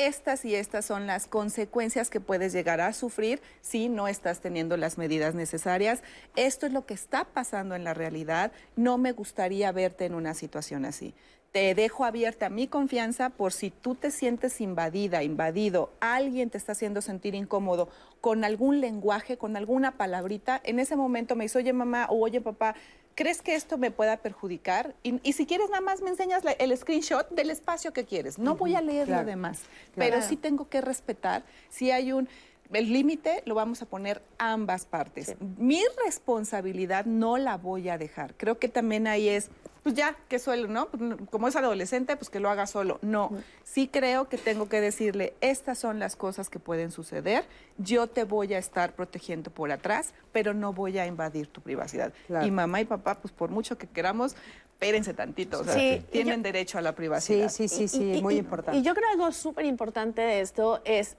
[0.00, 4.78] Estas y estas son las consecuencias que puedes llegar a sufrir si no estás teniendo
[4.78, 6.02] las medidas necesarias.
[6.36, 8.50] Esto es lo que está pasando en la realidad.
[8.76, 11.12] No me gustaría verte en una situación así.
[11.52, 16.72] te dejo abierta mi confianza por si tú te sientes invadida, invadido, alguien te está
[16.72, 17.88] haciendo sentir incómodo
[18.20, 22.40] con algún lenguaje, con alguna palabrita, en ese momento me dice, oye mamá o oye
[22.40, 22.76] papá,
[23.14, 24.94] ¿crees que esto me pueda perjudicar?
[25.02, 28.38] Y, y si quieres nada más me enseñas la- el screenshot del espacio que quieres.
[28.38, 29.60] No voy a leer claro, lo demás,
[29.94, 30.10] claro.
[30.12, 32.28] pero sí tengo que respetar si hay un...
[32.72, 35.34] El límite lo vamos a poner ambas partes.
[35.58, 38.34] Mi responsabilidad no la voy a dejar.
[38.36, 39.50] Creo que también ahí es,
[39.82, 40.88] pues ya, que suelo, ¿no?
[40.88, 42.98] Pues, Como es adolescente, pues que lo haga solo.
[43.02, 43.30] No,
[43.64, 47.44] sí creo que tengo que decirle, estas son las cosas que pueden suceder,
[47.78, 52.12] yo te voy a estar protegiendo por atrás, pero no voy a invadir tu privacidad.
[52.26, 52.46] Claro.
[52.46, 54.36] Y mamá y papá, pues por mucho que queramos,
[54.72, 57.48] espérense tantito, o sea, Sí, tienen derecho a la privacidad.
[57.50, 58.78] Sí, sí, sí, Y- y- muy y- importante.
[58.78, 61.16] Y yo creo algo súper importante de esto es,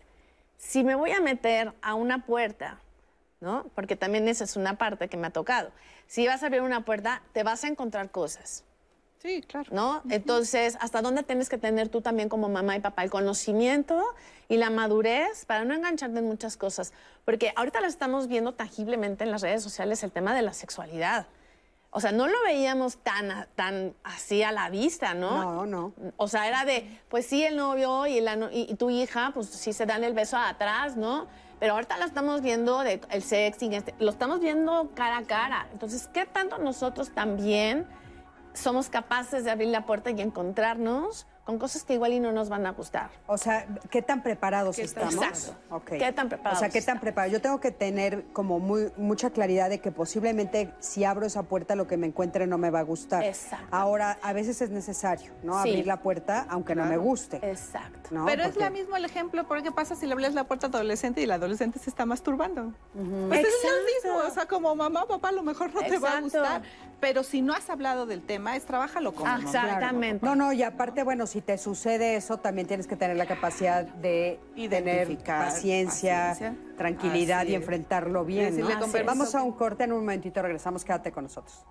[0.57, 2.79] si me voy a meter a una puerta,
[3.41, 3.65] ¿no?
[3.75, 5.71] Porque también esa es una parte que me ha tocado.
[6.07, 8.63] Si vas a abrir una puerta, te vas a encontrar cosas.
[9.21, 9.69] Sí, claro.
[9.71, 10.01] ¿No?
[10.09, 14.03] Entonces, ¿hasta dónde tienes que tener tú también como mamá y papá el conocimiento
[14.47, 16.93] y la madurez para no engancharte en muchas cosas?
[17.25, 21.27] Porque ahorita lo estamos viendo tangiblemente en las redes sociales el tema de la sexualidad.
[21.91, 25.43] O sea, no lo veíamos tan, tan así a la vista, ¿no?
[25.43, 25.93] No, no.
[26.17, 29.47] O sea, era de, pues sí, el novio y, la y, y tu hija, pues
[29.47, 31.27] sí se dan el beso atrás, ¿no?
[31.61, 35.67] Pero ahorita lo estamos viendo de el sexting, este, lo estamos viendo cara a cara.
[35.71, 37.87] Entonces, ¿qué tanto nosotros también
[38.51, 42.49] somos capaces de abrir la puerta y encontrarnos con cosas que igual y no nos
[42.49, 43.09] van a gustar?
[43.27, 45.25] O sea, ¿qué tan preparados ¿Qué tan- estamos?
[45.25, 45.83] Exacto.
[45.85, 47.31] ¿Qué tan preparados O sea, ¿qué tan preparados?
[47.33, 51.75] Yo tengo que tener como muy, mucha claridad de que posiblemente si abro esa puerta
[51.75, 53.23] lo que me encuentre no me va a gustar.
[53.23, 53.65] Exacto.
[53.71, 55.61] Ahora, a veces es necesario, ¿no?
[55.63, 55.69] Sí.
[55.69, 57.37] Abrir la puerta aunque no me guste.
[57.37, 58.09] Exacto.
[58.11, 58.25] ¿no?
[58.25, 60.75] Pero es la mismo el ejemplo, porque ¿qué pasa si le abres la puerta al
[60.75, 62.73] adolescente y el adolescente se está masturbando?
[62.93, 66.09] Pues es lo mismo, o sea, como mamá, papá, a lo mejor no te va
[66.09, 66.39] a Exacto.
[66.39, 66.61] gustar,
[66.99, 69.43] pero si no has hablado del tema, es trabájalo con mamá.
[69.43, 70.25] Exactamente.
[70.25, 73.85] No, no, y aparte, bueno, si te sucede eso, también tienes que tener la capacidad
[73.85, 74.37] de
[74.69, 76.55] tener paciencia, paciencia.
[76.77, 78.61] tranquilidad y enfrentarlo bien.
[79.05, 81.65] Vamos a un corte en un momentito, regresamos, quédate con nosotros.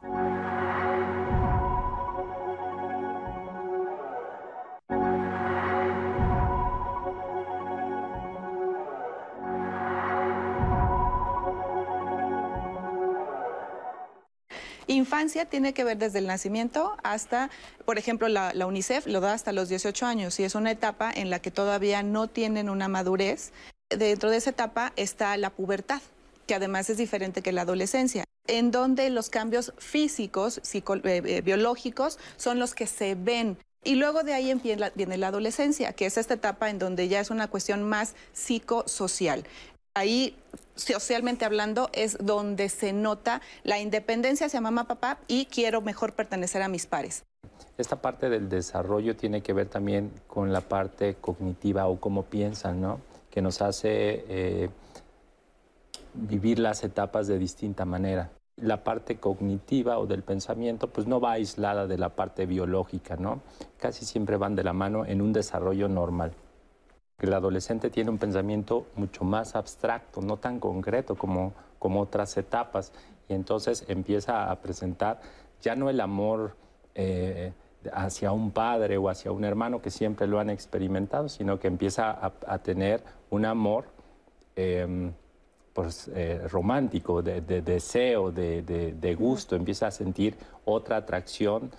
[14.95, 17.49] Infancia tiene que ver desde el nacimiento hasta,
[17.85, 21.31] por ejemplo, la, UNICEF lo da hasta los 18 años y es una etapa en
[21.31, 23.53] la que todavía no tienen una madurez.
[23.89, 26.03] Dentro de esa etapa está la pubertad,
[26.49, 32.19] que además es diferente que la adolescencia, en donde los cambios físicos, eh, eh, biológicos,
[32.37, 33.59] son los que se ven.
[33.85, 37.07] Y luego de ahí empie- la- viene la adolescencia, que es esta etapa en donde
[37.07, 39.45] ya es una cuestión más psicosocial.
[40.01, 40.35] Ahí,
[40.77, 46.63] socialmente hablando, es donde se nota la independencia hacia mamá, papá y quiero mejor pertenecer
[46.63, 47.23] a mis pares.
[47.77, 52.81] Esta parte del desarrollo tiene que ver también con la parte cognitiva o cómo piensan,
[52.81, 53.03] ¿no?
[53.31, 54.71] Que nos hace eh,
[56.15, 58.31] vivir las etapas de distinta manera.
[58.57, 63.43] La parte cognitiva o del pensamiento, pues no va aislada de la parte biológica, ¿no?
[63.79, 66.33] Casi siempre van de la mano en un desarrollo normal.
[67.27, 72.93] El adolescente tiene un pensamiento mucho más abstracto, no tan concreto como, como otras etapas,
[73.29, 75.21] y entonces empieza a presentar
[75.63, 76.57] ya no el amor
[76.95, 77.53] eh,
[77.93, 82.11] hacia un padre o hacia un hermano que siempre lo han experimentado, sino que empieza
[82.47, 83.85] a, tener un amor
[84.57, 85.11] eh,
[85.73, 91.71] pues, eh, romántico, de, de deseo, de, de- de gusto, empieza a sentir otra atracción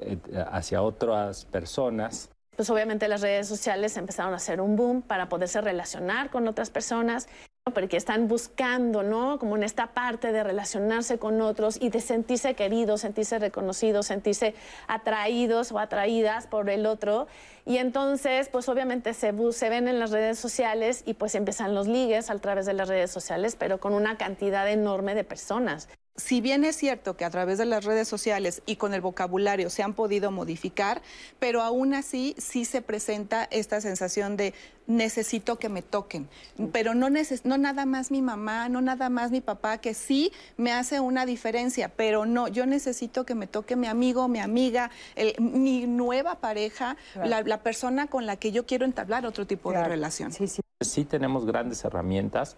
[0.00, 2.30] eh, eh, hacia otras personas.
[2.58, 6.70] Pues obviamente las redes sociales empezaron a hacer un boom para poderse relacionar con otras
[6.70, 7.28] personas,
[7.72, 9.38] porque están buscando, ¿no?
[9.38, 14.56] Como en esta parte de relacionarse con otros y de sentirse queridos, sentirse reconocidos, sentirse
[14.88, 17.28] atraídos o atraídas por el otro.
[17.64, 22.28] Y entonces, pues obviamente se ven en las redes sociales y pues empiezan los ligues
[22.28, 25.88] a través de las redes sociales, pero con una cantidad enorme de personas.
[26.18, 29.70] Si bien es cierto que a través de las redes sociales y con el vocabulario
[29.70, 31.00] se han podido modificar,
[31.38, 34.52] pero aún así sí se presenta esta sensación de
[34.88, 36.28] necesito que me toquen,
[36.72, 40.32] pero no, neces- no nada más mi mamá, no nada más mi papá, que sí
[40.56, 44.90] me hace una diferencia, pero no, yo necesito que me toque mi amigo, mi amiga,
[45.14, 47.28] el- mi nueva pareja, Claro.
[47.28, 50.32] la, la persona con la que yo quiero entablar otro tipo de relación.
[50.80, 52.56] Sí tenemos grandes herramientas,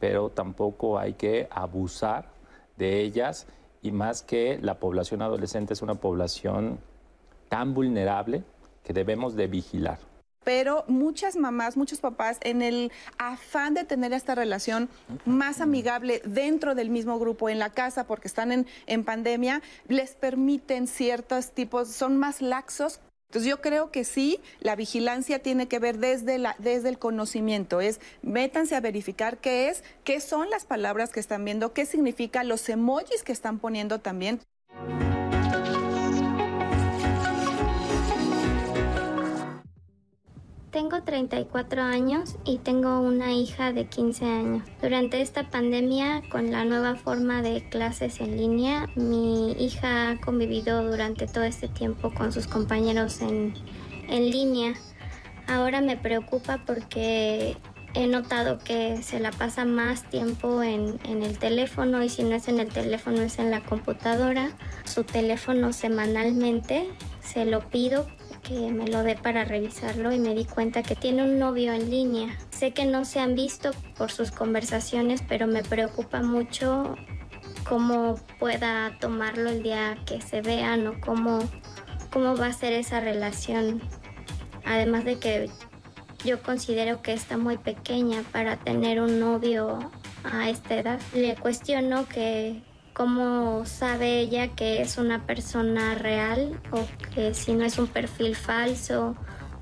[0.00, 2.32] pero tampoco hay que abusar
[2.76, 3.46] de ellas
[3.82, 6.78] y más que la población adolescente es una población
[7.48, 8.42] tan vulnerable
[8.82, 9.98] que debemos de vigilar.
[10.44, 14.90] pero muchas mamás, muchos papás, en el afán de tener esta relación
[15.24, 20.14] más amigable dentro del mismo grupo, en la casa, porque están en, en pandemia, les
[20.14, 23.00] permiten ciertos tipos, son más laxos
[23.34, 27.98] entonces yo creo que sí, la vigilancia tiene que ver desde, desde el conocimiento, es
[28.22, 32.68] métanse a verificar qué es, qué son las palabras que están viendo, qué significa los
[32.68, 34.38] emojis que están poniendo también.
[40.74, 44.64] Tengo 34 años y tengo una hija de 15 años.
[44.82, 50.82] Durante esta pandemia, con la nueva forma de clases en línea, mi hija ha convivido
[50.82, 53.54] durante todo este tiempo con sus compañeros en,
[54.08, 54.74] en línea.
[55.46, 57.56] Ahora me preocupa porque
[57.94, 62.34] he notado que se la pasa más tiempo en, en, el teléfono y si no
[62.34, 64.50] es en el teléfono es en la computadora.
[64.84, 66.88] Su teléfono semanalmente
[67.20, 68.08] se lo pido
[68.44, 71.90] que me lo dé para revisarlo y me di cuenta que tiene un novio en
[71.90, 72.38] línea.
[72.50, 76.94] Sé que no se han visto por sus conversaciones, pero me preocupa mucho
[77.68, 81.40] cómo pueda tomarlo el día que se vean o cómo,
[82.12, 83.82] cómo va a ser esa relación.
[84.64, 85.50] Además de que
[86.24, 89.90] yo considero que está muy pequeña para tener un novio
[90.22, 91.00] a esta edad.
[91.14, 92.62] Le cuestiono que
[92.94, 96.80] cómo sabe ella que es una persona real o
[97.12, 99.16] que si no es un perfil falso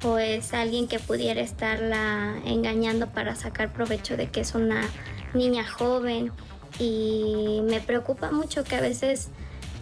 [0.04, 4.82] o es alguien que pudiera estarla engañando para sacar provecho de que es una
[5.32, 6.30] niña joven.
[6.78, 9.30] Y me preocupa mucho que a veces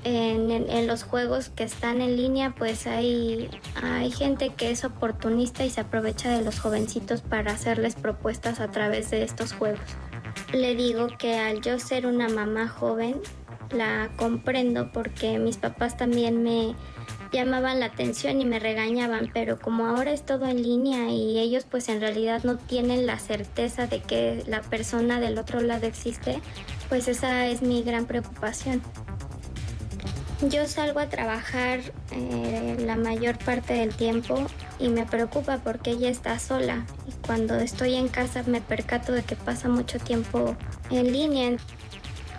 [0.05, 3.51] en, los juegos que están en línea pues hay,
[3.82, 8.70] hay gente que es oportunista y se aprovecha de los jovencitos para hacerles propuestas a
[8.70, 9.81] través de estos juegos.
[10.52, 13.20] Le digo que al yo ser una mamá joven
[13.72, 16.74] la comprendo porque mis papás también me
[17.32, 21.64] llamaban la atención y me regañaban, pero como ahora es todo en línea y ellos
[21.70, 26.40] pues en realidad no tienen la certeza de que la persona del otro lado existe,
[26.88, 28.82] pues esa es mi gran preocupación.
[30.48, 31.80] Yo salgo a trabajar
[32.12, 34.47] eh, la mayor parte del tiempo
[34.78, 39.22] y me preocupa porque ella está sola y cuando estoy en casa me percato de
[39.22, 40.56] que pasa mucho tiempo
[40.90, 41.59] en línea.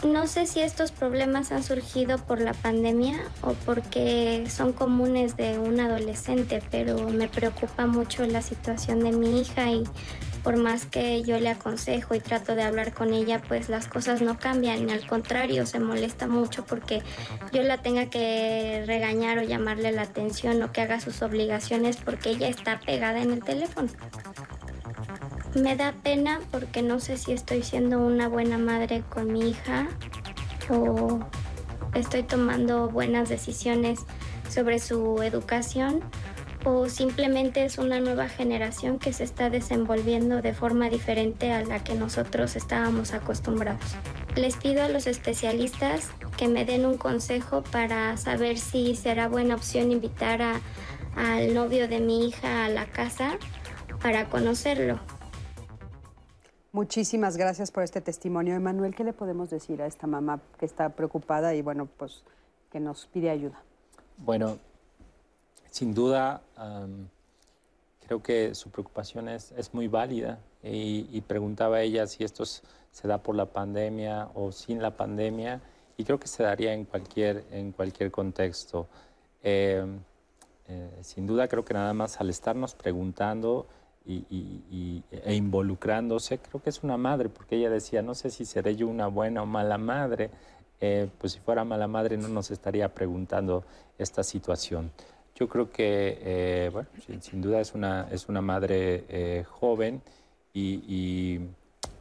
[0.03, 5.59] No sé si estos problemas han surgido por la pandemia o porque son comunes de
[5.59, 9.83] un adolescente, pero me preocupa mucho la situación de mi hija y
[10.43, 14.23] por más que yo le aconsejo y trato de hablar con ella, pues las cosas
[14.23, 17.03] no cambian, al contrario, se molesta mucho porque
[17.53, 22.31] yo la tenga que regañar o llamarle la atención o que haga sus obligaciones porque
[22.31, 23.89] ella está pegada en el teléfono.
[25.53, 29.89] Me da pena porque no sé si estoy siendo una buena madre con mi hija
[30.69, 31.19] o
[31.93, 33.99] estoy tomando buenas decisiones
[34.49, 36.01] sobre su educación
[36.63, 41.83] o simplemente es una nueva generación que se está desenvolviendo de forma diferente a la
[41.83, 43.83] que nosotros estábamos acostumbrados.
[44.35, 49.55] Les pido a los especialistas que me den un consejo para saber si será buena
[49.55, 50.41] opción invitar
[51.17, 53.37] al novio de mi hija a la casa
[54.01, 54.99] para conocerlo.
[56.73, 58.55] Muchísimas gracias por este testimonio.
[58.55, 62.23] Emanuel, ¿qué le podemos decir a esta mamá que está preocupada y bueno, pues
[62.71, 63.61] que nos pide ayuda?
[64.17, 64.57] Bueno,
[65.69, 66.41] sin duda,
[68.07, 73.35] creo que su preocupación es, muy válida y, preguntaba ella si esto se da por
[73.35, 75.59] la pandemia o sin la pandemia
[75.97, 78.87] y creo que se daría en cualquier, en cualquier contexto.
[79.43, 79.85] Eh,
[80.69, 83.67] eh, sin duda, creo que nada más al estarnos preguntando,
[84.05, 88.75] y, e involucrándose, creo que es una madre, porque ella decía, no sé si seré
[88.75, 90.29] yo una buena o mala madre,
[90.79, 93.63] eh, pues si fuera mala madre no nos estaría preguntando
[93.97, 94.91] esta situación.
[95.35, 96.89] Yo creo que, eh, bueno,
[97.21, 100.01] sin, duda es una, es una madre eh, joven
[100.53, 101.39] y,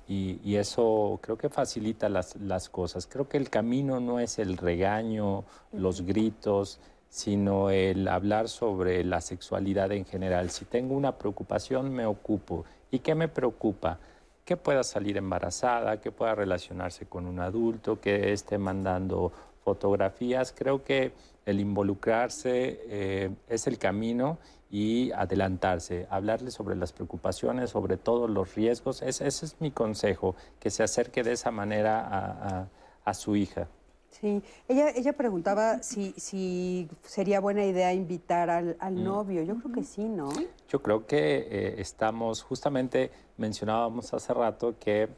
[0.09, 3.07] y, eso creo que facilita las, las cosas.
[3.07, 6.81] Creo que el camino no es el regaño, los gritos,
[7.11, 10.51] sino el hablar sobre la sexualidad en general.
[10.51, 12.65] Si tengo una preocupación, me ocupo.
[12.91, 13.99] ¿Y qué me preocupa?
[14.45, 19.33] Que pueda salir embarazada, que pueda relacionarse con un adulto, que esté mandando
[19.65, 20.55] fotografías.
[20.57, 21.13] Creo que
[21.47, 24.39] el involucrarse eh, es el camino
[24.71, 29.03] y adelantarse, hablarle sobre las preocupaciones, sobre todos los riesgos.
[29.03, 32.69] ese es mi consejo, que se acerque de esa manera
[33.05, 33.67] a su hija.
[34.11, 39.05] Sí, ella, ella preguntaba si, si sería buena idea invitar al, Mm.
[39.05, 39.43] novio.
[39.43, 40.29] Yo creo que sí, ¿no?
[40.69, 45.09] Yo creo que eh, estamos, justamente mencionábamos hace rato que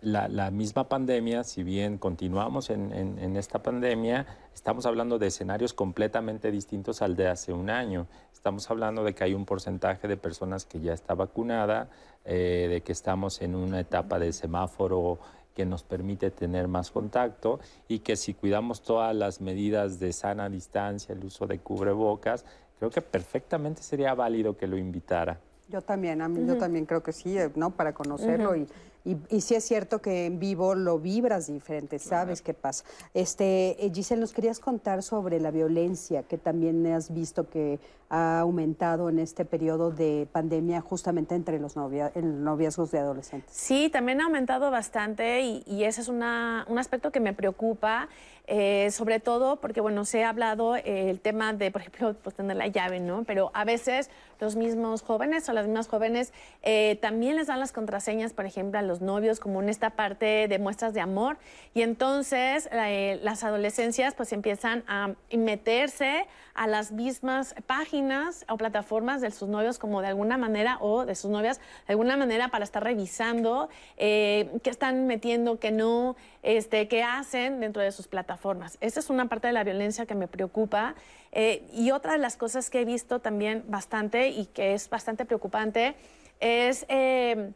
[0.00, 5.26] la, la misma pandemia, si bien continuamos en, en- en esta pandemia, estamos hablando de
[5.28, 8.06] escenarios completamente distintos al de hace un año.
[8.32, 11.88] Estamos hablando de que hay un porcentaje de personas que ya está vacunada,
[12.24, 15.18] eh, de que estamos en una etapa de semáforo
[15.54, 20.48] que nos permite tener más contacto y que si cuidamos todas las medidas de sana
[20.48, 22.44] distancia, el uso de cubrebocas,
[22.78, 25.38] creo que perfectamente sería válido que lo invitara.
[25.68, 27.70] Yo también, a mí, yo también creo que sí, eh, ¿no?
[27.70, 28.66] Para conocerlo y,
[29.04, 32.84] y, y sí es cierto que en vivo lo vibras diferente, sabes qué pasa.
[33.14, 37.78] Este, eh, Giselle, nos querías contar sobre la violencia que también has visto que
[38.14, 43.50] ha aumentado en este periodo de pandemia justamente entre los novia, en noviazgos de adolescentes.
[43.54, 48.08] Sí, también ha aumentado bastante y, y ese es una- un aspecto que me preocupa,
[48.48, 52.34] eh, sobre todo porque, bueno, se ha hablado eh, el tema de, por ejemplo, pues
[52.36, 53.24] tener la llave, ¿no?
[53.24, 54.10] Pero a veces
[54.40, 58.78] los mismos jóvenes o las mismas jóvenes eh, también les dan las contraseñas, por ejemplo,
[58.78, 61.38] a los novios, como en esta parte de muestras de amor.
[61.74, 69.20] Y entonces eh, las adolescencias pues empiezan a meterse a las mismas páginas o plataformas
[69.20, 72.64] de sus novios como de alguna manera o de sus novias de alguna manera para
[72.64, 78.76] estar revisando eh, qué están metiendo, qué no, este, qué hacen dentro de sus plataformas.
[78.80, 80.94] Esa es una parte de la violencia que me preocupa.
[81.32, 85.24] Eh, y otra de las cosas que he visto también bastante y que es bastante
[85.24, 85.94] preocupante
[86.40, 87.52] es eh,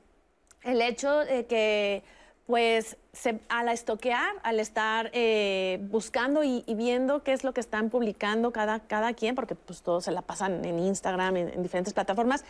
[0.67, 2.03] el hecho de que
[2.47, 2.97] pues
[3.49, 8.81] al estoquear, al estar eh, buscando y, viendo qué es lo que están publicando cada,
[8.81, 12.45] cada quien, porque pues todos se la pasan en Instagram, en, en diferentes plataformas,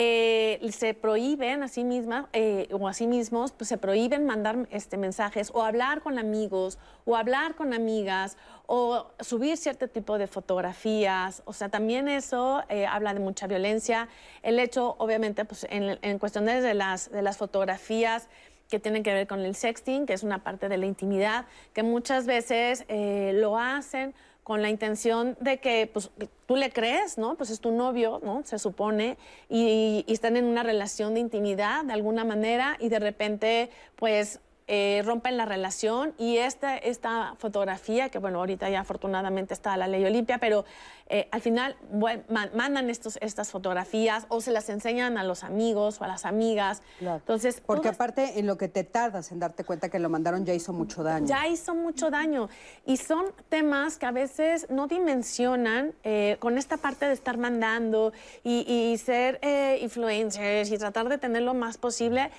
[0.00, 4.68] eh, se prohíben a sí mismas eh, o a sí mismos, pues se prohíben mandar
[4.70, 10.28] este, mensajes o hablar con amigos o hablar con amigas o subir cierto tipo de
[10.28, 11.42] fotografías.
[11.46, 14.08] O sea, también eso eh, habla de mucha violencia.
[14.44, 18.28] El hecho, obviamente, pues en, en cuestiones de las, de las fotografías,
[18.68, 21.82] que tienen que ver con el sexting, que es una parte de la intimidad, que
[21.82, 24.14] muchas veces eh, lo hacen
[24.44, 26.10] con la intención de que pues,
[26.46, 27.34] tú le crees, ¿no?
[27.34, 28.42] Pues es tu novio, ¿no?
[28.44, 29.18] Se supone,
[29.50, 34.40] y, y están en una relación de intimidad de alguna manera y de repente, pues
[34.68, 39.88] eh, rompen la relación y esta, esta fotografía, que bueno, ahorita ya afortunadamente está la
[39.88, 40.64] ley Olimpia, pero
[41.08, 45.42] eh, al final bueno, ma- mandan estos, estas fotografías o se las enseñan a los
[45.42, 46.82] amigos o a las amigas.
[47.00, 50.52] Entonces, Porque aparte en lo que te tardas en darte cuenta que lo mandaron ya
[50.52, 51.26] hizo mucho daño.
[51.26, 52.48] ya hizo mucho daño.
[52.84, 58.12] Y son temas que a veces no dimensionan eh, con esta parte de estar mandando
[58.44, 62.30] y, y ser eh, influencers y tratar de tener lo más posible.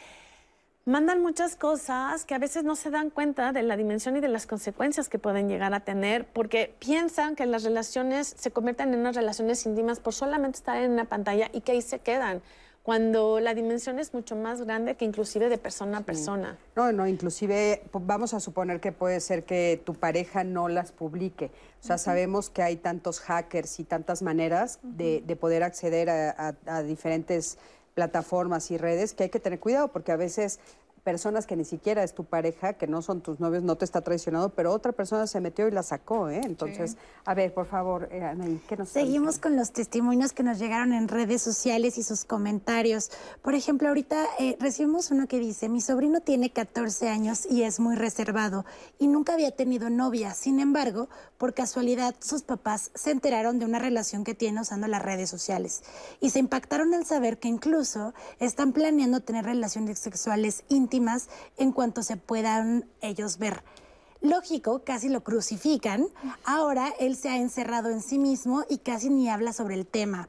[0.86, 4.28] Mandan muchas cosas que a veces no se dan cuenta de la dimensión y de
[4.30, 9.02] las consecuencias que pueden llegar a tener, porque piensan que las relaciones se convierten en
[9.02, 12.42] unas relaciones íntimas por solamente estar en una pantalla y que ahí se quedan,
[12.82, 16.58] cuando la dimensión es mucho más grande que inclusive de persona a persona.
[16.76, 20.92] No, no, inclusive po- vamos a suponer que puede ser que tu pareja no las
[20.92, 21.52] publique.
[21.84, 26.30] O sea, sabemos que hay tantos hackers y tantas maneras de, de poder acceder a,
[26.32, 27.60] a- a diferentes
[27.94, 30.60] plataformas y redes que hay que tener cuidado porque a veces
[31.10, 34.02] personas que ni siquiera es tu pareja, que no son tus novios, no te está
[34.02, 36.40] traicionando, pero otra persona se metió y la sacó, ¿eh?
[36.44, 40.60] Entonces, a ver, por favor, eh, Anaí, ¿qué nos Seguimos con los testimonios que nos
[40.60, 43.10] llegaron en redes sociales y sus comentarios.
[43.42, 47.80] Por ejemplo, ahorita eh, recibimos uno que dice, mi sobrino tiene 14 años y es
[47.80, 48.64] muy reservado
[49.00, 50.36] y nunca había tenido novia.
[50.36, 51.10] Sin embargo,
[51.40, 55.82] por casualidad, sus papás se enteraron de una relación que tiene usando las redes sociales
[56.20, 60.99] y se impactaron al saber que incluso están planeando tener relaciones sexuales íntimas
[61.58, 63.64] en cuanto se puedan ellos ver.
[64.22, 66.08] Lógico, casi lo crucifican.
[66.44, 70.28] Ahora él se ha encerrado en sí mismo y casi ni habla sobre el tema.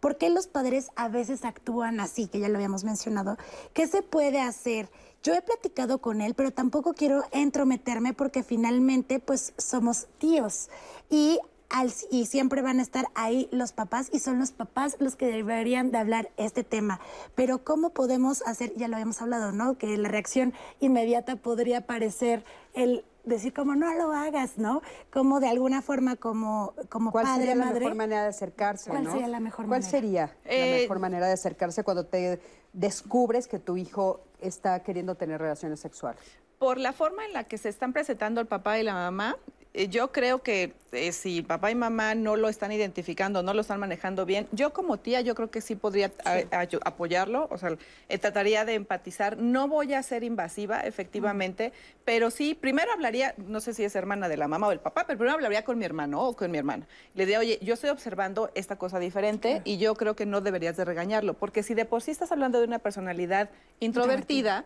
[0.00, 3.36] ¿Por qué los padres a veces actúan así, que ya lo habíamos mencionado?
[3.74, 4.90] ¿Qué se puede hacer?
[5.22, 10.68] Yo he platicado con él, pero tampoco quiero entrometerme porque finalmente pues somos tíos
[11.10, 11.40] y,
[11.70, 15.26] al- y siempre van a estar ahí los papás y son los papás los que
[15.26, 17.00] deberían de hablar este tema.
[17.34, 18.72] Pero ¿cómo podemos hacer?
[18.76, 19.76] Ya lo habíamos hablado, ¿no?
[19.76, 24.80] Que la reacción inmediata podría parecer el decir como no lo hagas, ¿no?
[25.12, 27.80] Como de alguna forma como, como ¿Cuál padre, sería la madre.
[27.80, 28.88] mejor manera de acercarse?
[28.90, 29.12] ¿Cuál no?
[29.12, 29.90] sería la mejor ¿Cuál manera?
[29.90, 32.40] sería Eh, la mejor manera de acercarse cuando te
[32.72, 36.22] descubres que tu hijo está queriendo tener relaciones sexuales?
[36.58, 39.57] Por la forma en la que se están presentando el papá y la mamá, eh,
[39.74, 43.78] yo creo que eh, si papá y mamá no lo están identificando, no lo están
[43.78, 47.76] manejando bien, yo como tía, yo creo que sí podría a- apoyarlo, o sea,
[48.08, 49.36] eh, trataría de empatizar.
[49.36, 51.72] No voy a ser invasiva, efectivamente,
[52.04, 55.04] pero sí, primero hablaría, no sé si es hermana de la mamá o del papá,
[55.06, 56.86] pero primero hablaría con mi hermano o con mi hermana.
[57.14, 60.76] Le diría, oye, yo estoy observando esta cosa diferente y yo creo que no deberías
[60.76, 63.50] de regañarlo, porque si de por sí estás hablando de una personalidad
[63.80, 64.64] introvertida,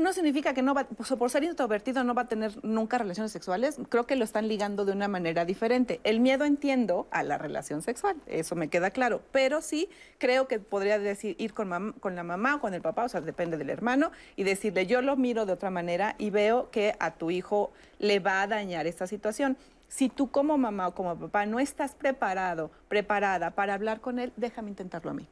[0.00, 3.78] no significa que no va, por ser introvertido no va a tener nunca relaciones sexuales.
[3.88, 6.00] Creo que lo están ligando de una manera diferente.
[6.04, 9.22] El miedo entiendo a la relación sexual, eso me queda claro.
[9.32, 9.88] Pero sí
[10.18, 13.20] creo que podría decir ir con, con la mamá o con el papá, o sea,
[13.20, 17.14] depende del hermano, y decirle yo lo miro de otra manera y veo que a
[17.14, 19.56] tu hijo le va a dañar esta situación.
[19.88, 24.32] Si tú como mamá o como papá no estás preparado, preparada para hablar con él,
[24.36, 25.28] déjame intentarlo a mí.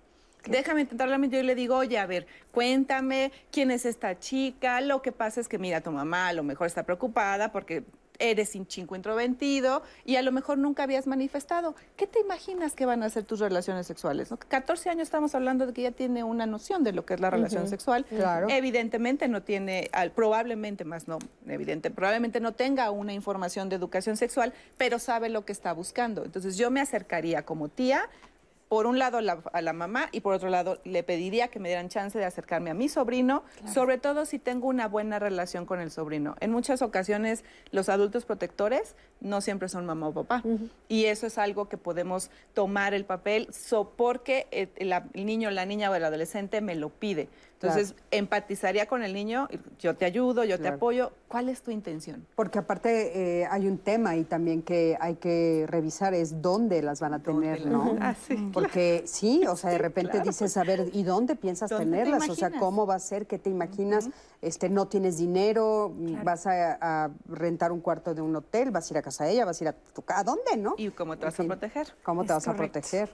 [0.46, 1.16] Déjame intentarlo.
[1.26, 4.80] Yo le digo, oye, a ver, cuéntame quién es esta chica.
[4.80, 7.84] Lo que pasa es que, mira, tu mamá a lo mejor está preocupada porque
[8.20, 11.74] eres un chingo introvertido y a lo mejor nunca habías manifestado.
[11.96, 14.32] ¿Qué te imaginas que van a ser tus relaciones sexuales?
[14.46, 17.30] 14 años estamos hablando de que ya tiene una noción de lo que es la
[17.30, 18.04] relación sexual.
[18.04, 18.46] Claro.
[18.50, 21.18] Evidentemente no tiene, probablemente más no,
[21.48, 26.24] evidente, probablemente no tenga una información de educación sexual, pero sabe lo que está buscando.
[26.24, 28.08] Entonces yo me acercaría como tía
[28.68, 31.88] por un lado a la mamá y por otro lado le pediría que me dieran
[31.88, 35.90] chance de acercarme a mi sobrino, sobre todo si tengo una buena relación con el
[35.90, 36.34] sobrino.
[36.40, 40.42] En muchas ocasiones los adultos protectores no siempre son mamá o papá
[40.88, 43.48] y eso es algo que podemos tomar el papel
[43.96, 47.28] porque el, el niño, la niña o el adolescente me lo pide.
[47.68, 51.12] Entonces, empatizaría con el niño, yo te ayudo, yo te apoyo.
[51.28, 52.26] ¿Cuál es tu intención?
[52.34, 57.00] Porque aparte eh, hay un tema y también que hay que revisar es dónde las
[57.00, 57.96] van a tener, ¿no?
[58.00, 58.50] Ah, sí.
[58.52, 62.28] Porque sí, o sea, de repente dices, a ver, ¿y dónde piensas ¿Dónde te tenerlas?
[62.28, 62.50] O sea?
[62.50, 63.26] ¿cómo va a ser?
[63.26, 64.08] ¿Qué te imaginas?
[64.44, 65.92] este, no tienes dinero,
[66.22, 69.32] vas a, a rentar un cuarto de un hotel, vas a ir a casa de
[69.32, 70.74] ella, vas a ir a tu casa, ¿a dónde, no?
[70.76, 71.94] ¿Y cómo te En vas a proteger?
[72.02, 73.10] ¿Cómo te vas a proteger?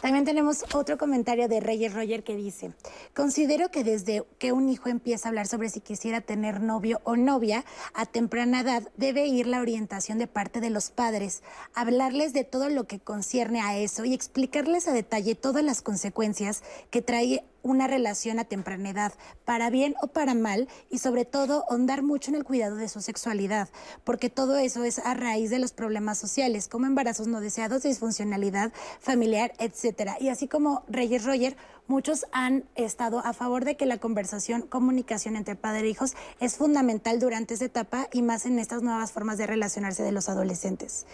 [0.00, 2.72] También tenemos otro comentario de Reyes Roger que dice,
[3.14, 7.16] considero que desde que un hijo empieza a hablar sobre si quisiera tener novio o
[7.16, 7.64] novia,
[7.94, 11.42] a temprana edad debe ir la orientación de parte de los padres,
[11.74, 16.62] hablarles de todo lo que concierne a eso y explicarles a detalle todas las consecuencias
[16.90, 19.12] que trae una relación a temprana edad,
[19.44, 23.00] para bien o para mal, y sobre todo ahondar mucho en el cuidado de su
[23.00, 23.68] sexualidad,
[24.04, 28.72] porque todo eso es a raíz de los problemas sociales, como embarazos no deseados, disfuncionalidad
[29.00, 30.16] familiar, etcétera.
[30.20, 31.56] Y así como Reyes Roger,
[31.88, 36.56] muchos han estado a favor de que la conversación, comunicación entre padre e hijos es
[36.56, 41.06] fundamental durante esta etapa y más en estas nuevas formas de relacionarse de los adolescentes.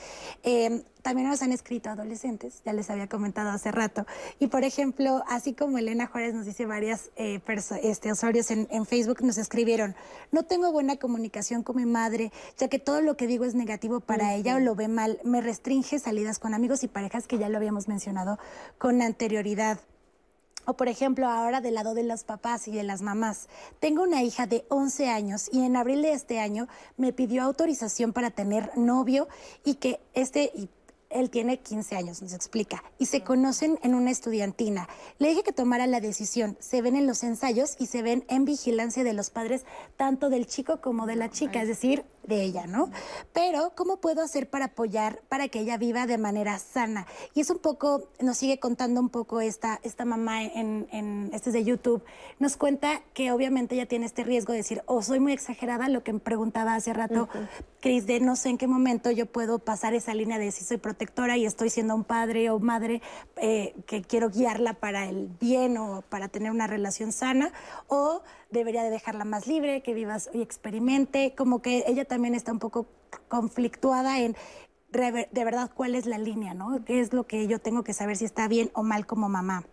[0.43, 4.07] Eh, también nos han escrito adolescentes, ya les había comentado hace rato.
[4.39, 7.41] Y por ejemplo, así como Elena Juárez nos dice varias eh,
[7.83, 9.95] este, usuarios en, en Facebook, nos escribieron,
[10.33, 14.01] no tengo buena comunicación con mi madre, ya que todo lo que digo es negativo
[14.01, 17.49] para ella o lo ve mal, me restringe salidas con amigos y parejas que ya
[17.49, 18.39] lo habíamos mencionado
[18.79, 19.79] con anterioridad.
[20.67, 23.49] O por ejemplo, ahora del lado de los papás y de las mamás.
[23.81, 28.13] Tengo una hija de 11 años y en abril de este año me pidió autorización
[28.13, 29.29] para tener novio
[29.65, 30.53] y que este...
[30.55, 30.69] y
[31.15, 34.89] él tiene 15 años, nos explica, y se conocen en una estudiantina.
[35.19, 36.57] Le dije que tomara la decisión.
[36.61, 39.65] Se ven en los ensayos y se ven en vigilancia de los padres,
[39.97, 42.91] tanto del chico como de la chica, es decir, de ella, ¿no?
[43.33, 47.07] Pero, ¿cómo puedo hacer para apoyar, para que ella viva de manera sana?
[47.35, 51.51] Y es un poco, nos sigue contando un poco esta, esta mamá en, en este
[51.51, 52.03] es de YouTube,
[52.39, 56.03] nos cuenta que obviamente ella tiene este riesgo de decir, o soy muy exagerada, lo
[56.03, 57.29] que me preguntaba hace rato,
[57.81, 60.79] Cris, de no sé en qué momento yo puedo pasar esa línea de si soy
[61.37, 63.03] y estoy siendo un padre o madre
[63.37, 67.53] eh, que quiero guiarla para el bien o para tener una relación sana,
[67.89, 72.53] o debería de dejarla más libre, que vivas y experimente, como que ella también está
[72.53, 72.87] un poco
[73.29, 74.37] conflictuada en
[74.93, 76.85] de verdad cuál es la línea, ¿no?
[76.85, 79.65] ¿Qué es lo que yo tengo que saber si está bien o mal como mamá?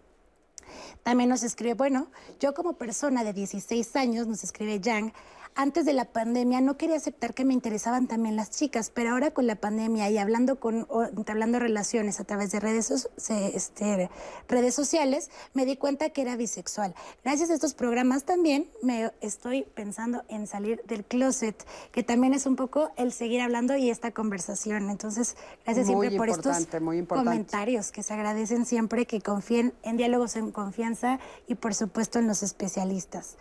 [1.03, 2.07] También nos escribe, bueno,
[2.39, 5.13] yo como persona de 16 años, nos escribe Yang,
[5.55, 9.31] antes de la pandemia no quería aceptar que me interesaban también las chicas, pero ahora
[9.31, 14.09] con la pandemia y hablando con o entablando relaciones a través de redes, este,
[14.47, 16.95] redes sociales, me di cuenta que era bisexual.
[17.23, 22.45] Gracias a estos programas también me estoy pensando en salir del closet, que también es
[22.45, 24.89] un poco el seguir hablando y esta conversación.
[24.89, 29.97] Entonces, gracias Muy siempre por estos muy comentarios que se agradecen siempre, que confíen en
[29.97, 33.37] diálogos en confianza y por supuesto en los especialistas.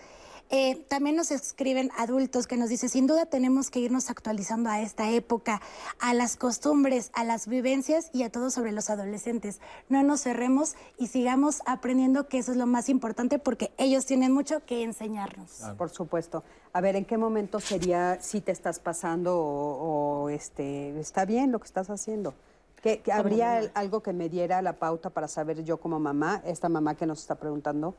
[0.52, 4.80] Eh, también nos escriben adultos que nos dicen, sin duda tenemos que irnos actualizando a
[4.80, 5.60] esta época,
[6.00, 9.60] a las costumbres, a las vivencias y a todo sobre los adolescentes.
[9.88, 14.32] No nos cerremos y sigamos aprendiendo que eso es lo más importante porque ellos tienen
[14.32, 15.60] mucho que enseñarnos.
[15.78, 16.42] Por supuesto.
[16.72, 21.52] A ver, ¿en qué momento sería si te estás pasando o, o, este está bien
[21.52, 22.34] lo que estás haciendo?
[22.82, 26.00] ¿Qué, qué- Como ¿Habría el- algo que me diera la pauta para saber yo como
[26.00, 27.94] mamá, esta mamá que nos está preguntando?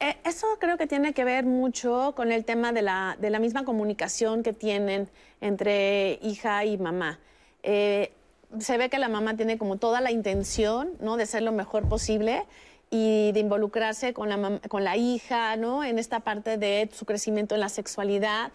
[0.00, 3.38] Eh, Eso creo que tiene que ver mucho con el tema de la, de la
[3.38, 5.08] misma comunicación que tienen
[5.40, 7.18] entre hija y mamá.
[7.62, 8.12] Eh,
[8.58, 11.16] se ve que la mamá tiene como toda la intención ¿no?
[11.16, 12.44] de ser lo mejor posible
[12.90, 15.84] y de involucrarse con la, con la hija, ¿no?
[15.84, 18.50] En esta parte de su crecimiento en la sexualidad.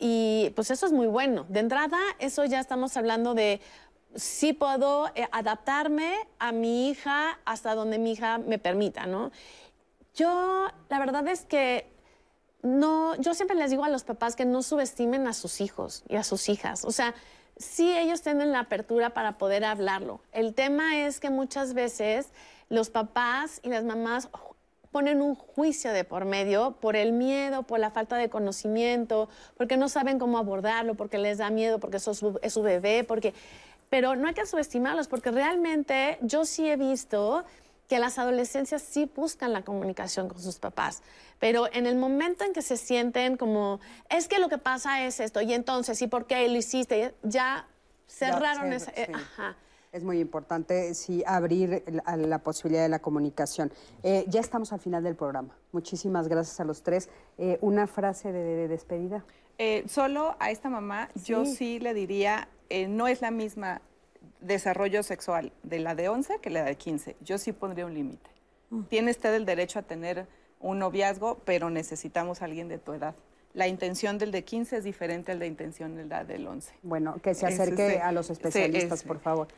[0.00, 1.46] Y pues eso es muy bueno.
[1.48, 3.60] De entrada, eso ya estamos hablando de
[4.16, 9.30] sí puedo eh, adaptarme a mi hija hasta donde mi hija me permita, ¿no?
[10.16, 11.86] Yo, la verdad es que
[12.62, 16.16] no, yo siempre les digo a los papás que no subestimen a sus hijos y
[16.16, 16.84] a sus hijas.
[16.84, 17.14] O sea,
[17.56, 20.20] sí ellos tienen la apertura para poder hablarlo.
[20.32, 22.30] El tema es que muchas veces
[22.70, 24.28] los papás y las mamás
[24.90, 29.28] ponen un juicio de por medio por el miedo, por la falta de conocimiento,
[29.58, 32.62] porque no saben cómo abordarlo, porque les da miedo, porque eso es su, es su
[32.62, 33.34] bebé, porque...
[33.88, 37.44] Pero no hay que subestimarlos, porque realmente yo sí he visto
[37.88, 41.02] que las adolescencias sí buscan la comunicación con sus papás,
[41.38, 43.80] pero en el momento en que se sienten como,
[44.10, 47.14] es que lo que pasa es esto, y entonces, ¿y por qué lo hiciste?
[47.22, 47.66] Ya
[48.06, 48.92] cerraron Ya, esa...
[48.92, 49.02] sí.
[49.12, 49.56] ajá.
[49.92, 53.72] Es muy importante, sí, abrir la, la posibilidad de la comunicación.
[54.02, 55.56] Eh, ya estamos al final del programa.
[55.72, 57.08] Muchísimas gracias a los tres.
[57.38, 59.24] Eh, una frase de, de despedida.
[59.56, 63.80] Eh, solo a esta mamá yo sí le diría, eh, no es la misma
[64.46, 67.16] desarrollo sexual de la de 11 que la de 15.
[67.20, 68.30] Yo sí pondría un límite.
[68.88, 70.26] Tiene usted el derecho a tener
[70.60, 73.14] un noviazgo, pero necesitamos a alguien de tu edad.
[73.54, 76.74] La intención del de 15 es diferente a la intención de la del 11.
[76.82, 79.08] Bueno, que se acerque a los especialistas, ese.
[79.08, 79.48] por favor.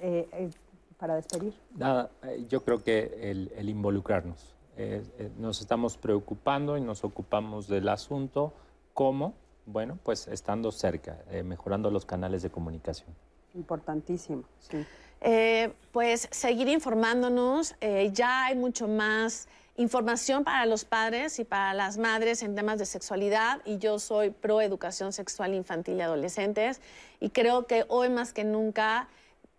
[0.00, 0.50] Eh, eh,
[0.98, 1.54] para despedir.
[1.74, 4.56] Nada, eh, yo creo que el, el involucrarnos.
[4.76, 8.52] Eh, eh, nos estamos preocupando y nos ocupamos del asunto.
[8.92, 9.34] ¿Cómo?
[9.64, 13.08] Bueno, pues estando cerca, eh, mejorando los canales de comunicación.
[13.56, 14.84] Importantísimo, sí.
[15.20, 17.74] Eh, pues seguir informándonos.
[17.80, 22.78] eh, ya hay mucho más información para los padres y para las madres en temas
[22.78, 26.80] de sexualidad y yo soy pro educación sexual infantil y adolescentes
[27.20, 29.08] y creo que hoy más que nunca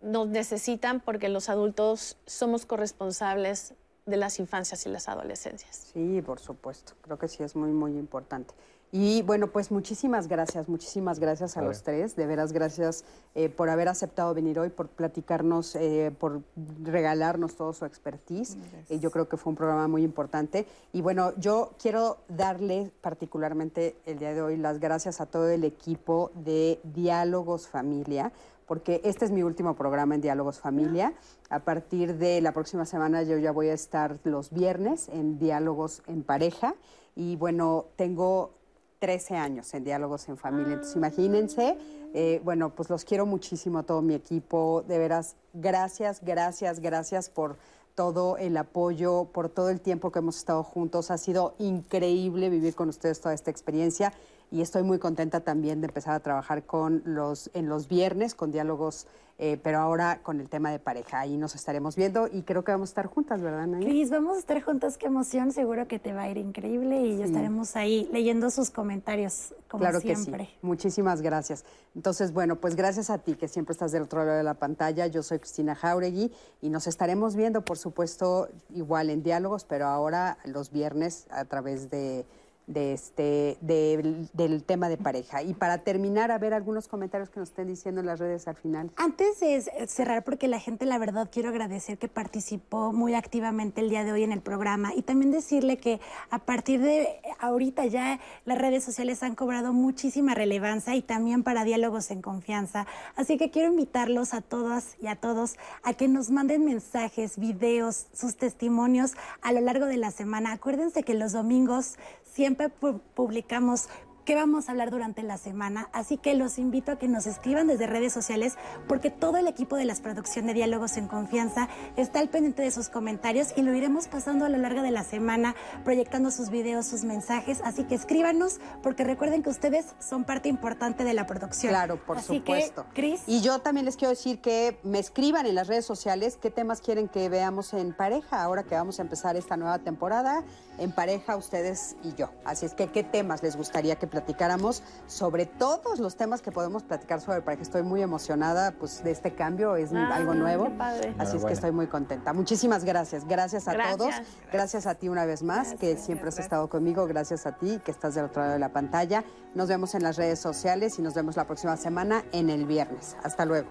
[0.00, 3.74] nos necesitan porque los adultos somos corresponsables
[4.06, 5.90] de las infancias y las adolescencias.
[5.92, 6.94] Sí, por supuesto.
[7.02, 8.54] Creo que sí es muy, muy importante.
[8.90, 12.16] Y bueno, pues muchísimas gracias, muchísimas gracias a, A los tres.
[12.16, 13.04] De veras, gracias
[13.34, 16.40] eh, por haber aceptado venir hoy, por platicarnos, eh, por
[16.82, 18.56] regalarnos todo su expertise.
[18.88, 20.66] Eh, yo creo que fue un programa muy importante.
[20.94, 25.64] Y bueno, yo quiero darle particularmente el día de hoy las gracias a todo el
[25.64, 28.32] equipo de Diálogos Familia,
[28.66, 31.12] porque este es mi último programa en Diálogos Familia.
[31.50, 36.02] A partir de la próxima semana yo ya voy a estar los viernes en Diálogos
[36.06, 36.74] en Pareja.
[37.14, 38.57] Y bueno, tengo
[38.98, 40.74] 13 años en Diálogos en Familia.
[40.74, 41.78] Entonces, imagínense,
[42.14, 44.84] eh, bueno, pues los quiero muchísimo a todo mi equipo.
[44.86, 47.56] De veras, gracias, gracias, gracias por
[47.94, 51.10] todo el apoyo, por todo el tiempo que hemos estado juntos.
[51.10, 54.12] Ha sido increíble vivir con ustedes toda esta experiencia
[54.50, 58.50] y estoy muy contenta también de empezar a trabajar con los, en los viernes con
[58.50, 59.06] diálogos,
[59.40, 61.20] eh, pero ahora con el tema de pareja.
[61.20, 63.86] Ahí nos estaremos viendo y creo que vamos a estar juntas, ¿verdad, Naya?
[63.86, 67.18] Cris, vamos a estar juntas, qué emoción, seguro que te va a ir increíble y
[67.18, 67.22] Sí.
[67.22, 70.46] estaremos ahí leyendo sus comentarios como claro siempre.
[70.46, 70.58] que sí.
[70.62, 71.64] Muchísimas gracias.
[71.94, 75.06] Entonces, bueno, pues gracias a ti que siempre estás del otro lado de la pantalla.
[75.06, 80.38] Yo soy Cristina Jauregui y nos estaremos viendo, por supuesto, igual en diálogos, pero ahora
[80.46, 82.26] los viernes a través de,
[82.68, 85.42] de este, del- tema de pareja.
[85.42, 88.56] Y para terminar, a ver algunos comentarios que nos estén diciendo en las redes al
[88.56, 88.90] final.
[88.96, 93.80] Antes de c- cerrar, porque la gente, la verdad, quiero agradecer que participó muy activamente
[93.80, 96.00] el día de hoy en el programa y también decirle que
[96.30, 97.08] a partir de
[97.40, 102.86] ahorita ya las redes sociales han cobrado muchísima relevancia y también para diálogos en confianza.
[103.16, 108.06] Así que quiero invitarlos a todas y a todos a que nos manden mensajes, videos,
[108.12, 110.52] sus testimonios a lo largo de la semana.
[110.52, 111.96] Acuérdense que los domingos
[112.38, 113.88] siempre pu- publicamos
[114.28, 115.88] qué vamos a hablar durante la semana.
[115.94, 119.76] Así que los invito a que nos escriban desde redes sociales porque todo el equipo
[119.76, 123.72] de las producciones de Diálogos en Confianza está al pendiente de sus comentarios y lo
[123.74, 127.62] iremos pasando a lo largo de la semana, proyectando sus videos, sus mensajes.
[127.64, 131.70] Así que escríbanos porque recuerden que ustedes son parte importante de la producción.
[131.70, 132.84] Claro, por Así supuesto.
[132.92, 136.50] Que, Y yo también les quiero decir que me escriban en las redes sociales qué
[136.50, 140.44] temas quieren que veamos en pareja, ahora que vamos a empezar esta nueva temporada,
[140.76, 142.28] en pareja ustedes y yo.
[142.44, 146.82] Así es que qué temas les gustaría que platicáramos sobre todos los temas que podemos
[146.82, 147.62] platicar sobre pareja.
[147.62, 150.64] Estoy muy emocionada pues de este cambio, es Ah, algo nuevo.
[150.64, 151.14] qué padre.
[151.18, 152.32] Así es que estoy muy contenta.
[152.32, 153.24] Muchísimas gracias.
[153.26, 153.96] Gracias a Gracias.
[153.96, 154.14] todos.
[154.52, 157.06] Gracias a ti una vez más, que siempre has estado conmigo.
[157.06, 159.24] Gracias a ti, que estás del otro lado de la pantalla.
[159.54, 163.16] Nos vemos en las redes sociales y nos vemos la próxima semana en el viernes.
[163.22, 163.68] Hasta luego.